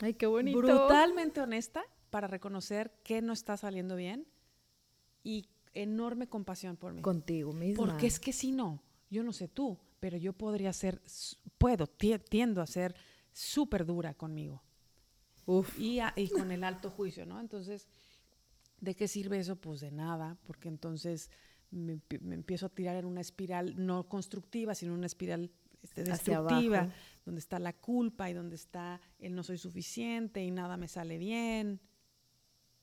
Ay, 0.00 0.14
qué 0.14 0.26
bonito. 0.26 0.58
Brutalmente 0.58 1.40
honesta 1.40 1.84
para 2.10 2.26
reconocer 2.26 2.92
que 3.02 3.22
no 3.22 3.32
está 3.32 3.56
saliendo 3.56 3.96
bien 3.96 4.26
y 5.22 5.48
enorme 5.72 6.28
compasión 6.28 6.76
por 6.76 6.92
mí. 6.92 7.02
Contigo 7.02 7.52
misma. 7.52 7.84
Porque 7.84 8.06
es 8.06 8.20
que 8.20 8.32
si 8.32 8.52
no, 8.52 8.82
yo 9.10 9.22
no 9.22 9.32
sé 9.32 9.48
tú, 9.48 9.78
pero 10.00 10.16
yo 10.16 10.32
podría 10.32 10.72
ser, 10.72 11.02
puedo, 11.58 11.86
tiendo 11.86 12.60
a 12.60 12.66
ser 12.66 12.94
súper 13.32 13.84
dura 13.84 14.14
conmigo. 14.14 14.62
Uf. 15.46 15.78
Y, 15.78 16.00
y 16.16 16.28
con 16.28 16.50
el 16.52 16.64
alto 16.64 16.90
juicio, 16.90 17.26
¿no? 17.26 17.40
Entonces, 17.40 17.88
¿de 18.80 18.94
qué 18.94 19.08
sirve 19.08 19.38
eso? 19.38 19.56
Pues 19.56 19.80
de 19.80 19.90
nada, 19.90 20.38
porque 20.46 20.68
entonces 20.68 21.30
me, 21.70 22.00
empiezo 22.30 22.66
a 22.66 22.68
tirar 22.68 22.96
en 22.96 23.04
una 23.04 23.20
espiral 23.20 23.74
no 23.76 24.08
constructiva, 24.08 24.74
sino 24.74 24.94
una 24.94 25.06
espiral 25.06 25.50
este, 25.82 26.04
destructiva, 26.04 26.90
donde 27.24 27.40
está 27.40 27.58
la 27.58 27.72
culpa 27.72 28.30
y 28.30 28.34
donde 28.34 28.56
está 28.56 29.00
el 29.18 29.34
no 29.34 29.42
soy 29.42 29.58
suficiente 29.58 30.42
y 30.44 30.50
nada 30.50 30.76
me 30.76 30.88
sale 30.88 31.18
bien. 31.18 31.80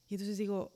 Y 0.08 0.14
entonces 0.14 0.36
digo, 0.38 0.72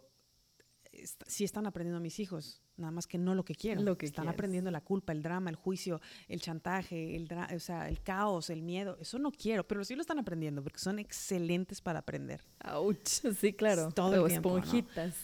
si 1.27 1.45
están 1.45 1.67
aprendiendo 1.67 2.01
mis 2.01 2.19
hijos, 2.21 2.63
nada 2.77 2.91
más 2.91 3.07
que 3.07 3.19
no 3.19 3.35
lo 3.35 3.45
que. 3.45 3.55
Lo 3.77 3.99
que 3.99 4.07
Están 4.07 4.29
aprendiendo 4.29 4.71
la 4.71 4.81
culpa, 4.81 5.13
el 5.13 5.23
drama, 5.23 5.51
el 5.51 5.57
juicio, 5.57 6.01
el 6.29 6.41
chantaje, 6.41 7.17
el, 7.17 7.29
o 7.55 7.59
sea, 7.59 7.89
el 7.89 8.03
caos, 8.03 8.51
el 8.51 8.63
miedo. 8.63 8.97
Eso 9.01 9.19
no 9.19 9.33
quiero, 9.33 9.67
pero 9.67 9.85
sí 9.85 9.95
lo 9.95 10.01
están 10.01 10.19
aprendiendo 10.19 10.63
porque 10.63 10.79
son 10.79 10.99
excelentes 10.99 11.81
para 11.81 12.01
aprender. 12.01 12.43
¡Auch! 12.61 12.97
Sí, 13.39 13.53
claro. 13.53 13.91
Todo 13.93 14.27
esponjitas. 14.27 15.15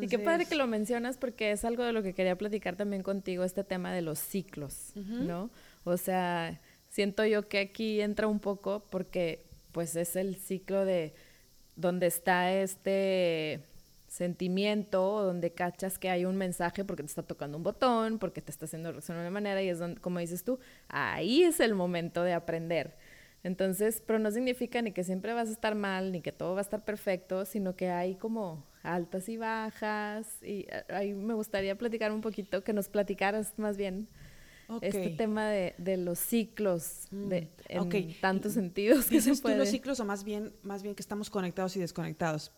y 0.00 0.06
qué 0.08 0.18
padre 0.18 0.46
que 0.46 0.54
lo 0.54 0.66
mencionas 0.66 1.16
porque 1.16 1.50
es 1.50 1.64
algo 1.64 1.84
de 1.84 1.92
lo 1.92 2.02
que 2.02 2.14
quería 2.14 2.36
platicar 2.36 2.76
también 2.76 3.02
contigo, 3.02 3.44
este 3.44 3.64
tema 3.64 3.92
de 3.92 4.02
los 4.02 4.18
ciclos, 4.18 4.92
¿no? 4.94 5.50
O 5.84 5.96
sea, 5.96 6.60
siento 6.94 7.26
yo 7.26 7.48
que 7.48 7.58
aquí 7.58 8.00
entra 8.00 8.28
un 8.28 8.38
poco 8.38 8.84
porque 8.88 9.44
pues 9.72 9.96
es 9.96 10.14
el 10.14 10.36
ciclo 10.36 10.84
de 10.84 11.12
donde 11.74 12.06
está 12.06 12.52
este 12.52 13.64
sentimiento 14.06 15.24
donde 15.24 15.50
cachas 15.52 15.98
que 15.98 16.08
hay 16.08 16.24
un 16.24 16.36
mensaje 16.36 16.84
porque 16.84 17.02
te 17.02 17.08
está 17.08 17.24
tocando 17.24 17.56
un 17.56 17.64
botón, 17.64 18.20
porque 18.20 18.40
te 18.40 18.52
está 18.52 18.66
haciendo 18.66 18.92
reaccionar 18.92 19.24
de 19.24 19.28
una 19.28 19.34
manera 19.34 19.60
y 19.60 19.70
es 19.70 19.80
donde, 19.80 20.00
como 20.00 20.20
dices 20.20 20.44
tú, 20.44 20.60
ahí 20.86 21.42
es 21.42 21.58
el 21.58 21.74
momento 21.74 22.22
de 22.22 22.32
aprender. 22.32 22.94
Entonces, 23.42 24.00
pero 24.06 24.20
no 24.20 24.30
significa 24.30 24.80
ni 24.80 24.92
que 24.92 25.02
siempre 25.02 25.32
vas 25.32 25.48
a 25.48 25.52
estar 25.52 25.74
mal, 25.74 26.12
ni 26.12 26.20
que 26.20 26.30
todo 26.30 26.54
va 26.54 26.60
a 26.60 26.62
estar 26.62 26.84
perfecto, 26.84 27.44
sino 27.44 27.74
que 27.74 27.90
hay 27.90 28.14
como 28.14 28.64
altas 28.84 29.28
y 29.28 29.36
bajas. 29.36 30.40
Y 30.44 30.66
eh, 30.70 30.84
ahí 30.90 31.12
me 31.12 31.34
gustaría 31.34 31.76
platicar 31.76 32.12
un 32.12 32.20
poquito, 32.20 32.62
que 32.62 32.72
nos 32.72 32.88
platicaras 32.88 33.58
más 33.58 33.76
bien 33.76 34.06
este 34.82 35.10
tema 35.10 35.48
de, 35.48 35.74
de, 35.78 35.96
los 35.96 36.18
ciclos 36.18 37.08
mm, 37.10 37.28
de, 37.28 37.48
en 37.68 38.20
tantos 38.20 38.52
sentidos 38.52 39.06
que 39.06 39.20
se 39.20 39.34
puede. 39.36 39.56
los 39.56 39.68
ciclos 39.68 40.00
o 40.00 40.04
más 40.04 40.24
bien, 40.24 40.52
más 40.62 40.82
bien 40.82 40.94
que 40.94 41.02
estamos 41.02 41.30
conectados 41.30 41.76
y 41.76 41.80
desconectados? 41.80 42.52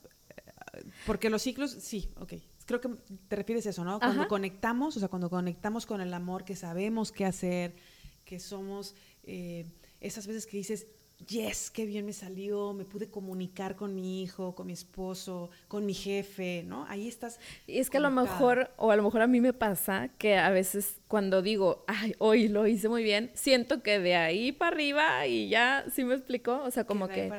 Porque 1.07 1.31
los 1.31 1.43
ciclos, 1.43 1.71
sí, 1.71 2.11
ok. 2.21 2.35
Creo 2.67 2.81
que 2.81 2.91
te 3.29 3.37
refieres 3.37 3.67
a 3.67 3.71
eso, 3.71 3.85
¿no? 3.85 4.01
Cuando 4.01 4.27
conectamos, 4.29 4.97
o 4.97 5.01
sea, 5.01 5.09
cuando 5.09 5.31
conectamos 5.31 5.87
con 5.87 6.01
el 6.01 6.13
amor, 6.13 6.45
que 6.45 6.57
sabemos 6.57 7.13
qué 7.13 7.25
hacer, 7.25 7.77
que 8.25 8.41
somos 8.41 8.95
eh, 9.23 9.67
esas 10.01 10.27
veces 10.27 10.47
que 10.47 10.57
dices, 10.57 10.87
yes, 11.29 11.71
qué 11.71 11.87
bien 11.87 12.07
me 12.07 12.13
salió, 12.13 12.73
me 12.73 12.85
pude 12.85 13.09
comunicar 13.09 13.75
con 13.75 13.95
mi 13.95 14.23
hijo, 14.23 14.55
con 14.55 14.67
mi 14.67 14.73
esposo, 14.73 15.51
con 15.69 15.87
mi 15.87 15.95
jefe, 15.95 16.63
¿no? 16.67 16.87
Ahí 16.89 17.09
estás. 17.09 17.41
Y 17.67 17.79
es 17.79 17.91
que 17.91 17.99
a 17.99 18.01
lo 18.01 18.11
mejor, 18.11 18.71
o 18.77 18.91
a 18.91 18.97
lo 18.97 19.03
mejor 19.03 19.23
a 19.23 19.27
mí 19.27 19.41
me 19.41 19.53
pasa 19.53 20.09
que 20.19 20.37
a 20.37 20.51
veces 20.51 21.01
cuando 21.09 21.43
digo, 21.43 21.85
ay, 21.87 22.15
hoy 22.19 22.49
lo 22.49 22.67
hice 22.67 22.89
muy 22.89 23.03
bien, 23.03 23.31
siento 23.35 23.83
que 23.83 23.99
de 23.99 24.15
ahí 24.17 24.53
para 24.53 24.73
arriba 24.73 25.27
y 25.27 25.49
ya, 25.49 25.85
¿sí 25.93 26.05
me 26.05 26.15
explicó? 26.15 26.63
O 26.63 26.71
sea, 26.71 26.85
como 26.85 27.09
que 27.09 27.33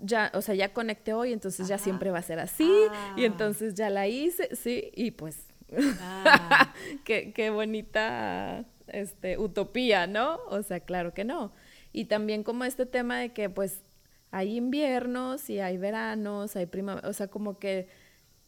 ya, 0.00 0.30
o 0.34 0.42
sea, 0.42 0.54
ya 0.54 0.72
conecté 0.72 1.12
hoy, 1.14 1.32
entonces 1.32 1.66
ya 1.66 1.78
siempre 1.78 2.10
va 2.10 2.18
a 2.18 2.22
ser 2.22 2.38
así, 2.38 2.70
y 3.16 3.22
ah. 3.22 3.26
entonces 3.26 3.74
ya 3.74 3.90
la 3.90 4.06
hice, 4.06 4.54
sí, 4.54 4.90
y 4.94 5.12
pues, 5.12 5.46
ah. 6.00 6.74
qué, 7.04 7.32
qué 7.32 7.50
bonita 7.50 8.64
este, 8.88 9.38
utopía, 9.38 10.06
¿no? 10.06 10.40
O 10.48 10.62
sea, 10.62 10.80
claro 10.80 11.14
que 11.14 11.24
no. 11.24 11.52
Y 11.94 12.06
también 12.06 12.42
como 12.42 12.64
este 12.64 12.86
tema 12.86 13.20
de 13.20 13.32
que 13.32 13.48
pues 13.48 13.80
hay 14.32 14.56
inviernos 14.56 15.48
y 15.48 15.60
hay 15.60 15.78
veranos, 15.78 16.56
hay 16.56 16.66
primavera, 16.66 17.08
o 17.08 17.12
sea, 17.12 17.28
como 17.28 17.60
que 17.60 17.86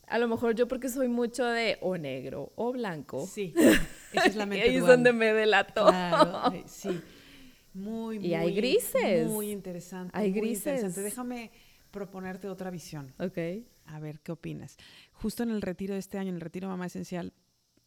a 0.09 0.19
lo 0.19 0.27
mejor 0.27 0.57
yo 0.57 0.67
porque 0.67 0.89
soy 0.89 1.07
mucho 1.07 1.45
de 1.45 1.79
o 1.81 1.97
negro 1.97 2.53
o 2.57 2.73
blanco. 2.73 3.25
Sí, 3.25 3.55
esa 4.13 4.27
es 4.27 4.35
la 4.35 4.47
mente 4.47 4.69
Ahí 4.69 4.77
es 4.79 4.85
donde 4.85 5.13
me 5.13 5.33
delato. 5.33 5.87
Claro, 5.87 6.65
sí. 6.67 7.01
Muy, 7.73 8.19
muy. 8.19 8.27
Y 8.27 8.35
hay 8.35 8.53
grises. 8.53 9.29
Muy 9.29 9.53
interesante. 9.53 10.11
Hay 10.13 10.33
muy 10.33 10.41
grises. 10.41 10.67
Interesante. 10.67 11.03
Déjame 11.03 11.53
proponerte 11.93 12.49
otra 12.49 12.71
visión. 12.71 13.15
Ok. 13.21 13.39
A 13.85 14.01
ver, 14.01 14.19
¿qué 14.19 14.33
opinas? 14.33 14.77
Justo 15.13 15.45
en 15.45 15.51
el 15.51 15.63
retiro 15.63 15.95
de 15.95 16.01
este 16.01 16.19
año, 16.19 16.31
en 16.31 16.35
el 16.35 16.41
retiro 16.41 16.67
Mamá 16.67 16.87
Esencial 16.87 17.33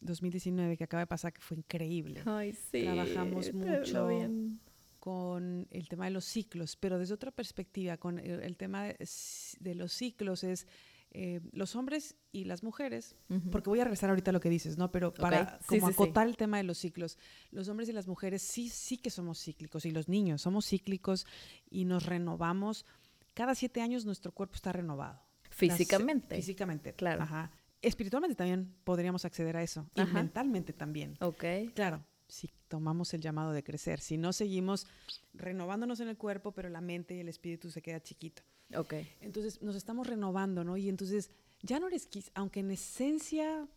2019 0.00 0.78
que 0.78 0.84
acaba 0.84 1.02
de 1.02 1.06
pasar, 1.06 1.34
que 1.34 1.42
fue 1.42 1.58
increíble. 1.58 2.22
Ay, 2.24 2.54
sí. 2.54 2.84
Trabajamos 2.84 3.52
mucho. 3.52 4.06
Bien 4.06 4.58
con 5.00 5.66
el 5.70 5.88
tema 5.88 6.04
de 6.04 6.10
los 6.10 6.26
ciclos, 6.26 6.76
pero 6.76 6.98
desde 6.98 7.14
otra 7.14 7.30
perspectiva, 7.30 7.96
con 7.96 8.18
el, 8.18 8.56
tema 8.56 8.84
de, 8.84 9.74
los 9.74 9.92
ciclos 9.92 10.44
es 10.44 10.66
eh, 11.12 11.40
los 11.52 11.74
hombres 11.74 12.16
y 12.32 12.44
las 12.44 12.62
mujeres, 12.62 13.16
porque 13.50 13.70
voy 13.70 13.80
a 13.80 13.84
regresar 13.84 14.10
ahorita 14.10 14.30
a 14.30 14.34
lo 14.34 14.40
que 14.40 14.50
dices, 14.50 14.76
¿no? 14.76 14.92
Pero 14.92 15.12
para 15.14 15.58
como 15.66 15.88
acotar 15.88 16.28
el 16.28 16.36
tema 16.36 16.58
de 16.58 16.64
los 16.64 16.76
ciclos, 16.76 17.18
los 17.50 17.68
hombres 17.68 17.88
y 17.88 17.92
las 17.92 18.06
mujeres 18.06 18.42
sí, 18.42 18.68
sí 18.68 18.98
que 18.98 19.08
somos 19.08 19.42
cíclicos 19.42 19.86
y 19.86 19.90
los 19.90 20.08
niños 20.08 20.42
somos 20.42 20.66
cíclicos 20.66 21.26
y 21.70 21.86
nos 21.86 22.04
renovamos. 22.04 22.84
Cada 23.32 23.54
siete 23.54 23.80
años 23.80 24.04
nuestro 24.04 24.32
cuerpo 24.32 24.56
está 24.56 24.70
renovado. 24.70 25.22
Físicamente. 25.48 26.36
físicamente. 26.36 26.92
Claro. 26.92 27.22
Ajá. 27.22 27.50
Espiritualmente 27.80 28.36
también 28.36 28.74
podríamos 28.84 29.24
acceder 29.24 29.56
a 29.56 29.62
eso. 29.62 29.88
Y 29.94 30.04
mentalmente 30.04 30.74
también. 30.74 31.16
Ok. 31.20 31.44
Claro 31.74 32.04
si 32.30 32.50
tomamos 32.68 33.12
el 33.14 33.20
llamado 33.20 33.52
de 33.52 33.62
crecer. 33.62 34.00
Si 34.00 34.16
no 34.16 34.32
seguimos 34.32 34.86
renovándonos 35.34 36.00
en 36.00 36.08
el 36.08 36.16
cuerpo, 36.16 36.52
pero 36.52 36.68
la 36.68 36.80
mente 36.80 37.14
y 37.14 37.20
el 37.20 37.28
espíritu 37.28 37.70
se 37.70 37.82
queda 37.82 38.00
chiquito. 38.02 38.42
Ok. 38.74 38.94
Entonces 39.20 39.60
nos 39.62 39.76
estamos 39.76 40.06
renovando, 40.06 40.64
¿no? 40.64 40.76
Y 40.76 40.88
entonces 40.88 41.30
ya 41.62 41.78
no 41.80 41.88
eres, 41.88 42.08
aunque 42.34 42.60
en 42.60 42.70
esencia 42.70 43.68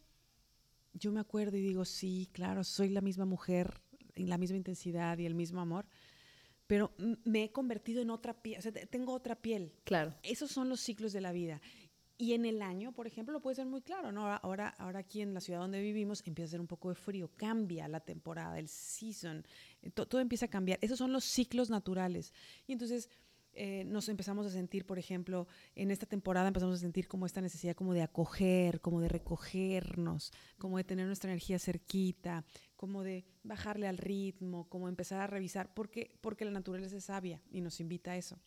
yo 0.94 1.12
me 1.12 1.20
acuerdo 1.20 1.58
y 1.58 1.62
digo, 1.62 1.86
sí, 1.86 2.30
claro, 2.32 2.64
soy 2.64 2.90
la 2.90 3.02
misma 3.02 3.26
mujer, 3.26 3.82
en 4.16 4.30
la 4.30 4.38
misma 4.38 4.58
intensidad 4.58 5.18
y 5.18 5.26
el 5.26 5.34
mismo 5.34 5.60
amor, 5.60 5.86
pero 6.68 6.94
me 7.26 7.44
he 7.44 7.52
convertido 7.52 8.02
en 8.02 8.10
otra 8.10 8.34
piel, 8.42 8.60
o 8.60 8.62
sea, 8.62 8.72
tengo 8.72 9.14
otra 9.14 9.36
piel. 9.36 9.74
Claro. 9.84 10.14
Esos 10.24 10.52
son 10.52 10.70
los 10.70 10.80
ciclos 10.80 11.12
de 11.12 11.22
la 11.22 11.32
vida. 11.32 11.62
Y 12.18 12.34
en 12.34 12.46
el 12.46 12.62
año, 12.62 12.92
por 12.92 13.08
ejemplo, 13.08 13.34
lo 13.34 13.42
puede 13.42 13.56
ser 13.56 13.66
muy 13.66 13.82
claro, 13.82 14.12
¿no? 14.12 14.28
Ahora, 14.28 14.68
ahora 14.68 15.00
aquí 15.00 15.22
en 15.22 15.34
la 15.34 15.42
ciudad 15.42 15.60
donde 15.60 15.82
vivimos 15.82 16.22
empieza 16.26 16.48
a 16.48 16.52
ser 16.52 16.62
un 16.62 16.68
poco 16.68 16.90
de 16.90 16.96
frío, 16.96 17.32
cambia 17.36 17.88
la 17.88 18.00
temporada, 18.00 18.60
el 18.60 18.68
season, 18.68 19.46
eh, 19.82 19.90
todo 19.90 20.22
empieza 20.22 20.46
a 20.46 20.50
cambiar. 20.50 20.78
Esos 20.82 21.00
son 21.00 21.12
los 21.12 21.24
ciclos 21.24 21.70
naturales. 21.70 22.32
Y 22.68 22.74
entonces 22.74 23.10
eh, 23.56 23.84
nos 23.86 24.10
empezamos 24.10 24.48
a 24.48 24.50
sentir, 24.50 24.86
por 24.86 24.98
ejemplo, 24.98 25.48
en 25.76 25.92
esta 25.92 26.08
temporada 26.08 26.48
empezamos 26.48 26.76
a 26.76 26.80
sentir 26.80 27.08
como 27.08 27.26
esta 27.26 27.42
necesidad 27.42 27.76
como 27.76 27.94
de 27.94 28.02
acoger, 28.02 28.82
como 28.82 29.00
de 29.00 29.10
recogernos, 29.10 30.32
como 30.58 30.78
de 30.78 30.84
tener 30.84 31.06
nuestra 31.06 31.30
energía 31.30 31.60
cerquita, 31.60 32.46
como 32.76 33.04
de 33.04 33.26
bajarle 33.44 33.88
al 33.88 33.98
ritmo, 33.98 34.68
como 34.70 34.90
empezar 34.90 35.22
a 35.22 35.28
revisar, 35.28 35.72
porque, 35.74 36.18
porque 36.22 36.46
la 36.46 36.52
naturaleza 36.52 36.98
es 36.98 37.06
sabia 37.06 37.42
y 37.52 37.62
nos 37.62 37.80
invita 37.80 38.12
a 38.12 38.18
eso. 38.18 38.40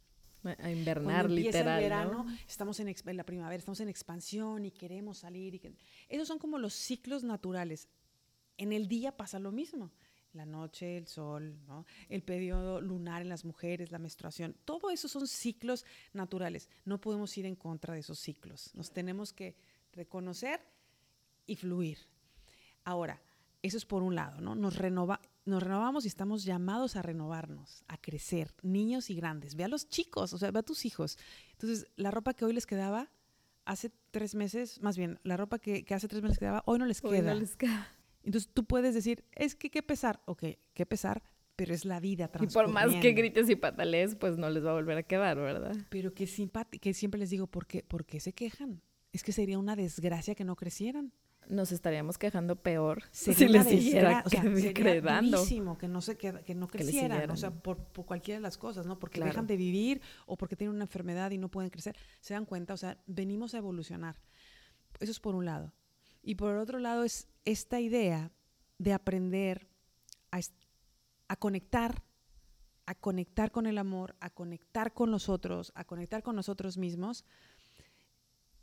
A 0.47 0.71
invernar, 0.71 1.31
literal. 1.31 1.79
El 1.79 1.91
verano, 1.91 2.27
estamos 2.49 2.79
en, 2.81 2.95
la 3.17 3.25
primavera, 3.25 3.59
estamos 3.59 3.81
en 3.81 3.89
expansión 3.89 4.65
y 4.65 4.71
queremos 4.71 5.19
salir. 5.19 5.55
Y 5.55 5.77
esos 6.09 6.29
son 6.29 6.39
como 6.39 6.59
los 6.59 6.75
ciclos 6.75 7.25
naturales. 7.25 7.89
En 8.57 8.73
el 8.73 8.89
día 8.89 9.17
pasa 9.17 9.39
lo 9.39 9.53
mismo. 9.53 9.93
La 10.33 10.45
noche, 10.45 10.99
el 10.99 11.07
sol, 11.07 11.59
el 12.11 12.23
periodo 12.23 12.83
lunar 12.83 13.23
en 13.23 13.31
las 13.31 13.47
mujeres, 13.47 13.91
la 13.91 13.99
menstruación. 13.99 14.55
Todo 14.67 14.91
eso 14.91 15.09
son 15.09 15.27
ciclos 15.27 15.87
naturales. 16.13 16.69
No 16.85 17.01
podemos 17.01 17.37
ir 17.39 17.47
en 17.47 17.57
contra 17.57 17.95
de 17.95 18.01
esos 18.01 18.19
ciclos. 18.19 18.71
Nos 18.75 18.91
tenemos 18.91 19.33
que 19.33 19.57
reconocer 19.93 20.61
y 21.47 21.57
fluir. 21.57 21.99
Ahora, 22.85 23.23
eso 23.63 23.79
es 23.79 23.87
por 23.87 24.03
un 24.03 24.15
lado, 24.15 24.41
¿no? 24.41 24.55
Nos 24.55 24.77
renova, 24.77 25.21
nos 25.47 25.63
renovamos 25.63 26.05
y 26.05 26.09
estamos 26.09 26.45
llamados 26.45 26.97
a 26.97 27.03
renovarnos, 27.03 27.85
a 27.89 27.97
crecer, 27.97 28.53
niños 28.63 29.11
y 29.11 29.15
grandes. 29.15 29.55
Ve 29.55 29.65
a 29.65 29.69
los 29.69 29.89
chicos, 29.89 30.33
o 30.33 30.39
sea, 30.39 30.51
ve 30.51 30.59
a 30.59 30.63
tus 30.63 30.85
hijos. 30.85 31.19
Entonces, 31.53 31.87
la 31.97 32.11
ropa 32.11 32.35
que 32.35 32.45
hoy 32.45 32.53
les 32.53 32.67
quedaba, 32.67 33.11
hace 33.65 33.93
tres 34.11 34.35
meses, 34.35 34.83
más 34.83 34.99
bien, 34.99 35.21
la 35.23 35.37
ropa 35.37 35.59
que, 35.59 35.85
hace 35.91 36.09
tres 36.09 36.23
meses 36.23 36.39
quedaba, 36.39 36.63
hoy 36.67 36.79
no 36.79 36.85
les 36.85 37.01
queda. 37.01 37.33
No 37.33 37.41
les 37.41 37.57
queda. 37.57 37.89
Entonces, 38.25 38.51
tú 38.53 38.65
puedes 38.65 38.93
decir, 38.95 39.25
es 39.33 39.55
que 39.55 39.71
qué 39.71 39.83
pesar. 39.83 40.21
Ok, 40.27 40.45
qué 40.75 40.85
pesar, 40.85 41.23
pero 41.55 41.73
es 41.73 41.85
la 41.85 42.01
vida 42.01 42.29
Y 42.41 42.49
por 42.49 42.69
más 42.69 42.93
que 42.97 43.13
grites 43.13 43.49
y 43.49 43.55
patalees, 43.55 44.17
pues 44.17 44.37
no 44.37 44.51
les 44.51 44.65
va 44.65 44.71
a 44.71 44.75
volver 44.75 44.99
a 44.99 45.03
quedar, 45.05 45.37
¿verdad? 45.37 45.77
Pero 45.91 46.13
que, 46.13 46.27
que 46.81 46.93
siempre 46.93 47.21
les 47.21 47.31
digo, 47.31 47.47
¿por 47.47 47.67
qué, 47.67 47.85
¿por 47.85 48.05
qué 48.05 48.19
se 48.19 48.33
quejan? 48.33 48.83
Es 49.13 49.23
que 49.23 49.31
sería 49.31 49.61
una 49.61 49.77
desgracia 49.77 50.35
que 50.35 50.45
no 50.45 50.57
crecieran 50.57 51.13
nos 51.49 51.73
estaríamos 51.73 52.19
quejando 52.19 52.57
peor 52.57 53.03
si 53.11 53.35
les 53.49 53.67
siguiera 53.67 54.23
o 54.25 54.31
sea, 54.31 54.43
sería 54.43 54.73
que 54.73 55.89
no 55.89 56.01
se 56.01 56.17
que 56.17 56.55
no 56.55 56.69
crecieran, 56.69 57.31
o 57.31 57.37
sea, 57.37 57.51
por, 57.51 57.79
cualquiera 58.05 58.39
de 58.39 58.43
las 58.43 58.59
cosas, 58.59 58.87
¿no? 58.87 58.99
Porque 58.99 59.21
dejan 59.21 59.47
de 59.47 59.57
vivir 59.57 60.01
o 60.27 60.37
porque 60.37 60.57
tienen 60.57 60.75
una 60.75 60.85
enfermedad 60.85 61.31
y 61.31 61.39
no 61.39 61.49
pueden 61.49 61.71
crecer. 61.71 61.97
Se 62.21 62.35
dan 62.35 62.45
cuenta, 62.45 62.75
o 62.75 62.77
sea, 62.77 62.99
venimos 63.07 63.55
a 63.55 63.59
evolucionar. 63.59 64.17
Eso 65.01 65.13
es 65.13 65.21
por 65.21 65.35
un 65.35 65.45
lado. 65.45 65.73
Y 66.23 66.35
por 66.35 66.53
el 66.53 66.59
otro 66.59 66.79
lado 66.79 67.05
es 67.05 67.29
esta 67.45 67.81
idea 67.81 68.33
de 68.79 68.93
aprender 68.93 69.69
a, 70.33 70.41
a 71.29 71.37
conectar, 71.37 72.03
a 72.87 72.95
conectar 72.95 73.51
con 73.51 73.67
el 73.67 73.79
amor, 73.79 74.17
a 74.21 74.31
conectar 74.31 74.93
con 74.93 75.11
los 75.11 75.29
otros, 75.29 75.73
a 75.75 75.85
conectar 75.85 76.23
con 76.23 76.37
nosotros 76.37 76.79
mismos 76.79 77.25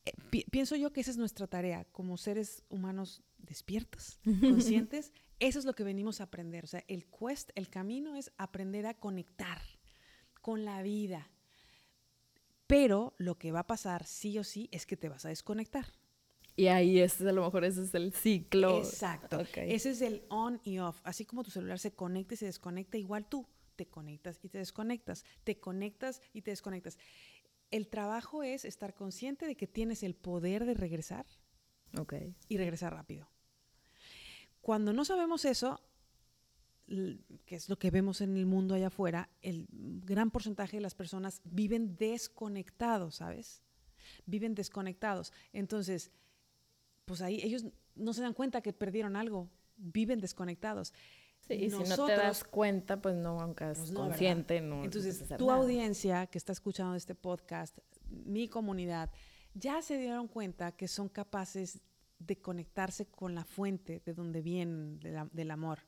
eh, 0.06 0.46
pienso 0.52 0.76
yo 0.76 0.92
que 0.92 1.02
esa 1.02 1.12
es 1.12 1.18
nuestra 1.18 1.48
tarea 1.48 1.86
como 1.92 2.18
seres 2.18 2.64
humanos 2.70 3.22
despiertos, 3.38 4.20
conscientes. 4.42 5.14
Eso 5.40 5.60
es 5.60 5.66
lo 5.66 5.74
que 5.74 5.84
venimos 5.84 6.22
a 6.22 6.26
aprender. 6.26 6.64
O 6.64 6.68
sea, 6.68 6.84
el 6.88 7.06
quest, 7.06 7.52
el 7.56 7.70
camino 7.70 8.16
es 8.16 8.32
aprender 8.38 8.86
a 8.86 8.94
conectar 8.94 9.62
con 10.42 10.66
la 10.66 10.82
vida. 10.82 11.30
Pero 12.68 13.14
lo 13.18 13.38
que 13.38 13.52
va 13.52 13.60
a 13.60 13.68
pasar 13.68 14.06
sí 14.06 14.38
o 14.40 14.44
sí 14.44 14.70
es 14.72 14.86
que 14.86 14.98
te 14.98 15.10
vas 15.10 15.26
a 15.26 15.30
desconectar. 15.30 15.86
Y 16.56 16.68
ahí 16.68 17.00
es, 17.00 17.20
a 17.22 17.32
lo 17.32 17.44
mejor 17.44 17.66
ese 17.66 17.84
es 17.84 17.94
el 17.96 18.14
ciclo. 18.14 18.78
Exacto. 18.78 19.40
Ese 19.56 19.92
es 19.92 20.02
el 20.02 20.24
on 20.30 20.62
y 20.64 20.80
off. 20.80 21.00
Así 21.04 21.26
como 21.26 21.44
tu 21.44 21.52
celular 21.52 21.80
se 21.80 21.94
conecta 21.94 22.36
y 22.36 22.38
se 22.38 22.46
desconecta, 22.46 22.98
igual 22.98 23.26
tú 23.28 23.48
te 23.76 23.88
conectas 23.88 24.40
y 24.44 24.50
te 24.50 24.60
desconectas, 24.60 25.26
te 25.44 25.60
conectas 25.60 26.22
y 26.32 26.44
te 26.44 26.52
desconectas 26.52 26.98
el 27.74 27.88
trabajo 27.88 28.44
es 28.44 28.66
estar 28.66 28.94
consciente 28.94 29.48
de 29.48 29.56
que 29.56 29.66
tienes 29.66 30.04
el 30.04 30.14
poder 30.14 30.64
de 30.64 30.76
regresar 30.76 31.26
y 32.48 32.58
regresar 32.58 32.94
rápido. 32.94 33.28
Cuando 34.62 34.94
no 34.94 35.04
sabemos 35.04 35.44
eso, 35.44 35.82
que 36.88 37.56
es 37.56 37.70
lo 37.70 37.80
que 37.80 37.90
vemos 37.90 38.22
en 38.22 38.38
el 38.38 38.46
mundo 38.46 38.76
allá 38.76 38.88
afuera, 38.88 39.28
el 39.42 39.66
gran 39.72 40.30
porcentaje 40.30 40.78
de 40.78 40.82
las 40.82 40.94
personas 40.94 41.42
viven 41.46 41.96
desconectados, 41.96 43.16
¿sabes? 43.16 43.64
Viven 44.28 44.54
desconectados. 44.54 45.34
Entonces, 45.52 46.12
pues 47.06 47.22
ahí 47.22 47.40
ellos 47.42 47.66
no 47.96 48.14
se 48.14 48.22
dan 48.22 48.36
cuenta 48.36 48.62
que 48.62 48.74
perdieron 48.74 49.16
algo, 49.16 49.50
viven 49.78 50.20
desconectados. 50.20 50.94
Sí, 51.48 51.56
y 51.56 51.70
si 51.70 51.84
no 51.84 52.06
te 52.06 52.16
das 52.16 52.44
cuenta, 52.44 53.02
pues 53.02 53.16
no, 53.16 53.40
aunque 53.40 53.72
es 53.72 53.78
pues 53.78 53.92
consciente, 53.92 54.62
no. 54.62 54.84
Entonces, 54.84 55.24
tu 55.38 55.52
audiencia 55.52 56.26
que 56.28 56.38
está 56.38 56.54
escuchando 56.54 56.96
este 56.96 57.16
podcast, 57.16 57.78
mi 58.10 58.48
comunidad, 58.48 59.12
ya 59.54 59.82
se 59.82 59.98
dieron 59.98 60.28
cuenta 60.28 60.72
que 60.72 60.88
son 60.88 61.10
capaces 61.10 61.82
de 62.18 62.38
conectarse 62.38 63.08
con 63.08 63.36
la 63.36 63.44
fuente 63.44 64.02
de 64.06 64.14
donde 64.14 64.42
viene 64.42 64.98
del 65.34 65.52
amor. 65.52 65.80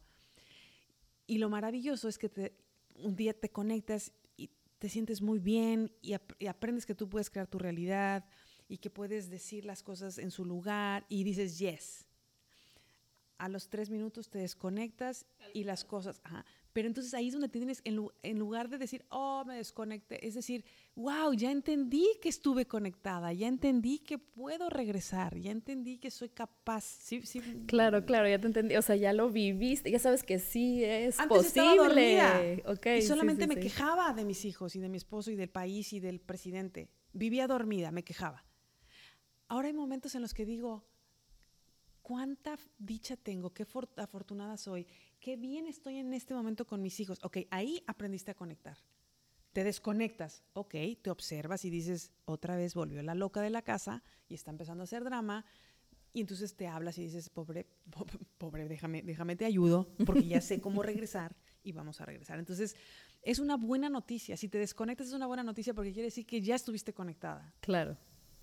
Y 1.25 1.37
lo 1.37 1.49
maravilloso 1.49 2.09
es 2.09 2.17
que 2.17 2.53
un 2.95 3.15
día 3.15 3.33
te 3.33 3.49
conectas 3.49 4.11
y 4.35 4.49
te 4.77 4.89
sientes 4.89 5.21
muy 5.21 5.39
bien 5.39 5.91
y, 6.01 6.15
y 6.37 6.47
aprendes 6.47 6.85
que 6.85 6.95
tú 6.95 7.08
puedes 7.08 7.29
crear 7.29 7.47
tu 7.47 7.60
realidad 7.60 8.25
y 8.67 8.77
que 8.79 8.89
puedes 8.89 9.29
decir 9.29 9.63
las 9.63 9.83
cosas 9.83 10.17
en 10.17 10.31
su 10.31 10.43
lugar 10.43 11.06
y 11.08 11.23
dices 11.23 11.58
yes 11.60 12.06
a 13.38 13.50
los 13.50 13.69
tres 13.69 13.90
minutos 13.90 14.29
te 14.29 14.40
desconectas 14.40 15.25
y 15.54 15.63
las 15.63 15.83
cosas, 15.83 16.21
ajá. 16.23 16.46
Pero 16.75 16.90
entonces 16.90 17.13
ahí 17.13 17.27
es 17.27 17.31
donde 17.31 17.48
tienes, 17.48 17.81
en, 17.86 18.38
lugar 18.38 18.67
de 18.67 18.77
decir, 18.77 19.06
oh, 19.08 19.46
me 19.46 19.56
desconecté, 19.56 20.27
es 20.27 20.33
decir, 20.33 20.65
wow, 20.96 21.33
ya 21.33 21.50
entendí 21.50 22.06
que 22.21 22.27
estuve 22.27 22.65
conectada, 22.65 23.31
ya 23.31 23.48
entendí 23.48 24.00
que 24.00 24.17
puedo 24.17 24.69
regresar, 24.69 25.38
ya 25.38 25.52
entendí 25.52 26.00
que 26.00 26.12
soy 26.12 26.27
capaz. 26.27 26.83
Sí, 26.83 27.21
sí. 27.21 27.40
Claro, 27.65 28.06
claro, 28.06 28.27
ya 28.27 28.40
te 28.40 28.48
entendí. 28.48 28.75
O 28.75 28.81
sea, 28.81 28.98
ya 28.98 29.13
lo 29.13 29.29
viviste, 29.29 29.90
ya 29.90 30.00
sabes 30.00 30.23
que 30.23 30.38
sí 30.38 30.83
es 30.83 31.17
Antes 31.17 31.54
posible. 31.54 32.56
Estaba 32.56 32.73
Okay, 32.73 33.00
y 33.00 33.04
solamente 33.04 33.48
me 33.48 33.56
quejaba 33.56 34.12
de 34.12 34.25
mis 34.25 34.44
hijos 34.44 34.75
y 34.75 34.81
de 34.81 34.90
mi 34.90 34.98
esposo 34.98 35.31
y 35.31 35.38
del 35.38 35.50
país 35.50 35.94
y 35.94 36.02
del 36.02 36.19
presidente. 36.19 36.90
Vivía 37.13 37.48
dormida, 37.48 37.92
me 37.92 38.04
quejaba. 38.04 38.44
Ahora 39.48 39.69
hay 39.69 39.73
momentos 39.73 40.13
en 40.15 40.21
los 40.21 40.33
que 40.33 40.46
digo, 40.46 40.83
cuánta 42.06 42.56
dicha 42.77 43.17
tengo, 43.17 43.51
qué 43.51 43.65
afortunada 43.97 44.58
soy, 44.58 44.85
qué 45.19 45.37
bien 45.37 45.65
estoy 45.65 45.97
en 45.97 46.13
este 46.13 46.35
momento 46.35 46.67
con 46.67 46.83
mis 46.83 46.99
hijos. 46.99 47.17
Ok, 47.23 47.37
ahí 47.49 47.83
aprendiste 47.87 48.29
a 48.29 48.35
conectar. 48.35 48.77
Te 49.53 49.63
desconectas, 49.63 50.43
ok, 50.53 50.75
te 51.01 51.10
observas 51.10 51.65
y 51.65 51.71
dices, 51.71 52.12
otra 52.25 52.58
vez 52.58 52.75
volvió 52.75 53.01
la 53.01 53.15
loca 53.15 53.41
de 53.41 53.49
la 53.49 53.63
casa 53.63 54.03
y 54.27 54.35
está 54.35 54.51
empezando 54.51 54.83
a 54.83 54.85
hacer 54.85 55.03
drama. 55.03 55.45
Y 56.13 56.21
entonces 56.21 56.56
te 56.56 56.67
hablas 56.67 56.99
y 56.99 57.06
dices, 57.06 57.29
pobre, 57.29 57.65
pobre, 58.37 58.67
déjame, 58.67 59.01
déjame 59.01 59.35
te 59.35 59.45
ayudo, 59.45 59.89
porque 60.06 60.27
ya 60.27 60.41
sé 60.41 60.62
cómo 60.62 60.83
regresar 60.83 61.35
y 61.63 61.71
vamos 61.71 62.01
a 62.01 62.06
regresar. 62.06 62.37
Entonces, 62.37 62.75
es 63.23 63.39
una 63.39 63.58
buena 63.58 63.89
noticia. 63.89 64.37
Si 64.37 64.47
te 64.47 64.60
desconectas 64.60 65.08
es 65.08 65.13
una 65.13 65.25
buena 65.25 65.43
noticia 65.43 65.73
porque 65.73 65.91
quiere 65.91 66.10
decir 66.10 66.27
que 66.27 66.39
ya 66.39 66.53
estuviste 66.53 66.93
conectada. 66.93 67.56
Claro. 67.62 67.97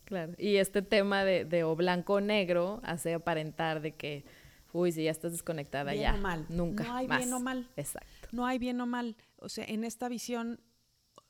Claro. 0.05 0.35
Y 0.39 0.57
este 0.57 0.83
tema 0.83 1.25
de, 1.25 1.45
de 1.45 1.65
o 1.65 1.77
blanco 1.77 2.15
o 2.15 2.21
negro 2.21 2.81
hace 2.85 3.15
aparentar 3.15 3.81
de 3.81 3.93
que, 3.93 4.25
uy, 4.73 4.93
si 4.93 5.05
ya 5.05 5.11
estás 5.11 5.33
desconectada 5.33 5.93
bien 5.93 6.03
ya. 6.03 6.15
O 6.15 6.19
mal. 6.19 6.47
Nunca. 6.49 6.85
No 6.85 6.95
hay 6.95 7.07
bien 7.07 7.33
o 7.33 7.41
mal. 7.41 7.71
Exacto. 7.77 8.29
No 8.33 8.47
hay 8.47 8.59
bien 8.59 8.81
o 8.81 8.87
mal. 8.87 9.17
O 9.37 9.49
sea, 9.49 9.65
en 9.65 9.85
esta 9.85 10.09
visión 10.09 10.61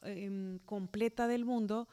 em, 0.03 0.59
completa 0.61 1.29
del 1.29 1.45
mundo, 1.45 1.89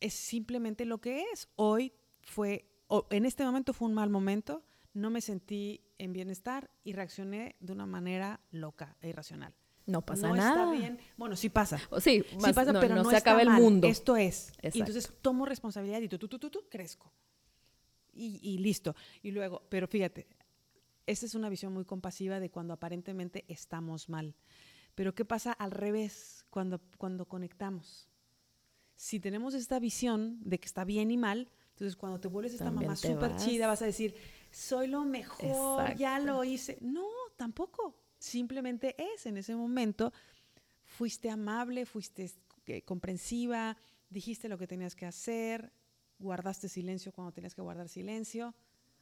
es 0.00 0.14
simplemente 0.14 0.84
lo 0.84 0.98
que 0.98 1.24
es. 1.32 1.48
Hoy 1.56 1.92
fue, 2.22 2.66
o 2.88 3.06
en 3.10 3.24
este 3.24 3.44
momento 3.44 3.72
fue 3.72 3.88
un 3.88 3.94
mal 3.94 4.10
momento, 4.10 4.62
no 4.94 5.10
me 5.10 5.20
sentí 5.20 5.82
en 5.98 6.12
bienestar 6.12 6.70
y 6.84 6.92
reaccioné 6.92 7.56
de 7.60 7.72
una 7.72 7.86
manera 7.86 8.40
loca 8.50 8.96
e 9.00 9.08
irracional. 9.08 9.54
No 9.86 10.02
pasa 10.02 10.28
no 10.28 10.36
nada. 10.36 10.64
Está 10.64 10.70
bien. 10.70 10.98
Bueno, 11.16 11.36
sí 11.36 11.48
pasa. 11.48 11.78
sí, 12.00 12.24
sí 12.28 12.52
pasa, 12.52 12.72
pero 12.80 12.94
no, 12.94 13.04
se 13.04 13.16
acaba 13.16 13.42
el 13.42 13.50
mundo. 13.50 13.88
Esto 13.88 14.16
es. 14.16 14.52
Y 14.62 14.78
entonces 14.78 15.12
tomo 15.20 15.46
responsabilidad 15.46 16.00
y 16.00 16.08
tú, 16.08 16.18
tú, 16.18 16.28
tú, 16.28 16.38
tú, 16.38 16.50
tú 16.50 16.64
crezco. 16.70 17.12
Y, 18.12 18.38
y, 18.42 18.58
listo. 18.58 18.94
Y 19.22 19.30
luego, 19.30 19.62
pero 19.70 19.88
fíjate, 19.88 20.26
esa 21.06 21.26
es 21.26 21.34
una 21.34 21.48
visión 21.48 21.72
muy 21.72 21.84
compasiva 21.84 22.40
de 22.40 22.50
cuando 22.50 22.74
aparentemente 22.74 23.44
estamos 23.48 24.08
mal. 24.08 24.36
Pero 24.94 25.14
¿qué 25.14 25.24
pasa 25.24 25.52
al 25.52 25.70
revés 25.70 26.44
cuando, 26.50 26.80
cuando 26.98 27.26
conectamos? 27.26 28.08
Si 28.94 29.18
tenemos 29.18 29.54
esta 29.54 29.78
visión 29.78 30.38
de 30.42 30.60
que 30.60 30.66
está 30.66 30.84
bien 30.84 31.10
y 31.10 31.16
mal, 31.16 31.50
entonces 31.70 31.96
cuando 31.96 32.20
te 32.20 32.28
vuelves 32.28 32.52
esta 32.52 32.70
mamá 32.70 32.94
súper 32.94 33.34
chida, 33.36 33.66
vas 33.66 33.82
a 33.82 33.86
decir, 33.86 34.14
soy 34.50 34.86
lo 34.86 35.04
mejor, 35.04 35.96
ya 35.96 36.18
lo 36.18 36.44
hice. 36.44 36.78
No, 36.82 37.08
tampoco 37.36 38.01
simplemente 38.22 38.94
es 39.14 39.26
en 39.26 39.36
ese 39.36 39.54
momento. 39.54 40.12
Fuiste 40.84 41.30
amable, 41.30 41.86
fuiste 41.86 42.30
eh, 42.66 42.82
comprensiva, 42.82 43.76
dijiste 44.08 44.48
lo 44.48 44.58
que 44.58 44.66
tenías 44.66 44.94
que 44.94 45.06
hacer, 45.06 45.72
guardaste 46.18 46.68
silencio 46.68 47.12
cuando 47.12 47.32
tenías 47.32 47.54
que 47.54 47.62
guardar 47.62 47.88
silencio, 47.88 48.54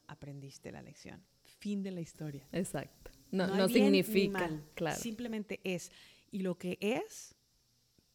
aprendiste 0.07 0.71
la 0.71 0.81
lección. 0.81 1.23
Fin 1.43 1.83
de 1.83 1.91
la 1.91 2.01
historia. 2.01 2.47
Exacto. 2.51 3.11
No, 3.31 3.69
significa, 3.69 4.49
claro. 4.73 4.99
Simplemente 4.99 5.61
es. 5.63 5.91
Y 6.31 6.39
lo 6.39 6.57
que 6.57 6.77
es, 6.81 7.35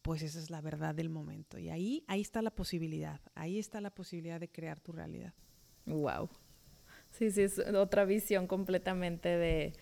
pues 0.01 0.21
esa 0.21 0.39
es 0.39 0.49
la 0.49 0.61
verdad 0.61 0.93
del 0.93 1.09
momento. 1.09 1.57
Y 1.57 1.69
ahí, 1.69 2.03
ahí 2.07 2.21
está 2.21 2.41
la 2.41 2.51
posibilidad. 2.51 3.21
Ahí 3.33 3.57
está 3.57 3.79
la 3.81 3.89
posibilidad 3.89 4.39
de 4.39 4.49
crear 4.49 4.79
tu 4.79 4.91
realidad. 4.91 5.33
Wow. 5.85 6.29
Sí, 7.11 7.31
sí, 7.31 7.41
es 7.41 7.59
otra 7.59 8.05
visión 8.05 8.47
completamente 8.47 9.29
de, 9.29 9.73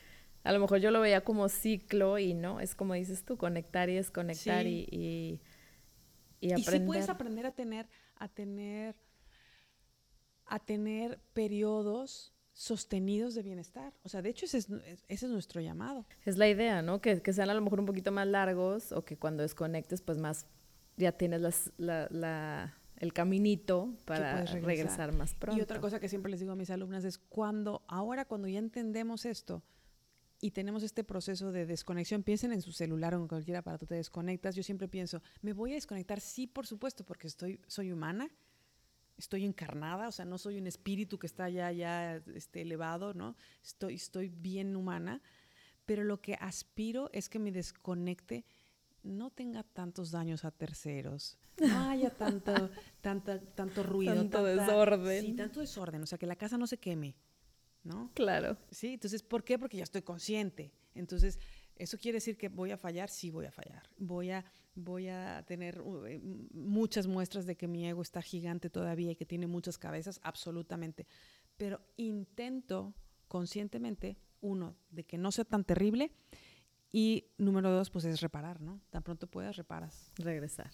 a 0.46 0.52
lo 0.52 0.60
mejor 0.60 0.80
yo 0.80 0.92
lo 0.92 1.02
veía 1.02 1.22
como 1.22 1.50
ciclo 1.50 2.20
y 2.20 2.36
no, 2.36 2.60
es 2.60 2.76
como 2.76 2.94
dices 2.94 3.26
tú, 3.26 3.36
conectar 3.36 3.90
y 3.90 3.96
desconectar 3.96 4.68
y, 4.68 4.88
y, 4.92 5.42
y, 6.40 6.52
aprender. 6.52 6.76
Y 6.76 6.78
sí 6.78 6.86
puedes 6.86 7.10
aprender 7.10 7.48
a 7.48 7.52
tener, 7.52 7.90
a 8.18 8.28
tener, 8.28 8.96
a 10.46 10.60
tener 10.60 11.20
periodos 11.34 12.32
sostenidos 12.54 13.34
de 13.34 13.42
bienestar. 13.42 13.94
O 14.04 14.10
sea, 14.10 14.22
de 14.22 14.30
hecho 14.30 14.46
ese 14.46 14.60
es, 14.60 14.70
ese 15.08 15.26
es 15.26 15.32
nuestro 15.32 15.62
llamado. 15.62 16.06
Es 16.26 16.38
la 16.38 16.48
idea, 16.48 16.84
¿no? 16.84 17.02
Que, 17.02 17.24
que, 17.24 17.34
sean 17.34 17.50
a 17.50 17.56
lo 17.56 17.62
mejor 17.62 17.80
un 17.80 17.88
poquito 17.88 18.12
más 18.12 18.28
largos 18.28 18.92
o 18.92 19.04
que 19.04 19.18
cuando 19.18 19.42
desconectes 19.42 20.04
pues 20.04 20.20
más, 20.20 20.46
ya 20.96 21.12
tienes 21.12 21.42
las, 21.42 21.72
la, 21.78 22.08
la 22.12 22.76
el 22.98 23.14
caminito 23.14 23.96
para 24.06 24.46
regresar. 24.46 24.64
regresar. 24.64 25.12
más 25.12 25.34
pronto. 25.34 25.60
Y 25.60 25.64
otra 25.64 25.82
cosa 25.82 26.00
que 26.00 26.08
siempre 26.08 26.30
les 26.30 26.40
digo 26.40 26.52
a 26.52 26.56
mis 26.56 26.70
alumnas 26.70 27.04
es 27.04 27.18
cuando, 27.18 27.84
ahora 27.88 28.26
cuando 28.26 28.48
ya 28.48 28.60
entendemos 28.60 29.26
esto, 29.26 29.64
y 30.42 30.52
tenemos 30.52 30.84
este 30.84 31.04
proceso 31.04 31.52
de 31.52 31.66
desconexión, 31.66 32.24
piensen 32.24 32.52
en 32.52 32.62
su 32.62 32.72
celular 32.72 33.16
o 33.16 33.22
en 33.22 33.28
cualquier 33.28 33.58
aparato, 33.58 33.86
te 33.86 33.96
desconectas, 33.96 34.56
yo 34.56 34.64
siempre 34.64 34.88
pienso, 34.88 35.22
¿me 35.42 35.54
voy 35.54 35.72
a 35.72 35.76
desconectar? 35.76 36.20
Sí, 36.20 36.48
por 36.48 36.68
supuesto, 36.68 37.06
porque 37.06 37.28
estoy, 37.28 37.60
soy 37.68 37.92
humana, 37.92 38.30
estoy 39.18 39.46
encarnada, 39.46 40.08
o 40.08 40.12
sea, 40.12 40.26
no 40.26 40.38
soy 40.38 40.58
un 40.58 40.68
espíritu 40.68 41.18
que 41.18 41.28
está 41.28 41.50
ya, 41.50 41.72
ya 41.72 42.18
este, 42.34 42.62
elevado, 42.62 43.14
¿no? 43.14 43.36
Estoy, 43.64 43.96
estoy 43.96 44.30
bien 44.30 44.76
humana, 44.76 45.22
pero 45.86 46.04
lo 46.04 46.22
que 46.22 46.36
aspiro 46.36 47.10
es 47.14 47.30
que 47.30 47.40
me 47.40 47.52
desconecte 47.52 48.46
no 49.04 49.30
tenga 49.30 49.64
tantos 49.64 50.12
daños 50.12 50.46
a 50.46 50.52
terceros, 50.52 51.38
no 51.60 51.90
haya 51.90 52.10
tanto, 52.10 52.52
tanto, 53.02 53.40
tanto 53.40 53.84
ruido, 53.84 54.16
tanto 54.16 54.44
desorden. 54.44 55.22
Sí, 55.24 55.34
tanto 55.34 55.60
desorden, 55.60 56.02
o 56.02 56.06
sea, 56.06 56.18
que 56.18 56.26
la 56.26 56.36
casa 56.36 56.58
no 56.58 56.68
se 56.68 56.78
queme, 56.78 57.16
¿no? 57.86 58.12
Claro. 58.14 58.58
Sí, 58.72 58.94
entonces, 58.94 59.24
¿por 59.24 59.44
qué? 59.44 59.58
Porque 59.58 59.78
ya 59.78 59.84
estoy 59.84 60.02
consciente. 60.02 60.74
Entonces, 60.96 61.40
¿eso 61.76 61.98
quiere 61.98 62.18
decir 62.18 62.38
que 62.38 62.50
voy 62.50 62.72
a 62.72 62.78
fallar? 62.78 63.10
Sí, 63.10 63.30
voy 63.30 63.46
a 63.46 63.52
fallar. 63.52 63.84
Voy 63.98 64.32
a, 64.32 64.44
voy 64.74 65.08
a 65.08 65.44
tener 65.48 65.80
uh, 65.82 66.06
eh, 66.06 66.20
muchas 66.54 67.08
muestras 67.08 67.46
de 67.46 67.56
que 67.56 67.68
mi 67.68 67.88
ego 67.88 68.02
está 68.02 68.22
gigante 68.22 68.70
todavía 68.70 69.12
y 69.12 69.16
que 69.16 69.26
tiene 69.26 69.48
muchas 69.48 69.78
cabezas, 69.78 70.20
absolutamente. 70.24 71.08
Pero 71.58 71.80
intento 71.96 72.94
conscientemente, 73.28 74.18
uno, 74.42 74.76
de 74.90 75.04
que 75.04 75.18
no 75.18 75.32
sea 75.32 75.46
tan 75.46 75.64
terrible 75.64 76.12
y 76.92 77.28
número 77.38 77.72
dos, 77.72 77.90
pues 77.90 78.06
es 78.06 78.22
reparar, 78.22 78.62
¿no? 78.62 78.82
Tan 78.90 79.04
pronto 79.04 79.28
puedas, 79.28 79.56
reparas. 79.58 80.12
Regresar. 80.16 80.72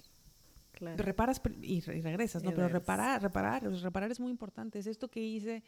Claro. 0.72 1.04
Reparas 1.04 1.42
y, 1.62 1.82
regresas, 1.82 2.44
¿no? 2.44 2.52
Pero 2.52 2.70
reparar, 2.70 3.22
reparar, 3.22 3.64
reparar 3.64 4.12
es 4.12 4.20
muy 4.20 4.32
importante. 4.32 4.80
Es 4.80 4.88
esto 4.88 5.10
que 5.10 5.20
hice 5.20 5.64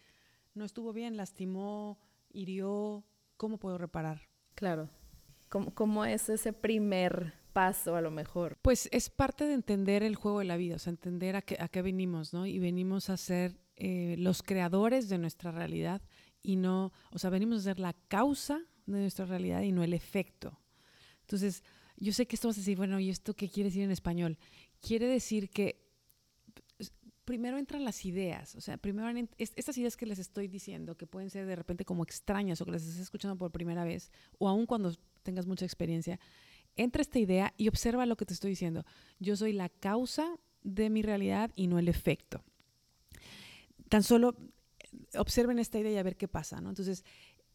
no 0.53 0.65
estuvo 0.65 0.93
bien, 0.93 1.17
lastimó, 1.17 1.99
hirió, 2.31 3.05
¿cómo 3.37 3.57
puedo 3.57 3.77
reparar? 3.77 4.29
Claro. 4.55 4.89
¿Cómo, 5.49 6.03
es 6.03 6.29
ese 6.29 6.51
primer 6.51 7.33
paso 7.53 7.95
a 7.95 8.01
lo 8.01 8.09
mejor? 8.09 8.57
Pues 8.63 8.89
es 8.91 9.11
parte 9.11 9.45
de 9.45 9.53
entender 9.53 10.01
el 10.01 10.15
juego 10.15 10.39
de 10.39 10.45
la 10.45 10.57
vida, 10.57 10.75
o 10.75 10.79
sea, 10.79 10.89
entender 10.89 11.35
a 11.35 11.43
qué, 11.43 11.57
a 11.59 11.67
qué 11.67 11.83
venimos, 11.83 12.33
¿no? 12.33 12.47
Y 12.47 12.57
venimos 12.57 13.11
a 13.11 13.17
ser 13.17 13.59
eh, 13.75 14.15
los 14.17 14.41
creadores 14.41 15.09
de 15.09 15.19
nuestra 15.19 15.51
realidad 15.51 16.01
y 16.41 16.55
no, 16.55 16.91
o 17.11 17.19
sea, 17.19 17.29
venimos 17.29 17.59
a 17.59 17.63
ser 17.63 17.79
la 17.79 17.93
causa 18.07 18.61
de 18.87 18.99
nuestra 18.99 19.25
realidad 19.25 19.61
y 19.61 19.71
no 19.71 19.83
el 19.83 19.93
efecto. 19.93 20.59
Entonces, 21.21 21.63
yo 21.97 22.13
sé 22.13 22.25
que 22.25 22.35
esto 22.35 22.47
vas 22.47 22.57
a 22.57 22.61
decir, 22.61 22.77
bueno, 22.77 22.99
¿y 22.99 23.09
esto 23.09 23.35
qué 23.35 23.47
quiere 23.47 23.69
decir 23.69 23.83
en 23.83 23.91
español? 23.91 24.39
Quiere 24.81 25.07
decir 25.07 25.49
que 25.51 25.82
primero 27.25 27.57
entran 27.57 27.83
las 27.83 28.05
ideas, 28.05 28.55
o 28.55 28.61
sea, 28.61 28.77
primero 28.77 29.09
estas 29.37 29.77
ideas 29.77 29.97
que 29.97 30.05
les 30.05 30.19
estoy 30.19 30.47
diciendo, 30.47 30.95
que 30.95 31.07
pueden 31.07 31.29
ser 31.29 31.45
de 31.45 31.55
repente 31.55 31.85
como 31.85 32.03
extrañas 32.03 32.61
o 32.61 32.65
que 32.65 32.71
las 32.71 32.83
estás 32.83 32.99
escuchando 32.99 33.37
por 33.37 33.51
primera 33.51 33.83
vez, 33.83 34.11
o 34.39 34.49
aún 34.49 34.65
cuando 34.65 34.93
tengas 35.23 35.45
mucha 35.45 35.65
experiencia, 35.65 36.19
entra 36.75 37.01
esta 37.01 37.19
idea 37.19 37.53
y 37.57 37.67
observa 37.67 38.05
lo 38.05 38.17
que 38.17 38.25
te 38.25 38.33
estoy 38.33 38.51
diciendo. 38.51 38.85
Yo 39.19 39.35
soy 39.35 39.53
la 39.53 39.69
causa 39.69 40.37
de 40.63 40.89
mi 40.89 41.01
realidad 41.01 41.51
y 41.55 41.67
no 41.67 41.79
el 41.79 41.87
efecto. 41.87 42.43
Tan 43.89 44.03
solo 44.03 44.35
observen 45.15 45.59
esta 45.59 45.79
idea 45.79 45.91
y 45.91 45.97
a 45.97 46.03
ver 46.03 46.15
qué 46.15 46.27
pasa, 46.27 46.61
¿no? 46.61 46.69
Entonces, 46.69 47.03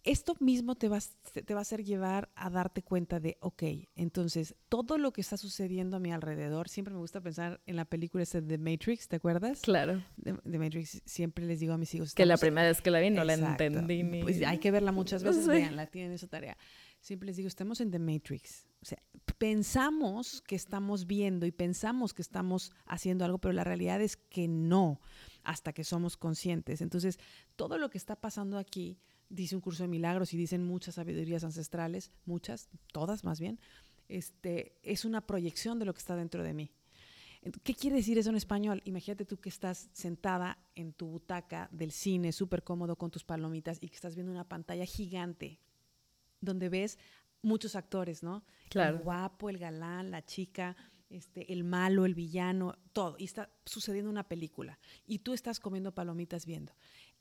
esto 0.09 0.37
mismo 0.41 0.75
te 0.75 0.89
va, 0.89 0.99
te 1.33 1.55
va 1.55 1.61
a 1.61 1.63
hacer 1.63 1.85
llevar 1.85 2.31
a 2.35 2.49
darte 2.49 2.83
cuenta 2.83 3.21
de, 3.21 3.37
ok, 3.41 3.63
entonces 3.95 4.55
todo 4.71 4.97
lo 4.97 5.13
que 5.13 5.21
está 5.21 5.37
sucediendo 5.37 5.99
a 5.99 6.01
mi 6.01 6.13
alrededor, 6.13 6.71
siempre 6.71 6.95
me 6.95 7.01
gusta 7.01 7.21
pensar 7.21 7.61
en 7.67 7.77
la 7.77 7.85
película 7.85 8.23
esa 8.23 8.41
de 8.41 8.57
The 8.57 8.59
Matrix, 8.59 9.09
¿te 9.09 9.17
acuerdas? 9.17 9.61
Claro. 9.61 10.03
The, 10.23 10.59
Matrix, 10.59 11.03
siempre 11.05 11.45
les 11.45 11.61
digo 11.61 11.75
a 11.75 11.79
mis 11.79 11.95
hijos. 11.95 12.15
Que 12.15 12.25
la 12.25 12.39
primera 12.39 12.69
vez 12.69 12.81
que 12.81 12.91
la 12.91 13.01
vi 13.01 13.11
no 13.11 13.23
la 13.23 13.35
entendí. 13.35 14.03
Ni... 14.03 14.23
Pues 14.23 14.43
hay 14.43 14.59
que 14.59 14.71
verla 14.71 14.93
muchas 14.93 15.23
veces, 15.25 15.47
veanla, 15.47 15.87
tienen 15.87 16.13
esa 16.13 16.27
tarea. 16.27 16.57
Siempre 17.01 17.27
les 17.27 17.37
digo, 17.37 17.49
estamos 17.49 17.83
en 17.83 17.91
The 17.91 17.99
Matrix. 17.99 18.67
O 18.81 18.87
sea, 18.87 19.03
pensamos 19.37 20.41
que 20.41 20.57
estamos 20.57 21.07
viendo 21.07 21.45
y 21.45 21.53
pensamos 21.53 22.15
que 22.15 22.23
estamos 22.23 22.73
haciendo 22.87 23.27
algo, 23.27 23.39
pero 23.39 23.53
la 23.53 23.65
realidad 23.65 24.01
es 24.01 24.17
que 24.17 24.49
no, 24.49 25.03
hasta 25.45 25.75
que 25.75 25.85
somos 25.85 26.17
conscientes. 26.17 26.81
Entonces, 26.81 27.19
todo 27.57 27.77
lo 27.77 27.91
que 27.91 27.99
está 27.99 28.17
pasando 28.17 28.57
aquí 28.57 28.99
dice 29.29 29.55
un 29.55 29.61
curso 29.61 29.83
de 29.83 29.89
milagros 29.89 30.33
y 30.35 30.37
dicen 30.37 30.65
muchas 30.65 30.97
sabidurías 30.97 31.45
ancestrales, 31.45 32.13
muchas, 32.25 32.69
todas 32.93 33.25
más 33.25 33.41
bien, 33.41 33.59
este, 34.09 34.79
es 34.83 35.05
una 35.05 35.27
proyección 35.27 35.79
de 35.79 35.85
lo 35.85 35.93
que 35.93 36.01
está 36.01 36.17
dentro 36.17 36.43
de 36.43 36.55
mí. 36.55 36.71
¿Qué 37.63 37.75
quiere 37.75 37.97
decir 37.97 38.19
eso 38.19 38.31
en 38.31 38.37
español? 38.37 38.83
Imagínate 38.85 39.25
tú 39.25 39.39
que 39.39 39.49
estás 39.49 39.89
sentada 39.93 40.59
en 40.75 40.93
tu 40.93 41.07
butaca 41.07 41.69
del 41.71 41.93
cine, 41.93 42.33
súper 42.33 42.65
cómodo 42.65 42.97
con 42.97 43.11
tus 43.11 43.25
palomitas 43.25 43.79
y 43.81 43.89
que 43.89 43.95
estás 43.95 44.15
viendo 44.17 44.33
una 44.33 44.49
pantalla 44.49 44.85
gigante 44.85 45.61
donde 46.41 46.69
ves 46.69 46.99
muchos 47.43 47.77
actores, 47.77 48.23
¿no? 48.23 48.45
Claro. 48.71 48.97
El 48.97 49.03
guapo, 49.03 49.51
el 49.51 49.59
galán, 49.59 50.11
la 50.11 50.25
chica, 50.25 50.77
este, 51.11 51.53
el 51.53 51.65
malo, 51.65 52.05
el 52.05 52.15
villano, 52.15 52.77
todo. 52.93 53.17
Y 53.19 53.25
está 53.25 53.51
sucediendo 53.65 54.11
una 54.11 54.29
película. 54.29 54.79
Y 55.07 55.21
tú 55.21 55.33
estás 55.33 55.61
comiendo 55.61 55.95
palomitas 55.95 56.45
viendo. 56.45 56.73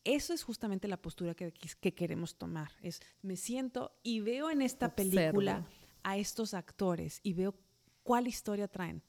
Eso 0.03 0.33
es 0.33 0.43
justamente 0.43 0.87
la 0.87 1.01
postura 1.01 1.33
que, 1.33 1.51
que 1.51 1.93
queremos 1.93 2.37
tomar. 2.37 2.71
Es, 2.81 3.01
me 3.21 3.35
siento 3.35 3.91
y 4.03 4.21
veo 4.21 4.49
en 4.49 4.61
esta 4.61 4.95
película 4.95 5.65
a 6.03 6.17
estos 6.17 6.53
actores 6.53 7.19
y 7.23 7.33
veo 7.33 7.55
cuál 8.03 8.27
historia 8.27 8.67
traen. 8.67 9.03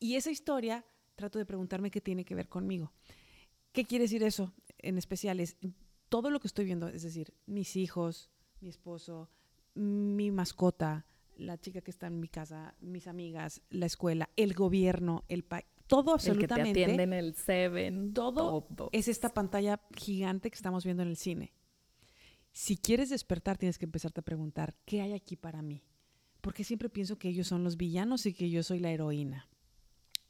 Y 0.00 0.16
esa 0.16 0.30
historia, 0.30 0.84
trato 1.14 1.38
de 1.38 1.46
preguntarme 1.46 1.90
qué 1.90 2.00
tiene 2.00 2.24
que 2.24 2.34
ver 2.34 2.48
conmigo. 2.48 2.92
¿Qué 3.72 3.84
quiere 3.84 4.04
decir 4.04 4.22
eso 4.22 4.52
en 4.78 4.98
especial? 4.98 5.40
Es 5.40 5.56
todo 6.08 6.30
lo 6.30 6.40
que 6.40 6.48
estoy 6.48 6.64
viendo, 6.64 6.88
es 6.88 7.02
decir, 7.02 7.32
mis 7.46 7.76
hijos, 7.76 8.30
mi 8.60 8.68
esposo, 8.68 9.30
mi 9.74 10.30
mascota, 10.30 11.06
la 11.36 11.58
chica 11.58 11.80
que 11.80 11.90
está 11.90 12.08
en 12.08 12.18
mi 12.20 12.28
casa, 12.28 12.74
mis 12.80 13.06
amigas, 13.06 13.62
la 13.70 13.86
escuela, 13.86 14.28
el 14.36 14.54
gobierno, 14.54 15.24
el 15.28 15.44
país, 15.44 15.66
todo 15.88 16.14
absolutamente. 16.14 16.68
El 16.68 16.74
que 16.74 16.80
te 16.80 16.84
atienden 16.84 17.12
el 17.12 17.34
Seven. 17.34 18.14
Todo, 18.14 18.68
es 18.92 19.08
esta 19.08 19.30
pantalla 19.30 19.80
gigante 19.96 20.50
que 20.50 20.56
estamos 20.56 20.84
viendo 20.84 21.02
en 21.02 21.08
el 21.08 21.16
cine. 21.16 21.52
Si 22.52 22.76
quieres 22.76 23.10
despertar, 23.10 23.58
tienes 23.58 23.78
que 23.78 23.84
empezarte 23.84 24.20
a 24.20 24.24
preguntar, 24.24 24.76
¿qué 24.84 25.00
hay 25.00 25.12
aquí 25.12 25.36
para 25.36 25.62
mí? 25.62 25.82
Porque 26.40 26.64
siempre 26.64 26.88
pienso 26.88 27.18
que 27.18 27.28
ellos 27.28 27.48
son 27.48 27.64
los 27.64 27.76
villanos 27.76 28.26
y 28.26 28.32
que 28.32 28.50
yo 28.50 28.62
soy 28.62 28.78
la 28.78 28.90
heroína. 28.90 29.48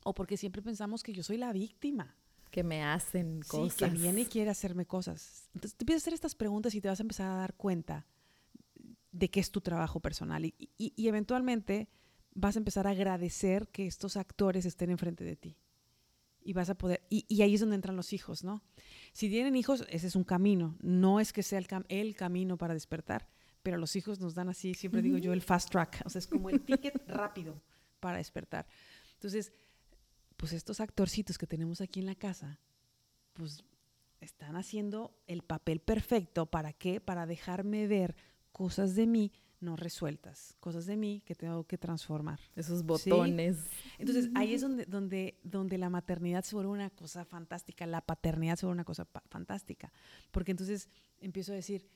O 0.04 0.14
porque 0.14 0.36
siempre 0.36 0.62
pensamos 0.62 1.02
que 1.02 1.12
yo 1.12 1.22
soy 1.22 1.36
la 1.36 1.52
víctima. 1.52 2.16
Que 2.50 2.62
me 2.62 2.82
hacen 2.82 3.40
cosas. 3.46 3.90
que 3.92 3.98
viene 3.98 4.22
y 4.22 4.26
quiere 4.26 4.50
hacerme 4.50 4.86
cosas. 4.86 5.50
Entonces, 5.54 5.76
te 5.76 5.82
empiezas 5.82 6.02
a 6.02 6.04
hacer 6.04 6.14
estas 6.14 6.34
preguntas 6.34 6.74
y 6.74 6.80
te 6.80 6.88
vas 6.88 7.00
a 7.00 7.02
empezar 7.02 7.30
a 7.30 7.34
dar 7.34 7.54
cuenta 7.54 8.06
de 9.12 9.30
qué 9.30 9.40
es 9.40 9.50
tu 9.50 9.60
trabajo 9.60 10.00
personal. 10.00 10.44
Y, 10.44 10.54
y, 10.76 11.08
eventualmente 11.08 11.88
vas 12.38 12.56
a 12.56 12.60
empezar 12.60 12.86
a 12.86 12.90
agradecer 12.90 13.68
que 13.68 13.86
estos 13.86 14.16
actores 14.16 14.64
estén 14.64 14.90
enfrente 14.90 15.24
de 15.24 15.36
ti. 15.36 15.56
Y 16.40 16.52
vas 16.52 16.70
a 16.70 16.76
poder, 16.76 17.02
y, 17.10 17.26
y, 17.28 17.42
ahí 17.42 17.54
es 17.54 17.60
donde 17.60 17.74
entran 17.74 17.96
los 17.96 18.12
hijos, 18.12 18.44
¿no? 18.44 18.62
Si 19.12 19.28
tienen 19.28 19.56
hijos, 19.56 19.84
ese 19.90 20.06
es 20.06 20.16
un 20.16 20.24
camino. 20.24 20.76
No 20.80 21.20
es 21.20 21.32
que 21.32 21.42
sea 21.42 21.58
el, 21.58 21.66
el 21.88 22.14
camino 22.14 22.56
para 22.56 22.74
despertar, 22.74 23.28
pero 23.62 23.76
los 23.76 23.96
hijos 23.96 24.20
nos 24.20 24.34
dan 24.34 24.48
así, 24.48 24.72
siempre 24.74 25.02
digo 25.02 25.18
yo, 25.18 25.32
el 25.32 25.42
fast 25.42 25.70
track. 25.70 26.02
O 26.06 26.10
sea, 26.10 26.20
es 26.20 26.26
como 26.26 26.48
el 26.48 26.60
ticket 26.62 27.02
rápido 27.08 27.60
para 28.00 28.18
despertar. 28.18 28.66
Entonces, 29.14 29.52
pues 30.36 30.52
estos 30.52 30.80
actorcitos 30.80 31.36
que 31.36 31.46
tenemos 31.46 31.80
aquí 31.80 31.98
en 32.00 32.06
la 32.06 32.14
casa, 32.14 32.60
pues 33.34 33.64
están 34.20 34.56
haciendo 34.56 35.12
el 35.26 35.42
papel 35.42 35.80
perfecto. 35.80 36.46
¿Para 36.46 36.72
qué? 36.72 37.00
Para 37.00 37.26
dejarme 37.26 37.88
ver 37.88 38.16
cosas 38.52 38.94
de 38.94 39.06
mí 39.06 39.32
no 39.60 39.76
resueltas, 39.76 40.56
cosas 40.60 40.86
de 40.86 40.96
mí 40.96 41.22
que 41.24 41.34
tengo 41.34 41.64
que 41.64 41.78
transformar. 41.78 42.38
Esos 42.54 42.84
botones. 42.84 43.58
Entonces 43.98 44.30
ahí 44.34 44.54
es 44.54 44.60
donde, 44.60 44.84
donde, 44.84 45.38
donde 45.42 45.78
la 45.78 45.90
maternidad 45.90 46.44
se 46.44 46.54
vuelve 46.54 46.70
una 46.70 46.90
cosa 46.90 47.24
fantástica, 47.24 47.86
la 47.86 48.00
paternidad 48.00 48.56
se 48.56 48.66
vuelve 48.66 48.76
una 48.76 48.84
cosa 48.84 49.06
fantástica. 49.28 49.92
Porque 50.30 50.52
entonces 50.52 50.88
empiezo 51.20 51.52
a 51.52 51.56
decir 51.56 51.88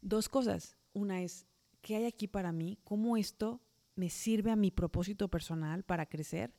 dos 0.00 0.28
cosas. 0.28 0.76
Una 0.92 1.22
es, 1.22 1.46
¿qué 1.82 1.96
hay 1.96 2.04
aquí 2.06 2.28
para 2.28 2.52
mí? 2.52 2.78
¿Cómo 2.84 3.16
esto 3.16 3.60
me 3.96 4.10
sirve 4.10 4.50
a 4.50 4.56
mi 4.56 4.70
propósito 4.70 5.28
personal 5.28 5.82
para 5.82 6.06
crecer? 6.06 6.54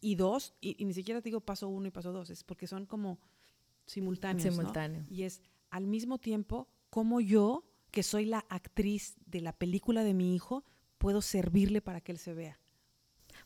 Y 0.00 0.16
dos, 0.16 0.54
y, 0.60 0.84
ni 0.84 0.92
siquiera 0.92 1.22
digo 1.22 1.40
paso 1.40 1.68
uno 1.68 1.86
y 1.86 1.90
paso 1.90 2.12
dos, 2.12 2.28
es 2.28 2.44
porque 2.44 2.66
son 2.66 2.84
como 2.84 3.18
simultáneos. 3.86 4.54
Simultáneo. 4.54 5.04
Y 5.08 5.22
es 5.22 5.40
al 5.70 5.86
mismo 5.86 6.18
tiempo, 6.18 6.68
cómo 6.90 7.20
yo 7.20 7.64
que 7.94 8.02
soy 8.02 8.24
la 8.24 8.44
actriz 8.48 9.14
de 9.24 9.40
la 9.40 9.52
película 9.52 10.02
de 10.02 10.14
mi 10.14 10.34
hijo, 10.34 10.64
puedo 10.98 11.22
servirle 11.22 11.80
para 11.80 12.00
que 12.00 12.10
él 12.10 12.18
se 12.18 12.34
vea. 12.34 12.58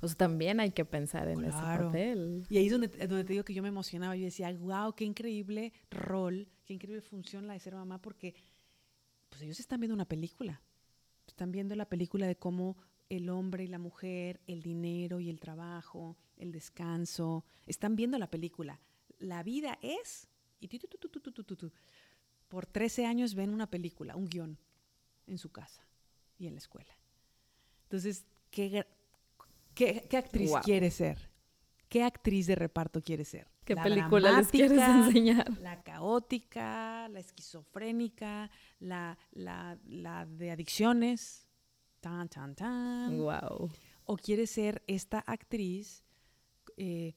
O 0.01 0.09
sea, 0.09 0.17
también 0.17 0.59
hay 0.59 0.71
que 0.71 0.87
pensar 0.87 1.29
en 1.29 1.45
ese 1.45 1.59
papel. 1.59 2.47
Y 2.49 2.57
ahí 2.57 2.65
es 2.65 2.73
donde, 2.73 2.89
donde, 2.89 3.25
te 3.25 3.35
digo 3.35 3.45
que 3.45 3.53
yo 3.53 3.63
me 3.63 3.69
emocionaba. 3.69 4.17
Yo 4.17 4.25
decía, 4.25 4.51
wow, 4.55 4.95
qué 4.95 5.05
increíble 5.05 5.75
rol, 5.91 6.49
qué 6.65 6.73
increíble 6.73 7.03
función 7.03 7.47
la 7.47 7.53
de 7.53 7.61
ser 7.61 7.75
mamá, 7.75 8.01
porque 8.01 8.35
pues 9.29 9.43
ellos 9.43 9.61
están 9.61 9.81
viendo 9.81 9.95
una 9.95 10.09
película. 10.09 10.63
Están 11.27 11.53
viendo 11.53 11.77
la 11.77 11.87
película 11.87 12.27
de 12.27 12.37
cómo 12.37 12.79
el 13.11 13.29
hombre 13.29 13.65
y 13.65 13.67
la 13.67 13.79
mujer, 13.79 14.41
el 14.47 14.63
dinero 14.63 15.21
y 15.21 15.29
el 15.29 15.41
trabajo, 15.41 16.17
el 16.39 16.53
descanso, 16.53 17.45
están 17.67 17.97
viendo 17.97 18.17
la 18.17 18.31
película. 18.31 18.81
La 19.19 19.43
vida 19.43 19.79
es... 19.83 20.27
Y 20.59 20.69
tu, 20.69 20.79
tu, 20.79 21.73
por 22.49 22.67
13 22.67 23.07
años 23.07 23.35
ven 23.35 23.51
una 23.51 23.69
película, 23.69 24.17
un 24.17 24.27
guion, 24.27 24.59
en 25.27 25.39
su 25.39 25.51
casa 25.51 25.87
y 26.39 26.47
en 26.47 26.55
la 26.55 26.59
escuela. 26.59 26.97
Entonces, 27.85 28.25
¿qué, 28.51 28.87
qué, 29.75 30.17
actriz 30.17 30.53
quiere 30.65 30.91
ser? 30.91 31.31
¿Qué 31.89 32.03
actriz 32.03 32.47
de 32.47 32.55
reparto 32.55 33.03
quiere 33.03 33.25
ser? 33.25 33.49
¿Qué 33.65 33.77
película 33.77 34.33
les 34.39 34.49
quieres 34.49 34.79
enseñar? 34.79 35.59
La 35.61 35.83
caótica, 35.83 37.09
la 37.09 37.21
esquizofrénica, 37.21 38.51
la, 38.81 39.19
la, 39.33 39.79
la 39.87 40.27
de 40.27 40.51
adicciones. 40.51 41.47
Tan, 42.01 42.29
tan, 42.29 42.55
tan. 42.55 43.19
Wow. 43.19 43.71
O 44.05 44.17
quiere 44.17 44.47
ser 44.47 44.83
esta 44.87 45.19
actriz 45.21 46.05
eh, 46.77 47.15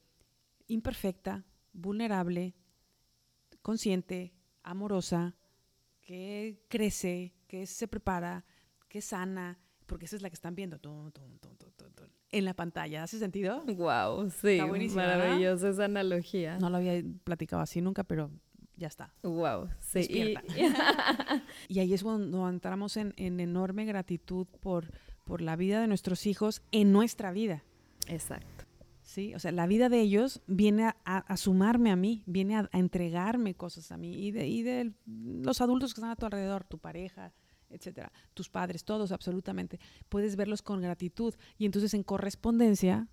imperfecta, 0.68 1.46
vulnerable, 1.72 2.56
consciente, 3.62 4.34
amorosa, 4.64 5.36
que 6.01 6.64
crece, 6.68 7.34
que 7.47 7.66
se 7.66 7.88
prepara, 7.88 8.45
que 8.88 9.01
sana, 9.01 9.59
porque 9.86 10.05
esa 10.05 10.16
es 10.16 10.22
la 10.22 10.30
que 10.30 10.36
están 10.36 10.55
viendo 10.55 10.80
en 12.32 12.45
la 12.45 12.53
pantalla. 12.53 13.03
¿Hace 13.03 13.20
sentido? 13.20 13.64
Wow, 13.66 14.30
sí, 14.30 14.59
maravillosa 14.95 15.70
esa 15.70 15.86
analogía. 15.86 16.57
No 16.59 16.70
lo 16.70 16.78
había 16.78 17.03
platicado 17.24 17.62
así 17.62 17.82
nunca, 17.82 18.03
pero 18.03 18.32
ya 18.76 18.88
está. 18.88 19.14
Wow, 19.24 19.70
sí. 19.80 19.99
Y, 20.09 20.36
y, 21.68 21.80
ahí 21.80 21.93
es 21.93 22.03
cuando 22.03 22.47
entramos 22.49 22.97
en, 22.97 23.14
en 23.18 23.39
enorme 23.39 23.86
gratitud 23.86 24.47
por, 24.59 24.91
por 25.24 25.41
la 25.41 25.55
vida 25.55 25.82
de 25.82 25.88
nuestros 25.88 26.26
hijos 26.26 26.62
en 26.72 26.91
nuestra 26.91 27.32
vida. 27.32 27.64
Exacto. 28.07 28.61
¿Sí? 29.12 29.36
O 29.36 29.39
sea, 29.39 29.51
la 29.51 29.68
vida 29.68 29.89
de 29.89 29.99
ellos 29.99 30.41
viene 30.47 30.93
a, 31.03 31.38
sumarme 31.38 31.91
a 31.91 31.97
mí, 31.97 32.24
viene 32.26 32.55
a, 32.55 32.70
entregarme 32.72 33.55
cosas 33.55 33.91
a 33.91 33.97
mí 33.97 34.14
y 34.14 34.32
de, 34.32 34.47
y 34.47 34.64
de 34.64 34.93
los 35.05 35.59
adultos 35.59 35.93
que 35.93 35.99
están 35.99 36.12
a 36.12 36.16
tu 36.16 36.26
alrededor, 36.26 36.64
tu 36.64 36.80
pareja, 36.80 37.34
etcétera, 37.70 38.12
tus 38.34 38.49
padres, 38.49 38.86
todos 38.86 39.12
absolutamente. 39.12 39.80
Puedes 40.07 40.38
verlos 40.38 40.62
con 40.62 40.82
gratitud 40.82 41.36
y 41.57 41.66
entonces 41.66 41.93
en 41.93 42.03
correspondencia 42.03 43.09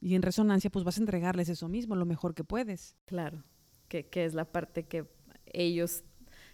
y 0.00 0.14
en 0.14 0.22
resonancia, 0.22 0.70
pues 0.70 0.82
vas 0.82 0.96
a 0.96 1.00
entregarles 1.00 1.50
eso 1.50 1.68
mismo, 1.68 1.94
lo 1.94 2.06
mejor 2.06 2.34
que 2.34 2.44
puedes. 2.44 2.96
Claro, 3.04 3.44
que, 3.88 4.06
que 4.06 4.24
es 4.24 4.32
la 4.32 4.46
parte 4.46 4.84
que 4.84 5.06
ellos, 5.46 6.04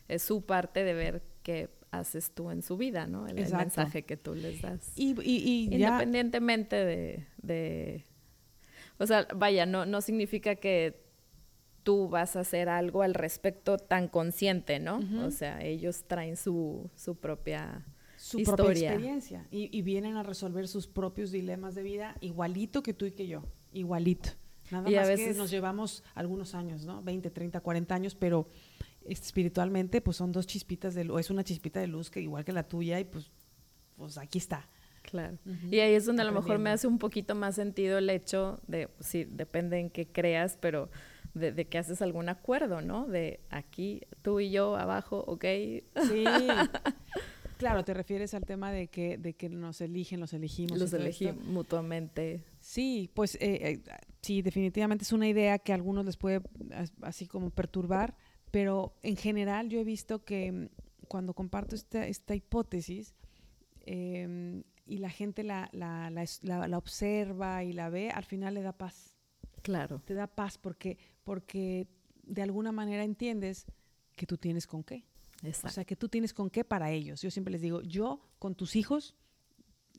es 0.09 0.23
su 0.23 0.45
parte 0.45 0.83
de 0.83 0.95
ver 0.95 1.23
qué 1.45 1.71
haces 1.93 2.33
tú 2.33 2.51
en 2.51 2.63
su 2.63 2.77
vida, 2.77 3.07
¿no? 3.07 3.29
El, 3.29 3.37
mensaje 3.37 4.05
que 4.05 4.17
tú 4.17 4.35
les 4.35 4.63
das. 4.63 4.93
Y, 4.97 5.15
y, 5.23 5.69
Independientemente 5.73 6.85
de 7.41 8.10
o 9.01 9.07
sea, 9.07 9.27
vaya, 9.35 9.65
no, 9.65 9.87
no 9.87 10.03
significa 10.03 10.57
que 10.57 11.03
tú 11.83 12.09
vas 12.09 12.37
a 12.37 12.41
hacer 12.41 12.69
algo 12.69 13.03
al 13.03 13.15
respecto 13.15 13.79
tan 13.79 14.09
consciente, 14.09 14.79
¿no? 14.79 15.01
O 15.25 15.31
sea, 15.31 15.65
ellos 15.65 16.05
traen 16.07 16.37
su, 16.37 16.91
su 16.95 17.17
propia 17.17 17.87
su 18.19 18.43
propia 18.43 18.91
experiencia 18.91 19.49
y, 19.51 19.75
y, 19.77 19.81
vienen 19.81 20.19
a 20.19 20.23
resolver 20.23 20.69
sus 20.69 20.87
propios 20.87 21.31
dilemas 21.31 21.75
de 21.75 21.83
vida 21.83 22.15
igualito 22.21 22.83
que 22.83 22.93
tú 22.93 23.07
y 23.07 23.13
que 23.13 23.27
yo, 23.27 23.43
igualito. 23.73 24.29
Nada 24.71 24.91
más 24.91 25.09
que 25.19 25.33
nos 25.33 25.51
llevamos 25.51 26.05
algunos 26.15 26.55
años, 26.55 26.85
¿no? 26.85 27.03
20, 27.03 27.31
30, 27.31 27.61
40 27.61 27.95
años, 27.95 28.15
pero 28.15 28.47
espiritualmente 29.07 30.03
pues 30.03 30.19
son 30.19 30.33
dos 30.33 30.47
chispitas 30.47 30.95
de 30.95 31.05
luz, 31.05 31.21
es 31.21 31.31
una 31.31 31.43
chispita 31.43 31.81
de 31.81 31.87
luz 31.87 32.11
que 32.11 32.21
igual 32.21 32.45
que 32.45 32.53
la 32.53 32.69
tuya 32.69 33.01
y 33.01 33.05
pues, 33.05 33.31
pues 33.97 34.19
aquí 34.19 34.37
está. 34.37 34.69
Claro. 35.03 35.39
Y 35.71 35.81
ahí 35.81 35.95
es 35.95 36.07
donde 36.07 36.23
a 36.23 36.25
lo 36.25 36.33
mejor 36.33 36.59
me 36.59 36.71
hace 36.71 36.87
un 36.87 36.99
poquito 36.99 37.35
más 37.35 37.55
sentido 37.55 37.99
el 37.99 38.11
hecho 38.11 38.61
de, 38.67 38.89
sí, 39.01 39.25
depende 39.25 39.79
en 39.79 39.91
qué 39.91 40.07
creas, 40.07 40.57
pero 40.61 40.91
de, 41.35 41.67
que 41.67 41.79
haces 41.79 42.03
algún 42.03 42.29
acuerdo, 42.29 42.81
¿no? 42.81 43.07
De 43.07 43.41
aquí, 43.51 44.03
tú 44.23 44.41
y 44.41 44.51
yo, 44.51 44.77
abajo, 44.77 45.25
ok. 45.27 45.45
Sí. 46.09 46.25
claro, 47.59 47.85
te 47.85 47.95
refieres 47.95 48.35
al 48.35 48.45
tema 48.45 48.73
de 48.73 48.89
que, 48.89 49.19
de 49.19 49.35
que 49.35 49.49
nos 49.49 49.81
eligen, 49.81 50.21
los 50.21 50.33
elegimos. 50.33 50.79
Los 50.79 50.93
elegimos 50.93 51.45
mutuamente. 51.45 52.43
Sí, 52.61 53.11
pues 53.15 53.37
eh, 53.37 53.41
eh, 53.41 53.83
sí, 54.23 54.43
definitivamente 54.43 55.05
es 55.05 55.13
una 55.13 55.29
idea 55.29 55.59
que 55.59 55.73
a 55.73 55.75
algunos 55.75 56.05
les 56.05 56.17
puede 56.17 56.43
así 57.03 57.27
como 57.27 57.51
perturbar, 57.51 58.17
Pero 58.51 58.95
en 59.03 59.17
general 59.17 59.69
yo 59.69 59.79
he 59.79 59.85
visto 59.85 60.25
que 60.25 60.51
mm, 60.51 60.69
cuando 61.07 61.35
comparto 61.35 61.75
esta, 61.75 62.07
esta 62.07 62.35
hipótesis 62.35 63.15
em, 63.87 64.63
y 64.91 64.99
la 64.99 65.09
gente 65.09 65.45
la, 65.45 65.69
la, 65.73 66.11
la, 66.11 66.69
la, 66.69 66.79
observa 66.79 67.63
y 67.63 67.73
la 67.73 67.91
ve, 67.91 68.11
al 68.11 68.25
final 68.25 68.55
le 68.55 68.63
da 68.63 68.73
paz. 68.73 69.17
Claro. 69.63 70.03
Te 70.05 70.15
da 70.15 70.27
paz 70.27 70.59
porque, 70.59 70.99
porque 71.23 71.87
de 72.25 72.43
alguna 72.43 72.73
manera 72.73 73.05
entiendes 73.05 73.67
que 74.17 74.27
tú 74.27 74.37
tienes 74.37 74.67
con 74.67 74.83
qué. 74.83 75.05
Exacto. 75.43 75.69
O 75.69 75.71
sea, 75.71 75.85
que 75.85 75.95
tú 75.95 76.09
tienes 76.09 76.35
con 76.35 76.51
qué 76.51 76.65
para 76.65 76.91
ellos. 76.91 77.23
Yo 77.23 77.31
siempre 77.31 77.53
les 77.53 77.63
digo, 77.63 77.83
yo 77.83 78.21
con 78.41 78.57
tus 78.57 78.75
hijos 78.75 79.15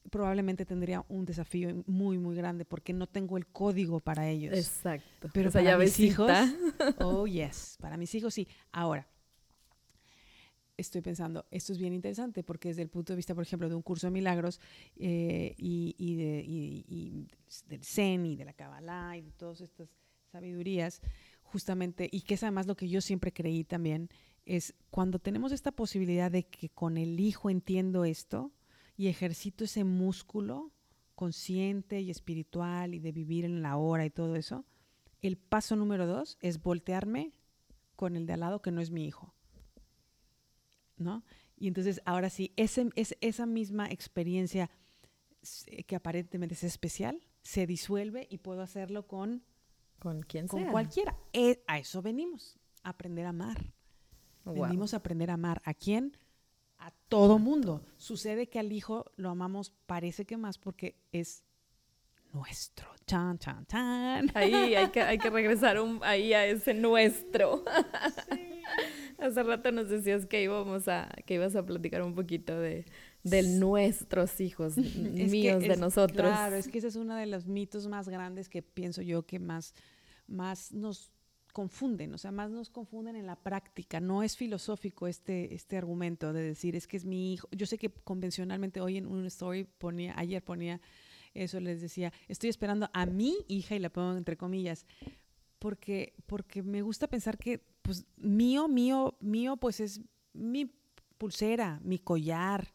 probablemente 0.09 0.65
tendría 0.65 1.05
un 1.07 1.25
desafío 1.25 1.83
muy, 1.87 2.17
muy 2.17 2.35
grande 2.35 2.65
porque 2.65 2.91
no 2.91 3.07
tengo 3.07 3.37
el 3.37 3.47
código 3.47 4.01
para 4.01 4.27
ellos. 4.27 4.53
Exacto. 4.53 5.29
Pero 5.33 5.51
para 5.51 5.77
mis 5.77 5.99
hijos, 6.01 6.29
oh 6.99 7.25
yes, 7.27 7.77
para 7.79 7.95
mis 7.95 8.13
hijos 8.13 8.33
sí. 8.33 8.45
Ahora, 8.73 9.07
estoy 10.81 11.01
pensando, 11.01 11.45
esto 11.51 11.73
es 11.73 11.79
bien 11.79 11.93
interesante 11.93 12.43
porque 12.43 12.69
desde 12.69 12.81
el 12.81 12.89
punto 12.89 13.13
de 13.13 13.17
vista, 13.17 13.33
por 13.33 13.43
ejemplo, 13.43 13.69
de 13.69 13.75
un 13.75 13.81
curso 13.81 14.07
de 14.07 14.11
milagros 14.11 14.59
eh, 14.97 15.55
y, 15.57 16.15
de, 16.15 17.27
del 17.67 17.83
Zen 17.83 18.25
y 18.25 18.35
de 18.35 18.45
la 18.45 18.53
Kabbalah 18.53 19.17
y 19.17 19.21
de 19.21 19.31
todas 19.31 19.61
estas 19.61 19.89
sabidurías, 20.31 21.01
justamente, 21.43 22.07
y 22.11 22.21
que 22.21 22.35
es 22.35 22.43
además 22.43 22.67
lo 22.67 22.75
que 22.75 22.87
yo 22.87 23.01
siempre 23.01 23.33
creí 23.33 23.63
también, 23.63 24.09
es 24.45 24.73
cuando 24.89 25.19
tenemos 25.19 25.51
esta 25.51 25.71
posibilidad 25.71 26.31
de 26.31 26.43
que 26.43 26.69
con 26.69 26.97
el 26.97 27.19
hijo 27.19 27.49
entiendo 27.49 28.05
esto 28.05 28.51
y 28.97 29.07
ejercito 29.07 29.63
ese 29.63 29.83
músculo 29.83 30.71
consciente 31.15 32.01
y 32.01 32.09
espiritual 32.09 32.93
y 32.93 32.99
de 32.99 33.11
vivir 33.11 33.45
en 33.45 33.61
la 33.61 33.77
hora 33.77 34.05
y 34.05 34.09
todo 34.09 34.35
eso, 34.35 34.65
el 35.21 35.37
paso 35.37 35.75
número 35.75 36.07
dos 36.07 36.37
es 36.41 36.61
voltearme 36.61 37.31
con 37.95 38.15
el 38.15 38.25
de 38.25 38.33
al 38.33 38.39
lado 38.39 38.61
que 38.61 38.71
no 38.71 38.81
es 38.81 38.89
mi 38.89 39.05
hijo. 39.05 39.35
¿No? 41.01 41.23
Y 41.57 41.67
entonces 41.67 42.01
ahora 42.05 42.29
sí, 42.29 42.53
ese, 42.55 42.89
es, 42.95 43.15
esa 43.21 43.45
misma 43.45 43.89
experiencia 43.89 44.69
que 45.87 45.95
aparentemente 45.95 46.55
es 46.55 46.63
especial, 46.63 47.21
se 47.43 47.67
disuelve 47.67 48.27
y 48.29 48.37
puedo 48.37 48.61
hacerlo 48.61 49.07
con, 49.07 49.43
con 49.99 50.21
quien 50.23 50.47
con 50.47 50.65
cualquiera. 50.65 51.15
E, 51.33 51.63
a 51.67 51.79
eso 51.79 52.01
venimos, 52.01 52.57
a 52.83 52.89
aprender 52.89 53.25
a 53.25 53.29
amar. 53.29 53.73
Venimos 54.45 54.93
a 54.93 54.97
aprender 54.97 55.29
a 55.29 55.35
amar. 55.35 55.61
¿A 55.65 55.73
quién? 55.73 56.17
A 56.79 56.91
todo 57.09 57.37
mundo. 57.37 57.83
Sucede 57.97 58.49
que 58.49 58.57
al 58.57 58.71
hijo 58.71 59.11
lo 59.15 59.29
amamos, 59.29 59.71
parece 59.85 60.25
que 60.25 60.37
más 60.37 60.57
porque 60.57 60.95
es 61.11 61.43
nuestro. 62.33 62.87
Chan, 63.05 63.37
chan, 63.37 63.65
chan. 63.67 64.31
Ahí 64.33 64.75
hay 64.75 64.89
que, 64.89 65.01
hay 65.01 65.17
que 65.17 65.29
regresar 65.29 65.79
un, 65.79 65.99
ahí 66.03 66.33
a 66.33 66.45
ese 66.45 66.73
nuestro. 66.73 67.63
Hace 69.21 69.43
rato 69.43 69.71
nos 69.71 69.87
decías 69.87 70.25
que 70.25 70.41
íbamos 70.41 70.87
a, 70.87 71.07
que 71.25 71.35
ibas 71.35 71.55
a 71.55 71.63
platicar 71.63 72.01
un 72.01 72.15
poquito 72.15 72.59
de, 72.59 72.85
de 73.23 73.43
nuestros 73.43 74.41
hijos, 74.41 74.77
míos, 74.77 75.61
de 75.61 75.77
nosotros. 75.77 76.27
Claro, 76.27 76.55
es 76.55 76.67
que 76.67 76.79
ese 76.79 76.87
es 76.87 76.95
uno 76.95 77.15
de 77.15 77.27
los 77.27 77.45
mitos 77.45 77.87
más 77.87 78.09
grandes 78.09 78.49
que 78.49 78.63
pienso 78.63 79.03
yo 79.03 79.23
que 79.25 79.37
más, 79.37 79.75
más 80.27 80.71
nos 80.71 81.11
confunden, 81.53 82.13
o 82.13 82.17
sea, 82.17 82.31
más 82.31 82.49
nos 82.49 82.69
confunden 82.69 83.15
en 83.15 83.27
la 83.27 83.35
práctica. 83.35 83.99
No 83.99 84.23
es 84.23 84.35
filosófico 84.35 85.07
este, 85.07 85.53
este 85.53 85.77
argumento 85.77 86.33
de 86.33 86.41
decir, 86.41 86.75
es 86.75 86.87
que 86.87 86.97
es 86.97 87.05
mi 87.05 87.33
hijo. 87.33 87.47
Yo 87.51 87.65
sé 87.65 87.77
que 87.77 87.89
convencionalmente 87.89 88.81
hoy 88.81 88.97
en 88.97 89.05
un 89.05 89.25
story 89.27 89.65
ponía, 89.65 90.13
ayer 90.17 90.43
ponía 90.43 90.81
eso, 91.33 91.59
les 91.59 91.81
decía, 91.81 92.11
estoy 92.27 92.49
esperando 92.49 92.89
a 92.93 93.05
mi 93.05 93.35
hija 93.47 93.75
y 93.75 93.79
la 93.79 93.89
pongo 93.89 94.17
entre 94.17 94.35
comillas, 94.35 94.85
porque, 95.59 96.13
porque 96.25 96.63
me 96.63 96.81
gusta 96.81 97.07
pensar 97.07 97.37
que, 97.37 97.61
pues, 97.81 98.05
mío, 98.17 98.67
mío, 98.67 99.17
mío, 99.19 99.57
pues 99.57 99.79
es 99.79 100.01
mi 100.33 100.71
pulsera, 101.17 101.79
mi 101.83 101.99
collar, 101.99 102.73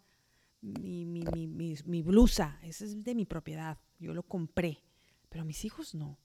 mi, 0.61 1.05
mi, 1.05 1.25
mi, 1.47 1.75
mi, 1.85 2.03
blusa, 2.03 2.59
ese 2.63 2.87
es 2.87 3.03
de 3.03 3.15
mi 3.15 3.25
propiedad, 3.25 3.79
yo 3.99 4.15
lo 4.15 4.23
compré, 4.23 4.83
pero 5.29 5.45
mis 5.45 5.65
hijos 5.65 5.95
no. 5.95 6.19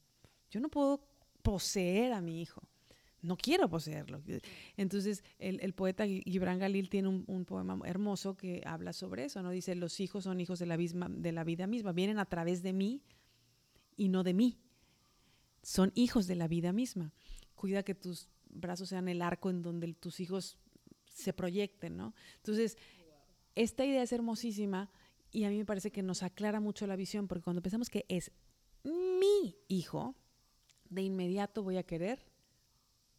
Yo 0.50 0.60
no 0.60 0.70
puedo 0.70 1.02
poseer 1.42 2.14
a 2.14 2.22
mi 2.22 2.42
hijo. 2.42 2.62
No 3.22 3.38
quiero 3.38 3.70
poseerlo. 3.70 4.22
Entonces, 4.78 5.24
el, 5.38 5.74
poeta 5.74 6.08
Gibran 6.08 6.58
Galil 6.58 6.90
tiene 6.90 7.08
un, 7.08 7.46
poema 7.46 7.80
hermoso 7.86 8.36
que 8.36 8.64
habla 8.66 8.94
sobre 8.94 9.26
eso, 9.26 9.44
¿no? 9.44 9.52
Dice, 9.52 9.76
los 9.76 10.00
hijos 10.00 10.24
son 10.24 10.42
hijos 10.42 10.58
de 10.58 10.66
la 10.66 11.44
vida 11.44 11.68
misma, 11.68 11.92
vienen 11.92 12.18
a 12.18 12.26
través 12.26 12.64
de 12.64 12.74
mí 12.74 13.04
y 13.96 14.10
no 14.10 14.24
de 14.24 14.34
mí. 14.34 14.60
Son 15.62 15.92
hijos 15.94 16.26
de 16.26 16.36
la 16.36 16.48
vida 16.48 16.74
misma. 16.74 17.14
Cuida 17.54 17.84
que 17.84 17.94
tus 17.94 18.28
brazos 18.54 18.90
sean 18.90 19.08
el 19.08 19.22
arco 19.22 19.50
en 19.50 19.62
donde 19.62 19.94
tus 19.94 20.20
hijos 20.20 20.58
se 21.06 21.34
proyecten, 21.34 21.98
¿no? 21.98 22.14
Entonces, 22.38 22.78
esta 23.56 23.86
idea 23.86 24.04
es 24.04 24.12
hermosísima 24.12 24.90
y 25.32 25.44
a 25.46 25.50
mí 25.50 25.58
me 25.58 25.66
parece 25.66 25.92
que 25.92 26.04
nos 26.04 26.24
aclara 26.24 26.60
mucho 26.60 26.88
la 26.88 26.96
visión, 26.96 27.28
porque 27.28 27.44
cuando 27.44 27.62
pensamos 27.62 27.90
que 27.90 28.06
es 28.10 28.32
mi 28.84 29.58
hijo, 29.68 30.16
de 30.90 31.02
inmediato 31.02 31.64
voy 31.64 31.78
a 31.78 31.84
querer 31.84 32.20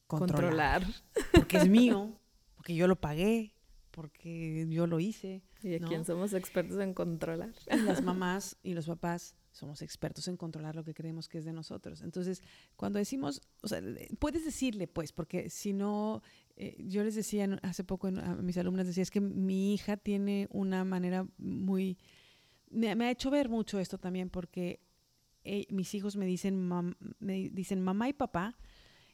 controlar. 0.06 0.86
Porque 1.32 1.58
es 1.58 1.68
mío, 1.68 2.18
porque 2.56 2.74
yo 2.74 2.86
lo 2.86 2.96
pagué, 2.96 3.54
porque 3.90 4.66
yo 4.68 4.86
lo 4.86 5.00
hice. 5.00 5.42
Y 5.62 5.68
de 5.68 5.80
quién 5.80 6.04
somos 6.04 6.32
expertos 6.34 6.78
en 6.80 6.92
controlar. 6.92 7.54
las 7.66 8.02
mamás 8.02 8.56
y 8.62 8.74
los 8.74 8.86
papás 8.86 9.36
somos 9.53 9.82
expertos 9.82 10.26
en 10.28 10.36
controlar 10.36 10.74
lo 10.74 10.82
que 10.82 10.94
creemos 10.94 11.28
que 11.28 11.38
es 11.38 11.44
de 11.44 11.53
nosotros. 11.53 12.00
Entonces, 12.03 12.42
cuando 12.74 12.98
decimos, 12.98 13.42
o 13.62 13.68
sea, 13.68 13.80
puedes 14.18 14.44
decirle, 14.44 14.88
pues, 14.88 15.12
porque 15.12 15.50
si 15.50 15.72
no, 15.72 16.22
eh, 16.57 16.76
yo 16.78 17.05
les 17.05 17.14
decía 17.14 17.59
hace 17.62 17.84
poco 17.84 18.09
a 18.09 18.11
mis 18.11 18.57
alumnas, 18.57 18.86
decía, 18.86 19.03
es 19.03 19.11
que 19.11 19.20
mi 19.20 19.74
hija 19.74 19.96
tiene 19.96 20.48
una 20.50 20.84
manera 20.84 21.26
muy, 21.36 21.98
me, 22.70 22.94
me 22.96 23.05
ha 23.05 23.11
hecho 23.11 23.30
ver 23.30 23.48
mucho 23.50 23.78
esto 23.78 23.98
también, 23.98 24.30
porque 24.30 24.80
eh, 25.44 25.66
mis 25.70 25.94
hijos 25.94 26.16
me 26.16 26.24
dicen, 26.24 26.68
me 27.18 27.50
dicen 27.50 27.80
mamá 27.82 28.09
y 28.09 28.12
papá. 28.12 28.57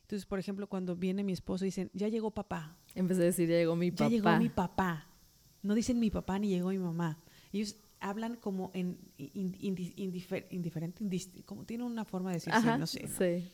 Entonces, 0.02 0.24
por 0.24 0.38
ejemplo, 0.38 0.68
cuando 0.68 0.96
viene 0.96 1.24
mi 1.24 1.32
esposo, 1.32 1.64
dicen, 1.64 1.90
ya 1.92 2.08
llegó 2.08 2.30
papá. 2.30 2.78
Vez 2.94 3.18
de 3.18 3.24
decir, 3.24 3.48
ya 3.48 3.56
llegó 3.56 3.76
mi 3.76 3.90
papá. 3.90 4.04
Ya 4.04 4.10
llegó 4.10 4.36
mi 4.38 4.48
papá. 4.48 5.08
No 5.62 5.74
dicen 5.74 5.98
mi 5.98 6.10
papá 6.10 6.38
ni 6.38 6.48
llegó 6.48 6.70
mi 6.70 6.78
mamá. 6.78 7.18
Ellos 7.52 7.76
hablan 8.00 8.36
como 8.36 8.70
en 8.74 8.98
indiferente, 9.16 11.44
como 11.44 11.64
tienen 11.64 11.86
una 11.86 12.04
forma 12.04 12.30
de 12.30 12.36
decirse, 12.36 12.78
no 12.78 12.86
sé. 12.86 13.08
Sí. 13.08 13.50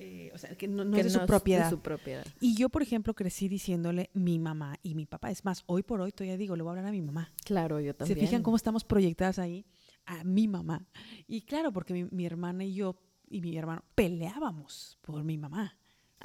Eh, 0.00 0.30
o 0.32 0.38
sea, 0.38 0.54
que 0.54 0.68
no, 0.68 0.84
es, 0.96 1.04
de 1.04 1.10
su 1.10 1.26
propiedad. 1.26 1.68
su 1.68 1.80
propiedad. 1.80 2.24
Y 2.40 2.54
yo, 2.54 2.68
por 2.68 2.82
ejemplo, 2.82 3.14
crecí 3.14 3.48
diciéndole 3.48 4.10
mi 4.14 4.38
mamá 4.38 4.78
y 4.84 4.94
mi 4.94 5.06
papá. 5.06 5.32
Es 5.32 5.44
más, 5.44 5.64
hoy 5.66 5.82
por 5.82 6.00
hoy 6.00 6.12
todavía 6.12 6.36
digo, 6.36 6.54
le 6.54 6.62
voy 6.62 6.70
a 6.70 6.72
hablar 6.72 6.86
a 6.86 6.92
mi 6.92 7.02
mamá. 7.02 7.32
Claro, 7.44 7.80
yo 7.80 7.96
también. 7.96 8.16
¿Se 8.16 8.24
fijan 8.24 8.44
cómo 8.44 8.56
estamos 8.56 8.84
proyectadas 8.84 9.40
ahí? 9.40 9.66
a 10.08 10.24
mi 10.24 10.48
mamá. 10.48 10.86
Y 11.26 11.42
claro, 11.42 11.72
porque 11.72 12.08
mi, 12.10 12.26
hermana 12.26 12.64
y 12.64 12.74
yo 12.74 12.96
y 13.28 13.40
mi 13.40 13.56
hermano 13.56 13.84
peleábamos 13.94 14.98
por 15.02 15.22
mi 15.22 15.36
mamá. 15.36 15.76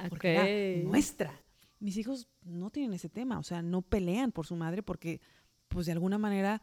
Porque 0.08 0.34
era 0.34 0.88
nuestra. 0.88 1.40
Mis 1.78 1.96
hijos 1.98 2.28
no 2.42 2.70
tienen 2.70 2.94
ese 2.94 3.10
tema, 3.10 3.38
o 3.38 3.42
sea, 3.42 3.62
no 3.62 3.82
pelean 3.82 4.32
por 4.32 4.46
su 4.46 4.56
madre 4.56 4.82
porque, 4.82 5.20
pues 5.68 5.86
de 5.86 5.92
alguna 5.92 6.16
manera, 6.16 6.62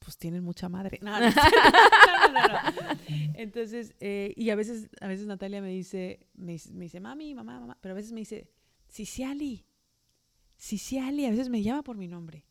pues 0.00 0.16
tienen 0.18 0.42
mucha 0.42 0.68
madre. 0.68 0.98
No, 1.02 1.18
no, 1.20 1.30
no, 2.48 3.00
Entonces, 3.34 3.94
eh, 4.00 4.32
y 4.36 4.50
a 4.50 4.54
veces, 4.54 4.88
a 5.00 5.08
veces 5.08 5.26
Natalia 5.26 5.60
me 5.60 5.70
dice, 5.70 6.28
me, 6.34 6.52
dice, 6.52 7.00
mami, 7.00 7.34
mamá, 7.34 7.58
mamá, 7.58 7.78
pero 7.80 7.92
a 7.92 7.96
veces 7.96 8.12
me 8.12 8.20
dice, 8.20 8.50
Ciciali, 8.88 9.64
Ciciali, 10.58 11.26
a 11.26 11.30
veces 11.30 11.48
me 11.48 11.62
llama 11.62 11.82
por 11.82 11.96
mi 11.96 12.06
nombre. 12.06 12.44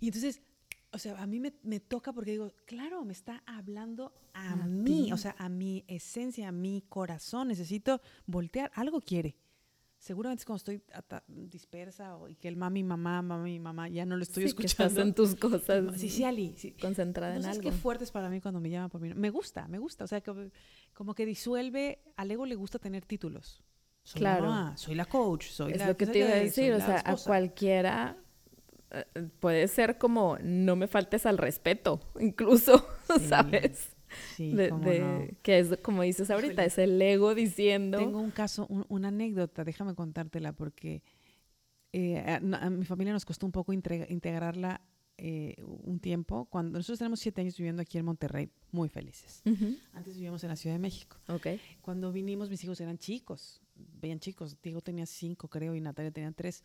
Y 0.00 0.06
entonces 0.06 0.42
o 0.92 0.98
sea, 0.98 1.20
a 1.20 1.26
mí 1.26 1.38
me, 1.38 1.52
me, 1.62 1.78
toca 1.78 2.12
porque 2.12 2.32
digo, 2.32 2.52
claro, 2.66 3.04
me 3.04 3.12
está 3.12 3.42
hablando 3.46 4.12
a, 4.34 4.56
mí, 4.56 5.12
o 5.12 5.16
sea, 5.16 5.36
a 5.38 5.48
mi 5.48 5.84
esencia, 5.86 6.48
a 6.48 6.52
mi 6.52 6.82
corazón. 6.88 7.48
Necesito 7.48 8.00
voltear, 8.26 8.72
algo 8.74 9.00
quiere. 9.00 9.36
Seguramente 10.00 10.40
es 10.40 10.46
cuando 10.46 10.56
estoy 10.56 10.82
dispersa 11.26 12.16
o, 12.16 12.26
y 12.26 12.34
que 12.34 12.48
el 12.48 12.56
mami, 12.56 12.82
mamá, 12.82 13.20
mami, 13.20 13.58
mamá, 13.60 13.86
ya 13.86 14.06
no 14.06 14.16
lo 14.16 14.22
estoy 14.22 14.44
escuchando. 14.44 14.94
Que 14.94 15.02
en 15.02 15.14
tus 15.14 15.34
cosas. 15.34 15.62
Sí, 15.98 16.08
sí, 16.08 16.24
Ali. 16.24 16.54
Sí. 16.56 16.72
Concentrada 16.80 17.36
en 17.36 17.44
algo. 17.44 17.52
Es 17.52 17.60
que 17.60 17.70
fuerte 17.70 18.04
es 18.04 18.10
para 18.10 18.30
mí 18.30 18.40
cuando 18.40 18.60
me 18.60 18.70
llama 18.70 18.88
por 18.88 19.02
mí. 19.02 19.12
Me 19.12 19.28
gusta, 19.28 19.68
me 19.68 19.78
gusta. 19.78 20.04
O 20.04 20.06
sea, 20.06 20.22
como, 20.94 21.14
que 21.14 21.26
disuelve, 21.26 22.00
al 22.16 22.30
ego 22.30 22.46
le 22.46 22.54
gusta 22.54 22.78
tener 22.78 23.04
títulos. 23.04 23.62
Soy 24.02 24.20
claro. 24.20 24.46
La 24.46 24.74
soy 24.78 24.94
la 24.94 25.04
coach, 25.04 25.48
soy 25.48 25.72
es 25.72 25.78
la. 25.80 25.88
lo 25.88 25.96
que 25.98 26.06
te 26.06 26.20
iba 26.20 26.28
a 26.28 26.36
decir, 26.36 26.72
o 26.72 26.78
sea, 26.78 27.02
a 27.04 27.16
cualquiera 27.16 28.16
eh, 28.92 29.04
puede 29.38 29.68
ser 29.68 29.98
como 29.98 30.38
no 30.42 30.76
me 30.76 30.88
faltes 30.88 31.26
al 31.26 31.36
respeto, 31.36 32.00
incluso, 32.18 32.88
¿sabes? 33.28 33.90
Sí, 34.36 34.52
de, 34.52 35.36
que 35.42 35.58
es 35.58 35.76
como 35.82 36.02
dices 36.02 36.30
ahorita, 36.30 36.64
es 36.64 36.78
el 36.78 37.00
ego 37.00 37.34
diciendo. 37.34 37.98
Tengo 37.98 38.20
un 38.20 38.30
caso, 38.30 38.66
una 38.88 39.08
anécdota, 39.08 39.64
déjame 39.64 39.94
contártela 39.94 40.52
porque 40.52 41.02
eh, 41.92 42.18
a, 42.18 42.70
mi 42.70 42.84
familia 42.84 43.12
nos 43.12 43.24
costó 43.24 43.46
un 43.46 43.52
poco 43.52 43.72
integrarla 43.72 44.80
eh, 45.22 45.54
un 45.62 46.00
tiempo. 46.00 46.46
Cuando 46.46 46.78
nosotros 46.78 46.98
tenemos 46.98 47.20
siete 47.20 47.40
años 47.40 47.56
viviendo 47.56 47.82
aquí 47.82 47.98
en 47.98 48.04
Monterrey, 48.04 48.50
muy 48.70 48.88
felices. 48.88 49.42
Antes 49.92 50.14
vivíamos 50.14 50.42
en 50.44 50.50
la 50.50 50.56
Ciudad 50.56 50.76
de 50.76 50.80
México. 50.80 51.18
Okay. 51.28 51.60
Cuando 51.82 52.10
vinimos, 52.12 52.48
mis 52.48 52.62
hijos 52.64 52.80
eran 52.80 52.96
chicos. 52.96 53.60
bien 53.74 54.20
chicos. 54.20 54.56
Diego 54.62 54.80
tenía 54.80 55.06
cinco, 55.06 55.48
creo, 55.48 55.74
y 55.74 55.80
Natalia 55.80 56.10
tenía 56.10 56.32
tres. 56.32 56.64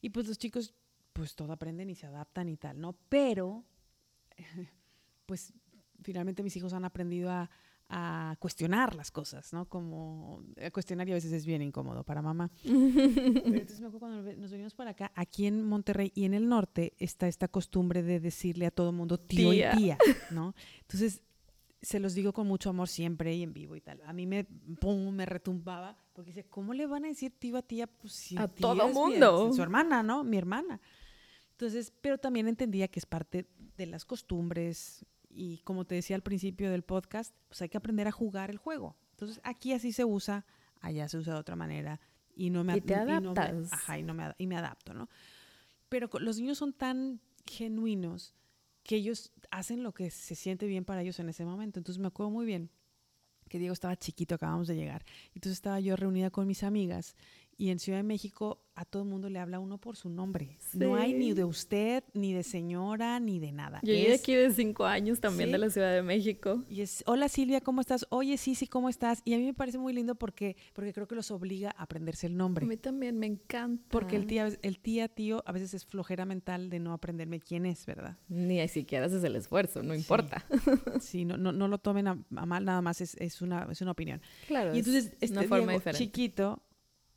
Y 0.00 0.10
pues 0.10 0.26
los 0.26 0.38
chicos, 0.38 0.74
pues 1.12 1.36
todo 1.36 1.52
aprenden 1.52 1.88
y 1.88 1.94
se 1.94 2.06
adaptan 2.06 2.48
y 2.48 2.56
tal, 2.56 2.80
¿no? 2.80 2.96
Pero, 3.08 3.64
pues 5.26 5.52
finalmente 6.04 6.42
mis 6.44 6.56
hijos 6.56 6.72
han 6.72 6.84
aprendido 6.84 7.30
a, 7.30 7.50
a 7.88 8.36
cuestionar 8.38 8.94
las 8.94 9.10
cosas, 9.10 9.52
¿no? 9.52 9.66
Como 9.68 10.42
a 10.64 10.70
cuestionar 10.70 11.08
y 11.08 11.12
a 11.12 11.14
veces 11.14 11.32
es 11.32 11.44
bien 11.44 11.60
incómodo 11.62 12.04
para 12.04 12.22
mamá. 12.22 12.50
Pero 12.62 12.76
entonces 13.56 13.80
me 13.80 13.88
acuerdo 13.88 13.98
cuando 14.00 14.32
nos 14.36 14.50
venimos 14.50 14.74
para 14.74 14.90
acá, 14.90 15.12
aquí 15.14 15.46
en 15.46 15.64
Monterrey 15.66 16.12
y 16.14 16.24
en 16.24 16.34
el 16.34 16.48
norte 16.48 16.94
está 16.98 17.26
esta 17.28 17.48
costumbre 17.48 18.02
de 18.02 18.20
decirle 18.20 18.66
a 18.66 18.70
todo 18.70 18.92
mundo 18.92 19.18
tío 19.18 19.52
y 19.52 19.60
tía, 19.76 19.98
¿no? 20.30 20.54
Entonces 20.82 21.22
se 21.82 22.00
los 22.00 22.14
digo 22.14 22.32
con 22.32 22.46
mucho 22.46 22.70
amor 22.70 22.88
siempre 22.88 23.34
y 23.34 23.42
en 23.42 23.52
vivo 23.52 23.76
y 23.76 23.80
tal. 23.82 24.00
A 24.06 24.14
mí 24.14 24.26
me, 24.26 24.44
pum, 24.80 25.10
me 25.14 25.26
retumbaba 25.26 25.98
porque 26.14 26.30
dice, 26.30 26.44
¿cómo 26.44 26.72
le 26.72 26.86
van 26.86 27.04
a 27.04 27.08
decir 27.08 27.30
tío 27.38 27.58
a 27.58 27.62
tía? 27.62 27.86
Pues 27.86 28.14
si 28.14 28.38
a 28.38 28.48
tía 28.48 28.62
todo 28.68 28.88
es 28.88 28.94
mundo. 28.94 29.48
mi- 29.50 29.54
su 29.54 29.62
hermana, 29.62 30.02
¿no? 30.02 30.24
Mi 30.24 30.38
hermana. 30.38 30.80
Entonces, 31.50 31.92
pero 32.00 32.16
también 32.16 32.48
entendía 32.48 32.88
que 32.88 32.98
es 33.00 33.04
parte 33.06 33.46
de 33.76 33.86
las 33.86 34.04
costumbres 34.06 35.04
y 35.34 35.58
como 35.64 35.84
te 35.84 35.94
decía 35.96 36.16
al 36.16 36.22
principio 36.22 36.70
del 36.70 36.82
podcast, 36.82 37.34
pues 37.48 37.60
hay 37.62 37.68
que 37.68 37.76
aprender 37.76 38.06
a 38.08 38.12
jugar 38.12 38.50
el 38.50 38.58
juego. 38.58 38.96
Entonces, 39.12 39.40
aquí 39.44 39.72
así 39.72 39.92
se 39.92 40.04
usa, 40.04 40.44
allá 40.80 41.08
se 41.08 41.18
usa 41.18 41.34
de 41.34 41.40
otra 41.40 41.56
manera 41.56 42.00
y 42.36 42.50
no 42.50 42.64
me 42.64 42.76
Y 42.76 42.80
te 42.80 42.96
no 42.96 43.04
me- 43.04 43.12
adaptas. 43.14 43.72
ajá, 43.72 43.98
y, 43.98 44.02
no 44.02 44.14
me, 44.14 44.32
y 44.38 44.46
me 44.46 44.56
adapto, 44.56 44.94
¿no? 44.94 45.08
Pero 45.88 46.08
los 46.20 46.38
niños 46.38 46.58
son 46.58 46.72
tan 46.72 47.20
genuinos 47.46 48.34
que 48.82 48.96
ellos 48.96 49.32
hacen 49.50 49.82
lo 49.82 49.92
que 49.94 50.10
se 50.10 50.34
siente 50.34 50.66
bien 50.66 50.84
para 50.84 51.02
ellos 51.02 51.18
en 51.20 51.28
ese 51.28 51.44
momento. 51.44 51.78
Entonces 51.78 52.00
me 52.00 52.08
acuerdo 52.08 52.30
muy 52.30 52.44
bien 52.46 52.70
que 53.48 53.58
Diego 53.58 53.72
estaba 53.72 53.96
chiquito, 53.96 54.34
acabamos 54.34 54.66
de 54.68 54.74
llegar. 54.76 55.04
Entonces 55.34 55.52
estaba 55.52 55.78
yo 55.80 55.96
reunida 55.96 56.30
con 56.30 56.46
mis 56.46 56.62
amigas 56.64 57.14
y 57.58 57.70
en 57.70 57.78
Ciudad 57.78 57.98
de 57.98 58.02
México 58.04 58.60
a 58.76 58.84
todo 58.84 59.02
el 59.04 59.08
mundo 59.08 59.30
le 59.30 59.38
habla 59.38 59.60
uno 59.60 59.78
por 59.78 59.96
su 59.96 60.08
nombre. 60.08 60.58
No 60.72 60.96
hay 60.96 61.14
ni 61.14 61.32
de 61.32 61.44
usted, 61.44 62.02
ni 62.12 62.32
de 62.32 62.42
señora, 62.42 63.20
ni 63.20 63.38
de 63.38 63.52
nada. 63.52 63.78
Yo 63.84 63.92
Es- 63.92 64.20
aquí 64.20 64.34
de 64.34 64.50
cinco 64.52 64.84
años 64.84 65.20
también 65.20 65.48
Sí. 65.48 65.52
de 65.52 65.58
la 65.58 65.70
Ciudad 65.70 65.92
de 65.94 66.02
México. 66.02 66.64
y 66.68 66.80
es, 66.80 67.04
hola 67.06 67.28
Silvia, 67.28 67.60
¿cómo 67.60 67.80
estás? 67.80 68.04
Oye, 68.10 68.36
sí, 68.36 68.56
sí, 68.56 68.66
¿cómo 68.66 68.88
estás? 68.88 69.22
Y 69.24 69.34
a 69.34 69.38
mí 69.38 69.44
me 69.44 69.54
parece 69.54 69.78
muy 69.78 69.92
lindo 69.92 70.16
porque, 70.16 70.56
porque 70.72 70.92
creo 70.92 71.06
que 71.06 71.14
los 71.14 71.30
obliga 71.30 71.70
a 71.78 71.84
aprenderse 71.84 72.26
el 72.26 72.32
A 72.32 72.36
nombre. 72.36 72.66
mí 72.66 72.76
también 72.76 73.16
me 73.16 73.26
encanta. 73.26 73.84
Porque 73.90 74.16
el 74.16 74.26
tía, 74.26 74.48
el 74.62 74.80
tía, 74.80 75.06
tío, 75.08 75.44
a 75.46 75.52
veces 75.52 75.72
es 75.74 75.84
flojera 75.86 76.24
mental 76.24 76.68
de 76.68 76.80
no 76.80 76.92
aprenderme 76.92 77.38
quién 77.38 77.66
es, 77.66 77.86
¿verdad? 77.86 78.18
Ni 78.28 78.66
siquiera 78.66 79.06
haces 79.06 79.22
el 79.22 79.36
esfuerzo, 79.36 79.84
no 79.84 79.94
Sí. 79.94 80.00
importa. 80.00 80.44
Sí, 81.00 81.24
no, 81.24 81.36
no, 81.36 81.52
no 81.52 81.68
lo 81.68 81.78
tomen 81.78 82.08
a, 82.08 82.18
a 82.36 82.46
mal, 82.46 82.64
nada 82.64 82.82
más 82.82 83.00
es, 83.00 83.14
es, 83.20 83.40
una, 83.40 83.68
es 83.70 83.80
una 83.80 83.92
opinión. 83.92 84.20
Claro, 84.48 84.74
Y 84.74 84.80
es 84.80 84.86
entonces 84.88 85.12
este 85.20 85.32
una 85.32 85.42
forma 85.42 85.58
Diego, 85.58 85.72
diferente. 85.78 86.04
chiquito 86.04 86.62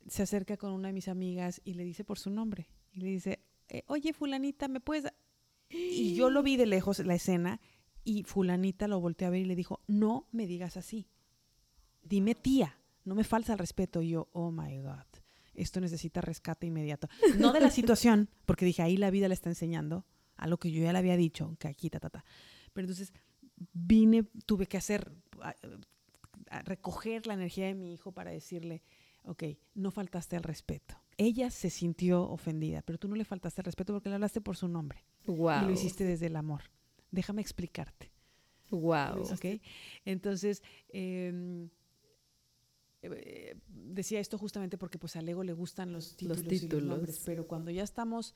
se 0.08 0.22
acerca 0.22 0.56
con 0.56 0.72
una 0.72 0.88
de 0.88 0.94
mis 0.94 1.08
amigas 1.08 1.60
y 1.64 1.74
le 1.74 1.84
dice 1.84 2.04
por 2.04 2.18
su 2.18 2.30
nombre. 2.30 2.68
Y 2.92 3.00
le 3.00 3.08
dice, 3.08 3.40
eh, 3.68 3.84
oye, 3.86 4.12
fulanita, 4.12 4.68
¿me 4.68 4.80
puedes...? 4.80 5.04
dar?" 5.04 5.14
Y 5.70 6.14
yo 6.14 6.30
lo 6.30 6.42
vi 6.42 6.56
de 6.56 6.66
lejos, 6.66 6.98
la 7.00 7.14
escena, 7.14 7.60
y 8.04 8.22
fulanita 8.24 8.88
lo 8.88 9.00
volteó 9.00 9.28
a 9.28 9.30
ver 9.30 9.42
y 9.42 9.44
le 9.44 9.54
dijo, 9.54 9.82
no 9.86 10.28
me 10.32 10.46
digas 10.46 10.76
así. 10.76 11.08
Dime 12.02 12.34
tía, 12.34 12.80
no 13.04 13.14
me 13.14 13.24
falta 13.24 13.52
el 13.52 13.58
respeto. 13.58 14.00
Y 14.00 14.10
yo, 14.10 14.28
oh 14.32 14.50
my 14.50 14.78
God, 14.80 15.04
esto 15.54 15.80
necesita 15.80 16.20
rescate 16.20 16.66
inmediato. 16.66 17.08
No 17.38 17.52
de 17.52 17.60
la 17.60 17.70
situación, 17.70 18.30
porque 18.46 18.64
dije, 18.64 18.82
ahí 18.82 18.96
la 18.96 19.10
vida 19.10 19.28
le 19.28 19.34
está 19.34 19.50
enseñando 19.50 20.06
a 20.36 20.46
lo 20.46 20.58
que 20.58 20.70
yo 20.70 20.82
ya 20.82 20.92
le 20.92 21.00
había 21.00 21.16
dicho, 21.16 21.54
que 21.58 21.68
aquí, 21.68 21.90
ta, 21.90 22.00
ta, 22.00 22.08
ta. 22.08 22.24
Pero 22.72 22.86
entonces 22.86 23.12
vine, 23.72 24.24
tuve 24.46 24.66
que 24.66 24.76
hacer, 24.78 25.12
recoger 26.64 27.26
la 27.26 27.34
energía 27.34 27.66
de 27.66 27.74
mi 27.74 27.92
hijo 27.92 28.12
para 28.12 28.30
decirle, 28.30 28.82
ok, 29.28 29.44
no 29.74 29.90
faltaste 29.90 30.36
al 30.36 30.42
respeto. 30.42 30.96
Ella 31.16 31.50
se 31.50 31.70
sintió 31.70 32.22
ofendida, 32.22 32.82
pero 32.82 32.98
tú 32.98 33.08
no 33.08 33.16
le 33.16 33.24
faltaste 33.24 33.60
al 33.60 33.66
respeto 33.66 33.92
porque 33.92 34.08
le 34.08 34.16
hablaste 34.16 34.40
por 34.40 34.56
su 34.56 34.68
nombre. 34.68 35.04
Wow. 35.26 35.62
Y 35.62 35.66
lo 35.66 35.70
hiciste 35.72 36.04
desde 36.04 36.26
el 36.26 36.36
amor. 36.36 36.62
Déjame 37.10 37.42
explicarte. 37.42 38.10
Wow. 38.70 39.22
¿ok? 39.32 39.60
Entonces, 40.04 40.62
eh, 40.88 41.68
eh, 43.02 43.56
decía 43.66 44.20
esto 44.20 44.38
justamente 44.38 44.78
porque 44.78 44.98
pues 44.98 45.16
al 45.16 45.28
ego 45.28 45.44
le 45.44 45.52
gustan 45.52 45.92
los 45.92 46.16
títulos, 46.16 46.38
y 46.38 46.42
los 46.42 46.48
títulos. 46.48 46.84
nombres, 46.84 47.22
pero 47.24 47.46
cuando 47.46 47.70
ya 47.70 47.82
estamos 47.82 48.34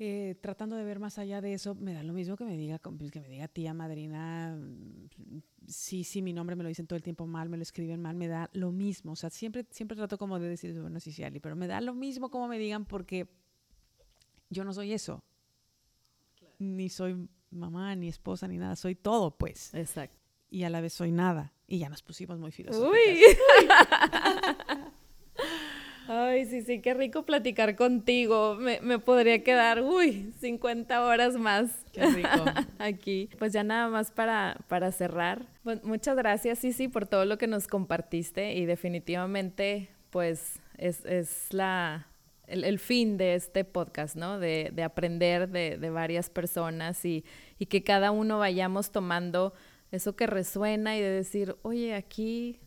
eh, 0.00 0.34
tratando 0.40 0.76
de 0.76 0.84
ver 0.84 0.98
más 0.98 1.18
allá 1.18 1.40
de 1.40 1.52
eso, 1.52 1.74
me 1.74 1.92
da 1.92 2.02
lo 2.02 2.12
mismo 2.12 2.36
que 2.36 2.44
me 2.44 2.56
diga 2.56 2.78
com- 2.78 2.98
que 2.98 3.20
me 3.20 3.28
diga 3.28 3.46
tía, 3.48 3.74
madrina, 3.74 4.56
mm, 4.58 5.38
sí, 5.66 6.04
sí, 6.04 6.22
mi 6.22 6.32
nombre 6.32 6.56
me 6.56 6.62
lo 6.62 6.68
dicen 6.68 6.86
todo 6.86 6.96
el 6.96 7.02
tiempo 7.02 7.26
mal, 7.26 7.48
me 7.48 7.56
lo 7.56 7.62
escriben 7.62 8.00
mal, 8.00 8.16
me 8.16 8.26
da 8.28 8.48
lo 8.54 8.72
mismo, 8.72 9.12
o 9.12 9.16
sea, 9.16 9.30
siempre, 9.30 9.66
siempre 9.70 9.96
trato 9.96 10.18
como 10.18 10.38
de 10.38 10.48
decir, 10.48 10.78
bueno, 10.80 10.98
sí, 11.00 11.12
sí, 11.12 11.22
Ali, 11.22 11.38
pero 11.40 11.54
me 11.56 11.66
da 11.66 11.80
lo 11.80 11.94
mismo 11.94 12.30
como 12.30 12.48
me 12.48 12.58
digan 12.58 12.84
porque 12.86 13.28
yo 14.48 14.64
no 14.64 14.72
soy 14.72 14.92
eso, 14.92 15.22
ni 16.58 16.88
soy 16.88 17.28
mamá, 17.50 17.94
ni 17.96 18.08
esposa, 18.08 18.48
ni 18.48 18.56
nada, 18.58 18.76
soy 18.76 18.94
todo, 18.94 19.36
pues 19.36 19.74
Exacto. 19.74 20.16
y 20.50 20.62
a 20.64 20.70
la 20.70 20.80
vez 20.80 20.92
soy 20.92 21.10
nada. 21.12 21.52
Y 21.66 21.78
ya 21.78 21.88
nos 21.88 22.02
pusimos 22.02 22.36
muy 22.40 22.50
filosóficas. 22.50 22.90
Uy. 22.90 23.20
Ay, 26.30 26.44
sí, 26.46 26.62
sí, 26.62 26.80
qué 26.80 26.94
rico 26.94 27.24
platicar 27.24 27.74
contigo. 27.74 28.54
Me, 28.54 28.80
me 28.80 28.98
podría 29.00 29.42
quedar, 29.42 29.82
uy, 29.82 30.32
50 30.40 31.04
horas 31.04 31.36
más 31.36 31.70
Qué 31.92 32.06
rico. 32.06 32.28
aquí. 32.78 33.28
Pues 33.38 33.52
ya 33.52 33.64
nada 33.64 33.88
más 33.88 34.12
para, 34.12 34.58
para 34.68 34.92
cerrar. 34.92 35.46
Pues 35.64 35.82
muchas 35.82 36.16
gracias, 36.16 36.60
Sisi, 36.60 36.86
por 36.88 37.06
todo 37.06 37.24
lo 37.24 37.36
que 37.36 37.46
nos 37.48 37.66
compartiste 37.66 38.54
y 38.54 38.64
definitivamente, 38.64 39.88
pues, 40.10 40.60
es, 40.78 41.04
es 41.04 41.52
la, 41.52 42.06
el, 42.46 42.62
el 42.64 42.78
fin 42.78 43.16
de 43.16 43.34
este 43.34 43.64
podcast, 43.64 44.14
¿no? 44.14 44.38
De, 44.38 44.70
de 44.72 44.82
aprender 44.84 45.48
de, 45.48 45.78
de 45.78 45.90
varias 45.90 46.30
personas 46.30 47.04
y, 47.04 47.24
y 47.58 47.66
que 47.66 47.82
cada 47.82 48.12
uno 48.12 48.38
vayamos 48.38 48.92
tomando 48.92 49.52
eso 49.90 50.14
que 50.14 50.28
resuena 50.28 50.96
y 50.96 51.00
de 51.00 51.10
decir, 51.10 51.56
oye, 51.62 51.94
aquí 51.94 52.60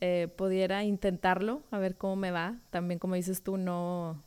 eh, 0.00 0.28
pudiera 0.36 0.84
intentarlo, 0.84 1.62
a 1.70 1.78
ver 1.78 1.96
cómo 1.96 2.16
me 2.16 2.30
va. 2.30 2.56
También, 2.70 2.98
como 2.98 3.14
dices 3.14 3.42
tú, 3.42 3.56
no, 3.56 4.22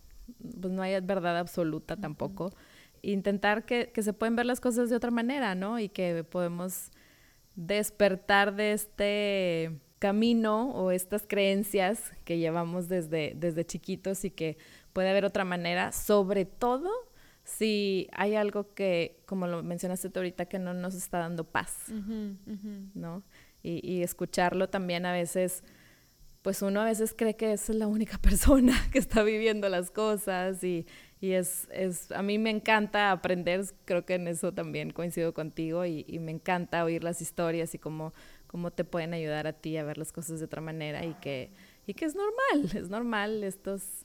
pues 0.60 0.74
no 0.74 0.82
hay 0.82 1.00
verdad 1.02 1.38
absoluta 1.38 1.98
tampoco. 1.98 2.52
Intentar 3.02 3.66
que, 3.66 3.92
que 3.94 4.04
se 4.04 4.14
pueden 4.14 4.36
ver 4.36 4.46
las 4.46 4.60
cosas 4.60 4.90
de 4.90 4.96
otra 4.96 5.12
manera, 5.12 5.56
¿no? 5.56 5.80
Y 5.80 5.90
que 5.90 6.24
podemos 6.24 6.92
despertar 7.56 8.56
de 8.56 8.74
este 8.74 9.80
camino 10.00 10.72
o 10.72 10.92
estas 10.92 11.26
creencias 11.28 12.12
que 12.24 12.40
llevamos 12.40 12.90
desde, 12.90 13.34
desde 13.36 13.66
chiquitos 13.66 14.26
y 14.26 14.32
que 14.32 14.58
puede 14.94 15.10
haber 15.10 15.26
otra 15.26 15.46
manera, 15.46 15.92
sobre 15.92 16.46
todo 16.46 16.90
si 17.44 18.08
hay 18.14 18.36
algo 18.36 18.74
que, 18.74 19.22
como 19.26 19.48
lo 19.48 19.64
mencionaste 19.64 20.10
tú 20.10 20.20
ahorita, 20.20 20.46
que 20.46 20.60
no 20.60 20.74
nos 20.74 20.96
está 20.96 21.20
dando 21.20 21.44
paz. 21.44 21.76
¿no? 22.94 23.24
Y, 23.64 23.80
y 23.88 24.04
escucharlo 24.04 24.70
también 24.70 25.06
a 25.06 25.12
veces, 25.12 25.64
pues 26.42 26.62
uno 26.62 26.82
a 26.82 26.86
veces 26.86 27.14
cree 27.16 27.36
que 27.36 27.54
es 27.54 27.70
la 27.70 27.88
única 27.88 28.18
persona 28.22 28.74
que 28.92 29.00
está 29.00 29.24
viviendo 29.24 29.70
las 29.70 29.92
cosas 29.92 30.64
y, 30.64 30.86
y 31.22 31.34
es, 31.34 31.68
es, 31.72 32.12
a 32.12 32.24
mí 32.24 32.40
me 32.40 32.50
encanta 32.50 33.12
aprender, 33.12 33.64
creo 33.86 34.06
que 34.06 34.16
en 34.16 34.28
eso 34.28 34.52
también 34.52 34.90
coincido 34.90 35.36
contigo 35.36 35.86
y, 35.86 36.04
me 36.20 36.32
encanta 36.32 36.84
oír 36.84 37.04
las 37.04 37.22
historias 37.22 37.76
y 37.76 37.78
cómo, 37.78 38.12
cómo 38.48 38.72
te 38.72 38.84
pueden 38.84 39.14
ayudar 39.14 39.46
a 39.46 39.54
ti 39.54 39.78
a 39.78 39.84
ver 39.84 40.00
las 40.00 40.12
cosas 40.12 40.40
de 40.40 40.46
otra 40.46 40.62
manera 40.62 41.06
y 41.06 41.14
que, 41.16 41.52
y 41.86 41.94
que 41.94 42.06
es 42.06 42.16
normal, 42.16 42.76
es 42.76 42.90
normal 42.90 43.44
estos, 43.44 44.04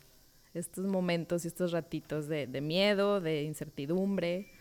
estos 0.52 0.84
momentos 0.84 1.46
y 1.46 1.48
estos 1.48 1.72
ratitos 1.72 2.28
de, 2.28 2.46
de 2.46 2.61
miedo, 2.61 3.22
de 3.22 3.44
incertidumbre 3.44 4.52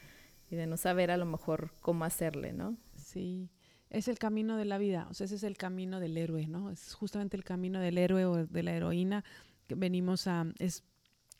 y 0.50 0.56
de 0.56 0.66
no 0.66 0.78
saber 0.78 1.12
a 1.12 1.18
lo 1.18 1.26
mejor 1.26 1.74
cómo 1.82 2.06
hacerle, 2.06 2.54
¿no? 2.54 2.78
Sí, 2.96 3.50
es 3.96 4.10
el 4.10 4.20
camino 4.20 4.58
de 4.58 4.66
la 4.66 4.78
vida, 4.78 5.08
o 5.10 5.14
sea, 5.14 5.26
ese 5.26 5.36
es 5.36 5.44
el 5.44 5.56
camino 5.56 6.02
del 6.02 6.18
héroe, 6.18 6.48
¿no? 6.48 6.70
Es 6.70 6.94
justamente 6.94 7.38
el 7.38 7.46
camino 7.46 7.80
del 7.80 7.98
héroe 7.98 8.26
o 8.26 8.46
de 8.46 8.64
la 8.64 8.74
heroína 8.74 9.24
que 9.68 9.76
venimos 9.76 10.28
a, 10.28 10.46
es, 10.60 10.84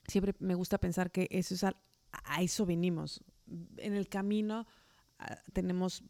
siempre 0.08 0.34
me 0.40 0.56
gusta 0.56 0.78
pensar 0.78 1.12
que 1.12 1.28
eso 1.32 1.54
es 1.54 1.66
a, 1.66 1.76
a 2.12 2.42
eso 2.42 2.66
venimos. 2.66 3.22
En 3.76 3.94
el 3.94 4.08
camino 4.08 4.66
ah, 5.20 5.38
tenemos 5.52 6.04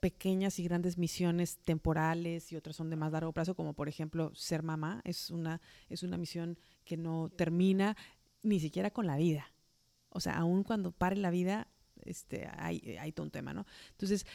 pequeñas 0.00 0.58
y 0.58 0.64
grandes 0.64 0.98
misiones 0.98 1.58
temporales 1.58 2.50
y 2.50 2.56
otras 2.56 2.74
son 2.74 2.90
de 2.90 2.96
más 2.96 3.12
largo 3.12 3.32
plazo, 3.32 3.54
como 3.54 3.72
por 3.72 3.88
ejemplo 3.88 4.34
ser 4.34 4.64
mamá, 4.64 5.02
es 5.04 5.30
una, 5.30 5.60
es 5.88 6.02
una 6.02 6.18
misión 6.18 6.58
que 6.84 6.96
no 6.96 7.30
termina 7.30 7.96
ni 8.42 8.58
siquiera 8.58 8.90
con 8.90 9.06
la 9.06 9.16
vida. 9.16 9.54
O 10.08 10.18
sea, 10.18 10.34
aun 10.34 10.64
cuando 10.64 10.90
pare 10.90 11.16
la 11.16 11.30
vida, 11.30 11.68
este, 12.04 12.48
hay, 12.56 12.96
hay 13.00 13.12
todo 13.12 13.24
un 13.24 13.30
tema, 13.30 13.54
¿no? 13.54 13.66
Entonces, 13.92 14.26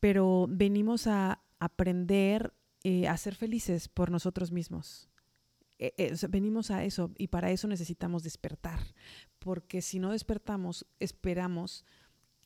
pero 0.00 0.46
venimos 0.48 1.06
a 1.06 1.42
aprender 1.58 2.54
eh, 2.84 3.08
a 3.08 3.16
ser 3.16 3.34
felices 3.34 3.88
por 3.88 4.10
nosotros 4.10 4.52
mismos. 4.52 5.10
Eh, 5.80 5.94
eh, 5.96 6.14
venimos 6.28 6.70
a 6.70 6.84
eso 6.84 7.12
y 7.18 7.28
para 7.28 7.50
eso 7.50 7.66
necesitamos 7.68 8.22
despertar, 8.22 8.80
porque 9.38 9.82
si 9.82 9.98
no 9.98 10.12
despertamos, 10.12 10.86
esperamos 11.00 11.84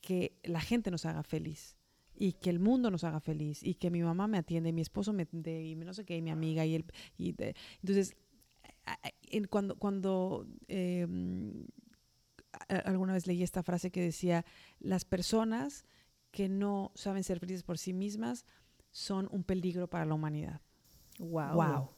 que 0.01 0.39
la 0.43 0.61
gente 0.61 0.91
nos 0.91 1.07
haga 1.07 1.23
feliz. 1.23 1.77
y 2.15 2.35
que 2.35 2.51
el 2.51 2.61
mundo 2.61 2.91
nos 2.91 3.05
haga 3.05 3.21
feliz 3.21 3.63
y 3.63 3.75
que 3.75 3.91
mi 3.91 4.03
mamá 4.03 4.29
me 4.29 4.37
atiende, 4.37 4.71
mi 4.71 4.83
esposo 4.83 5.15
me 5.15 5.23
atiende 5.23 5.65
y 5.65 5.75
no 5.75 5.95
sé 5.95 6.05
qué, 6.05 6.17
y 6.17 6.23
mi 6.23 6.31
amiga 6.31 6.65
y 6.67 6.75
el 6.75 6.85
y 7.17 7.35
entonces 7.81 8.15
cuando 9.49 9.77
cuando 9.77 10.47
em, 10.69 11.67
alguna 12.85 13.15
vez 13.15 13.27
leí 13.27 13.43
esta 13.43 13.63
frase 13.63 13.91
que 13.91 14.03
decía 14.03 14.45
las 14.79 15.05
personas 15.07 15.87
que 16.33 16.49
no 16.49 16.91
saben 16.97 17.23
ser 17.23 17.39
felices 17.39 17.63
por 17.63 17.79
sí 17.79 17.93
mismas 17.93 18.45
son 18.91 19.29
un 19.31 19.45
peligro 19.45 19.89
para 19.89 20.05
la 20.05 20.15
humanidad. 20.15 20.61
Wow. 21.19 21.55
Wow. 21.55 21.91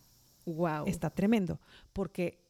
Wow. 0.45 0.85
Está 0.87 1.09
tremendo 1.09 1.61
porque 1.93 2.45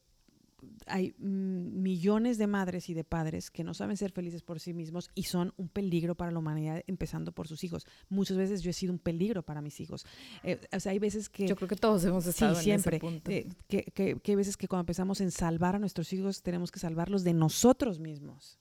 hay 0.87 1.15
millones 1.19 2.39
de 2.39 2.47
madres 2.47 2.89
y 2.89 2.95
de 2.95 3.03
padres 3.03 3.51
que 3.51 3.63
no 3.63 3.73
saben 3.73 3.97
ser 3.97 4.11
felices 4.11 4.41
por 4.41 4.59
sí 4.59 4.73
mismos 4.73 5.11
y 5.13 5.23
son 5.23 5.53
un 5.57 5.69
peligro 5.69 6.15
para 6.15 6.31
la 6.31 6.39
humanidad, 6.39 6.83
empezando 6.87 7.31
por 7.31 7.47
sus 7.47 7.63
hijos. 7.63 7.85
Muchas 8.09 8.37
veces 8.37 8.61
yo 8.63 8.71
he 8.71 8.73
sido 8.73 8.91
un 8.91 8.99
peligro 8.99 9.43
para 9.43 9.61
mis 9.61 9.79
hijos. 9.79 10.05
Eh, 10.43 10.59
o 10.71 10.79
sea, 10.79 10.91
hay 10.91 10.99
veces 10.99 11.29
que... 11.29 11.47
Yo 11.47 11.55
creo 11.55 11.67
que 11.67 11.75
todos 11.75 12.03
hemos 12.05 12.25
estado 12.25 12.55
sí, 12.55 12.63
siempre, 12.63 12.99
eh, 13.27 13.47
que, 13.67 13.83
que, 13.83 14.19
que 14.19 14.31
hay 14.31 14.35
veces 14.35 14.57
que 14.57 14.67
cuando 14.67 14.85
pensamos 14.85 15.21
en 15.21 15.29
salvar 15.29 15.75
a 15.75 15.79
nuestros 15.79 16.11
hijos, 16.13 16.41
tenemos 16.41 16.71
que 16.71 16.79
salvarlos 16.79 17.23
de 17.23 17.33
nosotros 17.33 17.99
mismos. 17.99 18.59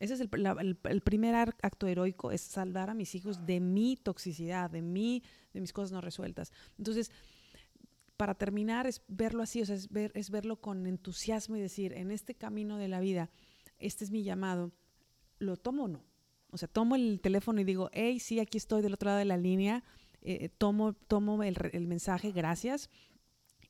Ese 0.00 0.14
es 0.14 0.20
el, 0.20 1.02
primer 1.02 1.34
acto 1.34 1.86
heroico, 1.86 2.32
es 2.32 2.40
salvar 2.40 2.88
a 2.88 2.94
mis 2.94 3.14
hijos 3.14 3.44
de 3.44 3.60
mi 3.60 3.96
toxicidad, 3.96 4.70
de, 4.70 4.80
mi, 4.80 5.22
de 5.52 5.60
mis 5.60 5.74
cosas 5.74 5.92
no 5.92 6.00
resueltas. 6.00 6.52
Entonces, 6.78 7.12
para 8.16 8.34
terminar 8.34 8.86
es 8.86 9.02
verlo 9.08 9.42
así, 9.42 9.60
o 9.60 9.66
sea, 9.66 9.76
es, 9.76 9.90
ver, 9.90 10.10
es 10.14 10.30
verlo 10.30 10.60
con 10.60 10.86
entusiasmo 10.86 11.56
y 11.56 11.60
decir, 11.60 11.92
en 11.92 12.10
este 12.10 12.34
camino 12.34 12.78
de 12.78 12.88
la 12.88 12.98
vida, 12.98 13.30
este 13.78 14.04
es 14.04 14.10
mi 14.10 14.22
llamado, 14.22 14.72
¿lo 15.38 15.58
tomo 15.58 15.84
o 15.84 15.88
no? 15.88 16.02
O 16.50 16.56
sea, 16.56 16.66
tomo 16.66 16.96
el 16.96 17.20
teléfono 17.20 17.60
y 17.60 17.64
digo, 17.64 17.90
hey, 17.92 18.18
sí, 18.20 18.40
aquí 18.40 18.56
estoy 18.56 18.80
del 18.80 18.94
otro 18.94 19.08
lado 19.08 19.18
de 19.18 19.26
la 19.26 19.36
línea, 19.36 19.84
eh, 20.22 20.48
tomo, 20.48 20.94
tomo 20.94 21.42
el, 21.42 21.86
mensaje, 21.86 22.32
gracias, 22.32 22.88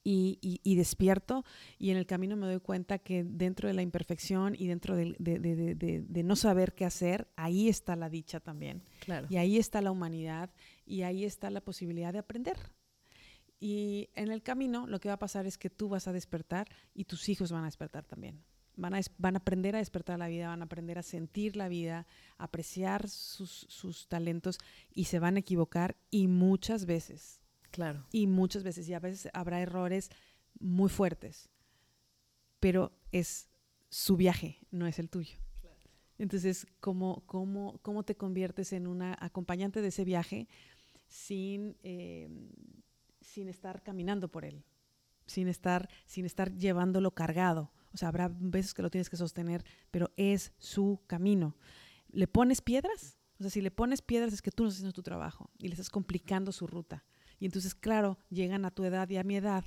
y, 0.03 0.39
y, 0.41 0.75
despierto, 0.77 1.45
y 1.79 1.91
en 1.91 1.99
el 1.99 2.07
camino 2.07 2.37
me 2.37 2.47
doy 2.47 2.61
cuenta 2.61 2.99
que 2.99 3.23
dentro 3.23 3.69
de 3.69 3.75
la 3.75 3.83
imperfección 3.83 4.55
y 4.59 4.67
dentro 4.67 4.97
de, 4.97 5.15
de, 5.19 5.39
de, 5.39 5.75
de, 6.03 6.23
no 6.23 6.37
saber 6.37 6.75
qué 6.75 6.87
hacer, 6.87 7.29
ahí 7.37 7.69
está 7.69 7.97
la 7.97 8.09
dicha 8.09 8.41
también. 8.41 8.83
Claro. 9.01 9.27
Y 9.29 9.37
ahí 9.37 9.59
está 9.59 9.83
la 9.83 9.91
humanidad, 9.91 10.51
y 10.87 11.03
ahí 11.03 11.25
está 11.25 11.51
la 11.51 11.61
posibilidad 11.61 12.13
de 12.13 12.19
aprender. 12.19 12.57
Y 13.61 14.09
en 14.15 14.33
el 14.33 14.43
camino 14.43 14.87
lo 14.87 15.01
que 15.01 15.09
va 15.09 15.15
a 15.15 15.19
pasar 15.19 15.47
es 15.47 15.59
que 15.59 15.69
tú 15.69 15.91
vas 15.91 16.09
a 16.09 16.13
despertar 16.13 16.67
y 16.95 17.05
tus 17.05 17.29
hijos 17.29 17.53
van 17.53 17.63
a 17.63 17.67
despertar 17.67 18.05
también. 18.05 18.43
Van 18.77 18.95
a, 18.95 19.01
van 19.19 19.37
a 19.37 19.41
aprender 19.41 19.77
a 19.77 19.81
despertar 19.81 20.19
la 20.19 20.29
vida, 20.29 20.49
van 20.49 20.63
a 20.63 20.65
aprender 20.65 20.99
a 20.99 21.03
sentir 21.03 21.57
la 21.57 21.69
vida, 21.69 22.07
apreciar 22.39 23.09
sus, 23.11 23.67
sus 23.69 24.09
talentos 24.09 24.59
y 24.95 25.05
se 25.05 25.19
van 25.19 25.37
a 25.37 25.41
equivocar 25.41 25.97
y 26.11 26.29
muchas 26.29 26.87
veces. 26.87 27.40
Claro. 27.71 28.07
Y 28.13 28.27
muchas 28.27 28.63
veces, 28.63 28.89
y 28.89 28.95
a 28.95 29.01
veces 29.01 29.31
habrá 29.33 29.61
errores 29.61 30.11
muy 30.59 30.89
fuertes, 30.89 31.49
pero 32.59 32.93
es 33.13 33.49
su 33.89 34.17
viaje, 34.17 34.59
no 34.71 34.87
es 34.87 34.99
el 34.99 35.09
tuyo. 35.09 35.39
Entonces, 36.19 36.67
¿cómo, 36.81 37.23
cómo, 37.27 37.79
¿cómo 37.83 38.03
te 38.03 38.15
conviertes 38.15 38.73
en 38.75 38.87
una 38.87 39.17
acompañante 39.21 39.81
de 39.81 39.89
ese 39.89 40.05
viaje 40.05 40.49
sin... 41.09 41.77
Eh, 41.83 42.29
sin 43.21 43.49
estar 43.49 43.83
caminando 43.83 44.29
por 44.29 44.45
él, 44.45 44.65
sin 45.27 45.49
estar, 45.49 45.89
sin 46.07 46.25
estar 46.25 46.55
llevándolo 46.57 47.13
cargado. 47.13 47.71
O 47.93 47.97
sea, 47.97 48.09
habrá 48.09 48.29
veces 48.29 48.75
que 48.75 48.83
lo 48.83 48.91
tienes 48.91 49.11
que 49.11 49.17
sostener, 49.17 49.65
pero 49.91 50.11
es 50.17 50.53
su 50.59 51.01
camino. 51.07 51.57
¿Le 52.11 52.27
pones 52.27 52.61
piedras? 52.61 53.19
O 53.39 53.43
sea, 53.43 53.51
si 53.51 53.61
le 53.61 53.71
pones 53.71 54.03
piedras 54.03 54.33
es 54.33 54.43
que 54.43 54.51
tú 54.51 54.63
no 54.63 54.69
estás 54.69 54.81
haciendo 54.81 54.93
tu 54.93 55.03
trabajo 55.03 55.51
y 55.59 55.69
le 55.69 55.75
estás 55.75 55.91
complicando 55.91 56.53
su 56.53 56.67
ruta. 56.67 57.05
Y 57.41 57.47
entonces, 57.47 57.75
claro, 57.75 58.19
llegan 58.29 58.65
a 58.65 58.71
tu 58.71 58.85
edad 58.85 59.09
y 59.09 59.17
a 59.17 59.25
mi 59.25 59.37
edad 59.37 59.65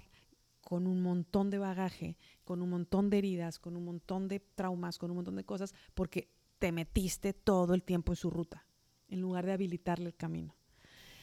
con 0.61 0.87
un 0.87 1.01
montón 1.01 1.49
de 1.49 1.57
bagaje, 1.57 2.17
con 2.45 2.61
un 2.61 2.69
montón 2.69 3.09
de 3.09 3.17
heridas, 3.17 3.59
con 3.59 3.75
un 3.75 3.83
montón 3.83 4.29
de 4.29 4.39
traumas, 4.39 4.97
con 4.97 5.11
un 5.11 5.17
montón 5.17 5.35
de 5.35 5.43
cosas, 5.43 5.73
porque 5.93 6.29
te 6.59 6.71
metiste 6.71 7.33
todo 7.33 7.73
el 7.73 7.83
tiempo 7.83 8.13
en 8.13 8.15
su 8.15 8.29
ruta, 8.29 8.65
en 9.09 9.19
lugar 9.19 9.45
de 9.45 9.51
habilitarle 9.51 10.05
el 10.05 10.15
camino 10.15 10.55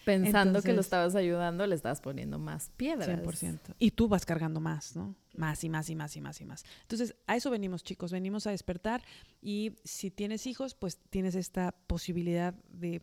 pensando 0.05 0.63
que 0.63 0.73
lo 0.73 0.81
estabas 0.81 1.15
ayudando, 1.15 1.67
le 1.67 1.75
estabas 1.75 2.01
poniendo 2.01 2.39
más 2.39 2.71
piedras. 2.77 3.09
100%. 3.09 3.75
Y 3.79 3.93
tú 3.93 4.09
vas 4.09 4.27
cargando 4.27 4.61
más, 4.61 4.97
¿no? 4.97 5.15
Más 5.37 5.63
y 5.65 5.69
más 5.69 5.91
y 5.91 5.97
más 5.97 6.17
y 6.17 6.21
más 6.21 6.41
y 6.41 6.45
más. 6.45 6.65
Entonces, 6.83 7.15
a 7.27 7.37
eso 7.37 7.51
venimos, 7.51 7.83
chicos. 7.83 8.13
Venimos 8.13 8.47
a 8.47 8.51
despertar 8.51 9.03
y 9.41 9.77
si 9.85 10.11
tienes 10.11 10.47
hijos, 10.47 10.75
pues 10.75 10.99
tienes 11.11 11.35
esta 11.35 11.73
posibilidad 11.87 12.55
de 12.71 13.03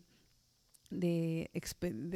de, 0.89 1.49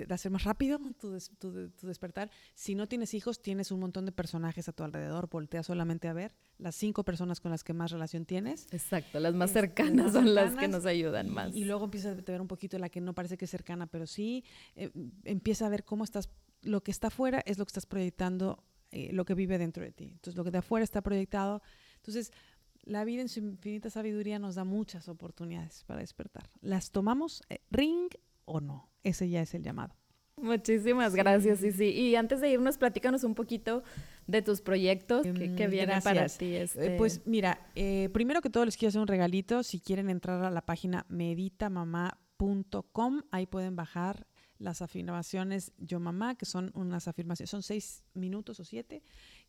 hacer 0.09 0.31
más 0.31 0.43
rápido 0.43 0.79
tu, 0.99 1.17
tu, 1.39 1.87
despertar. 1.87 2.29
Si 2.53 2.75
no 2.75 2.87
tienes 2.87 3.13
hijos, 3.13 3.41
tienes 3.41 3.71
un 3.71 3.79
montón 3.79 4.05
de 4.05 4.11
personajes 4.11 4.67
a 4.69 4.73
tu 4.73 4.83
alrededor, 4.83 5.29
voltea 5.29 5.63
solamente 5.63 6.07
a 6.07 6.13
ver 6.13 6.33
las 6.57 6.75
cinco 6.75 7.03
personas 7.03 7.39
con 7.39 7.51
las 7.51 7.63
que 7.63 7.73
más 7.73 7.91
relación 7.91 8.25
tienes. 8.25 8.67
Exacto, 8.71 9.19
las 9.19 9.33
más 9.33 9.51
cercanas 9.51 10.13
son 10.13 10.33
las 10.33 10.55
que 10.55 10.67
nos 10.67 10.85
ayudan 10.85 11.29
más. 11.29 11.55
Y, 11.55 11.65
luego 11.65 11.85
empiezas 11.85 12.17
a 12.17 12.21
ver 12.21 12.41
un 12.41 12.47
poquito 12.47 12.77
la 12.77 12.89
que 12.89 13.01
no 13.01 13.13
parece 13.13 13.37
que 13.37 13.45
es 13.45 13.51
cercana, 13.51 13.87
pero 13.87 14.05
sí, 14.05 14.43
eh, 14.75 14.91
empieza 15.23 15.65
a 15.65 15.69
ver 15.69 15.83
cómo 15.83 16.03
estás, 16.03 16.29
lo 16.61 16.81
que 16.83 16.91
está 16.91 17.07
afuera 17.07 17.41
es 17.45 17.57
lo 17.57 17.65
que 17.65 17.69
estás 17.69 17.85
proyectando, 17.85 18.63
eh, 18.91 19.11
lo 19.11 19.25
que 19.25 19.33
vive 19.33 19.57
dentro 19.57 19.83
de 19.83 19.91
ti. 19.91 20.09
Entonces, 20.11 20.35
lo 20.35 20.43
que 20.43 20.51
de 20.51 20.59
afuera 20.59 20.83
está 20.83 21.01
proyectado. 21.01 21.61
Entonces, 21.95 22.31
la 22.83 23.03
vida 23.05 23.21
en 23.21 23.29
su 23.29 23.39
infinita 23.39 23.89
sabiduría 23.89 24.39
nos 24.39 24.55
da 24.55 24.63
muchas 24.63 25.07
oportunidades 25.07 25.83
para 25.85 26.01
despertar. 26.01 26.49
Las 26.61 26.91
tomamos, 26.91 27.41
eh, 27.49 27.59
ring 27.69 28.09
o 28.45 28.59
no. 28.59 28.89
Ese 29.03 29.29
ya 29.29 29.41
es 29.41 29.53
el 29.53 29.63
llamado. 29.63 29.95
Muchísimas 30.37 31.13
gracias, 31.13 31.59
sí. 31.59 31.71
sí. 31.71 31.85
Y 31.85 32.15
antes 32.15 32.41
de 32.41 32.49
irnos, 32.49 32.77
platícanos 32.77 33.23
un 33.23 33.35
poquito 33.35 33.83
de 34.27 34.41
tus 34.41 34.61
proyectos 34.61 35.23
que, 35.23 35.31
mm, 35.31 35.69
vienen 35.69 36.01
para 36.01 36.27
ti. 36.27 36.55
Eh, 36.55 36.63
este... 36.63 36.97
Pues 36.97 37.21
mira, 37.25 37.69
eh, 37.75 38.09
primero 38.11 38.41
que 38.41 38.49
todo 38.49 38.65
les 38.65 38.75
quiero 38.75 38.89
hacer 38.89 39.01
un 39.01 39.07
regalito. 39.07 39.63
Si 39.63 39.79
quieren 39.79 40.09
entrar 40.09 40.43
a 40.43 40.49
la 40.49 40.65
página 40.65 41.05
meditamamá.com, 41.09 43.21
ahí 43.29 43.45
pueden 43.45 43.75
bajar 43.75 44.25
las 44.57 44.81
afirmaciones 44.81 45.73
Yo 45.77 45.99
Mamá, 45.99 46.33
que 46.35 46.45
son 46.45 46.71
unas 46.75 47.07
afirmaciones, 47.07 47.49
son 47.49 47.63
seis 47.63 48.03
minutos 48.13 48.59
o 48.59 48.65
siete, 48.65 49.01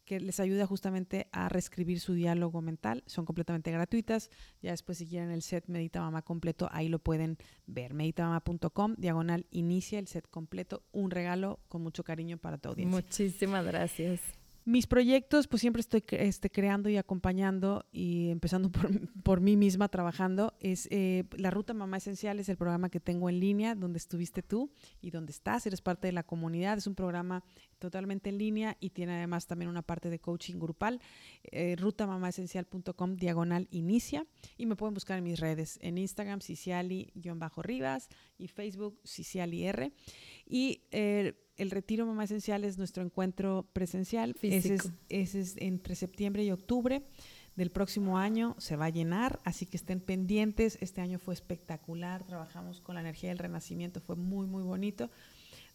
que 0.05 0.20
les 0.20 0.40
ayuda 0.40 0.66
justamente 0.66 1.28
a 1.32 1.48
reescribir 1.48 2.00
su 2.00 2.14
diálogo 2.14 2.61
mental. 2.61 3.03
Son 3.07 3.24
completamente 3.24 3.70
gratuitas. 3.70 4.30
Ya 4.61 4.70
después 4.70 4.98
si 4.98 5.07
quieren 5.07 5.30
el 5.30 5.42
set 5.42 5.64
Medita 5.68 6.00
Mamá 6.00 6.22
completo, 6.22 6.68
ahí 6.72 6.88
lo 6.88 6.98
pueden 6.98 7.38
ver. 7.66 7.94
Meditamama.com, 7.94 8.94
diagonal, 8.98 9.46
inicia 9.50 9.98
el 9.98 10.09
set 10.09 10.28
completo. 10.28 10.82
Un 10.92 11.11
regalo 11.11 11.61
con 11.68 11.82
mucho 11.82 12.05
cariño 12.05 12.38
para 12.38 12.59
tu 12.59 12.70
audiencia. 12.70 12.94
Muchísimas 12.94 13.64
gracias. 13.64 14.20
Mis 14.65 14.87
proyectos, 14.87 15.49
pues 15.49 15.61
siempre 15.61 15.81
estoy 15.81 16.05
este, 16.11 16.49
creando 16.49 16.89
y 16.89 16.97
acompañando 16.97 17.85
y 17.91 18.31
empezando 18.31 18.71
por, 18.73 18.91
por 19.23 19.41
mí 19.41 19.57
misma 19.57 19.89
trabajando. 19.89 20.55
Es 20.61 20.87
eh, 20.91 21.25
La 21.37 21.51
Ruta 21.51 21.75
Mamá 21.75 21.97
Esencial 21.97 22.39
es 22.39 22.49
el 22.49 22.57
programa 22.57 22.89
que 22.89 23.01
tengo 23.01 23.29
en 23.29 23.41
línea, 23.41 23.75
donde 23.75 23.99
estuviste 23.99 24.43
tú 24.43 24.71
y 25.01 25.11
donde 25.11 25.33
estás, 25.33 25.67
eres 25.67 25.81
parte 25.81 26.07
de 26.07 26.13
la 26.13 26.23
comunidad. 26.23 26.79
Es 26.79 26.87
un 26.87 26.95
programa 26.95 27.43
totalmente 27.79 28.31
en 28.31 28.39
línea 28.39 28.77
y 28.79 28.91
tiene 28.91 29.17
además 29.17 29.49
también 29.49 29.69
una 29.69 29.83
parte 29.83 30.11
de 30.11 30.21
coaching 30.21 30.61
grupal. 30.61 31.01
Eh, 31.43 31.75
rutamamaesencial.com 31.77 33.17
diagonal 33.17 33.67
inicia 33.73 34.27
y 34.57 34.67
me 34.67 34.77
pueden 34.77 34.95
buscar 34.95 35.19
en 35.19 35.25
mis 35.25 35.41
redes, 35.41 35.81
en 35.83 35.99
Instagram, 35.99 36.41
Ciciali-Rivas 36.41 38.09
y 38.39 38.47
Facebook, 38.47 39.01
Ciciali 39.05 39.65
R. 39.65 39.93
Y 40.47 40.82
eh, 40.90 41.34
el 41.57 41.70
retiro 41.70 42.07
Mamá 42.07 42.24
Esencial 42.24 42.64
es 42.64 42.78
nuestro 42.78 43.03
encuentro 43.03 43.68
presencial. 43.72 44.34
Ese 44.43 44.78
es, 45.09 45.57
entre 45.59 45.95
septiembre 45.95 46.45
y 46.45 46.51
octubre 46.51 47.03
del 47.57 47.70
próximo 47.70 48.18
año. 48.18 48.57
Se 48.59 48.76
va 48.76 48.86
a 48.86 48.90
llenar, 48.90 49.40
así 49.45 49.66
que 49.66 49.76
estén 49.76 50.01
pendientes. 50.01 50.78
Este 50.80 51.01
año 51.01 51.18
fue 51.18 51.34
espectacular. 51.34 52.24
Trabajamos 52.24 52.80
con 52.80 52.95
la 52.95 53.01
energía 53.01 53.30
del 53.30 53.38
renacimiento. 53.38 54.01
Fue 54.01 54.16
muy, 54.16 54.47
muy 54.47 54.62
bonito. 54.62 55.11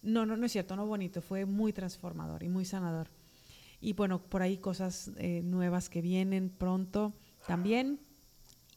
No, 0.02 0.26
no, 0.26 0.36
no 0.36 0.46
es 0.46 0.52
cierto, 0.52 0.76
no 0.76 0.86
bonito. 0.86 1.22
Fue 1.22 1.44
muy 1.44 1.72
transformador 1.72 2.42
y 2.42 2.48
muy 2.48 2.64
sanador. 2.64 3.08
Y 3.80 3.92
bueno, 3.92 4.20
por 4.20 4.42
ahí 4.42 4.58
cosas 4.58 5.12
eh, 5.18 5.42
nuevas 5.44 5.88
que 5.88 6.02
vienen 6.02 6.50
pronto 6.50 7.14
también. 7.46 8.00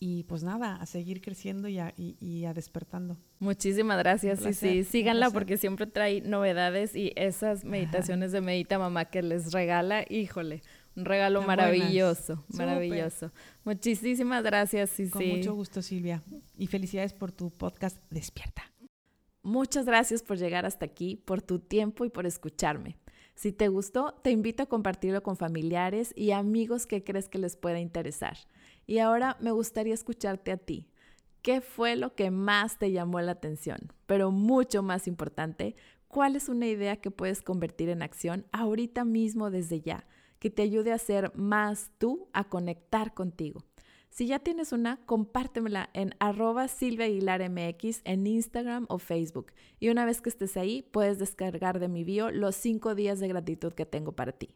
Y 0.04 0.24
pues 0.24 0.42
nada, 0.42 0.78
a 0.78 0.88
seguir 0.88 1.22
creciendo 1.22 1.68
y 1.68 1.78
a, 1.78 1.94
y, 1.96 2.46
a 2.46 2.56
despertando. 2.56 3.18
Muchísimas 3.38 4.00
gracias. 4.00 4.40
sí, 4.40 4.56
sí, 4.56 4.84
síganla 4.84 5.30
porque 5.30 5.58
siempre 5.58 5.86
trae 5.86 6.22
novedades 6.22 6.96
y 6.96 7.14
esas 7.16 7.66
meditaciones 7.66 8.32
de 8.32 8.42
Medita 8.42 8.80
Mamá 8.80 9.06
que 9.06 9.22
les 9.22 9.52
regala, 9.52 10.04
híjole, 10.10 10.64
un 10.96 11.06
regalo 11.06 11.44
maravilloso, 11.44 12.44
maravilloso. 12.48 13.32
Muchísimas 13.64 14.44
gracias, 14.44 14.90
sí, 14.90 15.08
Con 15.08 15.24
mucho 15.28 15.54
gusto, 15.54 15.84
Silvia. 15.84 16.24
Y 16.58 16.66
felicidades 16.66 17.14
por 17.14 17.32
tu 17.32 17.52
podcast 17.52 18.04
Despierta. 18.10 18.64
Muchas 19.44 19.86
gracias 19.86 20.24
por 20.24 20.38
llegar 20.38 20.66
hasta 20.66 20.84
aquí, 20.84 21.16
por 21.16 21.44
tu 21.44 21.60
tiempo 21.60 22.06
y 22.06 22.10
por 22.10 22.26
escucharme. 22.26 22.98
Si 23.36 23.52
te 23.52 23.68
gustó, 23.68 24.16
te 24.24 24.32
invito 24.32 24.64
a 24.64 24.66
compartirlo 24.66 25.22
con 25.22 25.38
familiares 25.38 26.12
y 26.16 26.32
amigos 26.32 26.88
que 26.88 27.04
crees 27.04 27.30
que 27.30 27.38
les 27.38 27.56
pueda 27.56 27.80
interesar. 27.80 28.38
Y 28.86 29.00
ahora 29.00 29.38
me 29.40 29.52
gustaría 29.52 29.94
escucharte 29.94 30.52
a 30.52 30.58
ti. 30.58 30.88
¿Qué 31.42 31.62
fue 31.62 31.96
lo 31.96 32.14
que 32.14 32.30
más 32.30 32.78
te 32.78 32.92
llamó 32.92 33.20
la 33.22 33.32
atención? 33.32 33.94
Pero 34.06 34.32
mucho 34.32 34.84
más 34.84 35.08
importante, 35.08 35.76
¿cuál 36.08 36.36
es 36.36 36.50
una 36.50 36.68
idea 36.68 36.98
que 36.98 37.10
puedes 37.10 37.42
convertir 37.42 37.90
en 37.90 38.04
acción 38.04 38.46
ahorita 38.52 39.06
mismo 39.06 39.50
desde 39.50 39.82
ya, 39.82 40.06
que 40.40 40.50
te 40.50 40.62
ayude 40.62 40.92
a 40.92 40.98
ser 40.98 41.32
más 41.36 41.92
tú, 41.98 42.30
a 42.34 42.44
conectar 42.50 43.14
contigo? 43.14 43.64
Si 44.12 44.28
ya 44.28 44.40
tienes 44.40 44.74
una, 44.74 44.98
compártemela 45.06 45.90
en 45.94 46.16
arroba 46.20 46.68
Silvia 46.68 47.08
en 47.08 48.28
Instagram 48.28 48.86
o 48.90 49.00
Facebook. 49.00 49.54
Y 49.80 49.88
una 49.88 50.04
vez 50.06 50.22
que 50.22 50.28
estés 50.28 50.58
ahí, 50.58 50.82
puedes 50.92 51.18
descargar 51.18 51.80
de 51.80 51.88
mi 51.88 52.04
bio 52.04 52.30
los 52.30 52.56
cinco 52.56 52.94
días 52.94 53.22
de 53.22 53.30
gratitud 53.30 53.72
que 53.72 53.86
tengo 53.86 54.12
para 54.12 54.34
ti. 54.34 54.54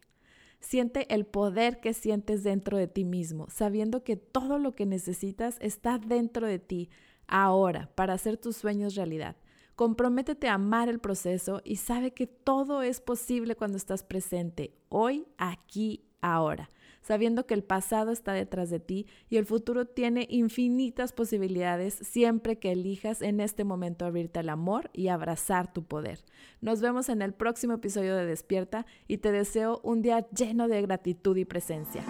Siente 0.60 1.14
el 1.14 1.26
poder 1.26 1.80
que 1.80 1.93
sientes 1.93 2.43
dentro 2.43 2.78
de 2.78 2.88
ti 2.88 3.06
mismo, 3.06 3.47
sabiendo 3.49 4.03
que 4.03 4.16
todo 4.16 4.58
lo 4.58 4.76
que 4.76 4.86
necesitas 4.86 5.58
está 5.62 5.99
dentro 5.99 6.47
de 6.47 6.60
ti 6.60 6.89
ahora 7.28 7.89
para 7.95 8.14
hacer 8.14 8.38
tus 8.38 8.58
sueños 8.58 8.95
realidad. 8.95 9.36
Comprométete 9.76 10.47
a 10.47 10.53
amar 10.53 10.88
el 10.88 10.99
proceso 10.99 11.62
y 11.66 11.78
sabe 11.78 12.12
que 12.12 12.28
todo 12.28 12.82
es 12.82 13.01
posible 13.01 13.56
cuando 13.56 13.78
estás 13.78 14.03
presente, 14.03 14.74
hoy, 14.88 15.28
aquí, 15.38 16.06
ahora, 16.22 16.72
sabiendo 17.06 17.45
que 17.45 17.53
el 17.53 17.64
pasado 17.64 18.12
está 18.12 18.34
detrás 18.34 18.72
de 18.72 18.80
ti 18.80 19.06
y 19.30 19.38
el 19.38 19.45
futuro 19.45 19.86
tiene 19.86 20.26
infinitas 20.30 21.14
posibilidades 21.14 21.93
siempre 21.93 22.58
que 22.58 22.72
elijas 22.72 23.22
en 23.22 23.39
este 23.39 23.64
momento 23.64 24.06
abrirte 24.06 24.39
al 24.39 24.49
amor 24.49 24.89
y 24.91 25.10
abrazar 25.10 25.72
tu 25.72 25.84
poder. 25.84 26.24
Nos 26.62 26.82
vemos 26.82 27.10
en 27.10 27.22
el 27.22 27.34
próximo 27.34 27.74
episodio 27.74 28.16
de 28.16 28.26
Despierta 28.26 28.88
y 29.08 29.20
te 29.20 29.32
deseo 29.32 29.82
un 29.84 30.01
día 30.01 30.28
lleno 30.32 30.68
de 30.68 30.82
gratitud 30.82 31.38
y 31.38 31.45
presencia. 31.45 32.03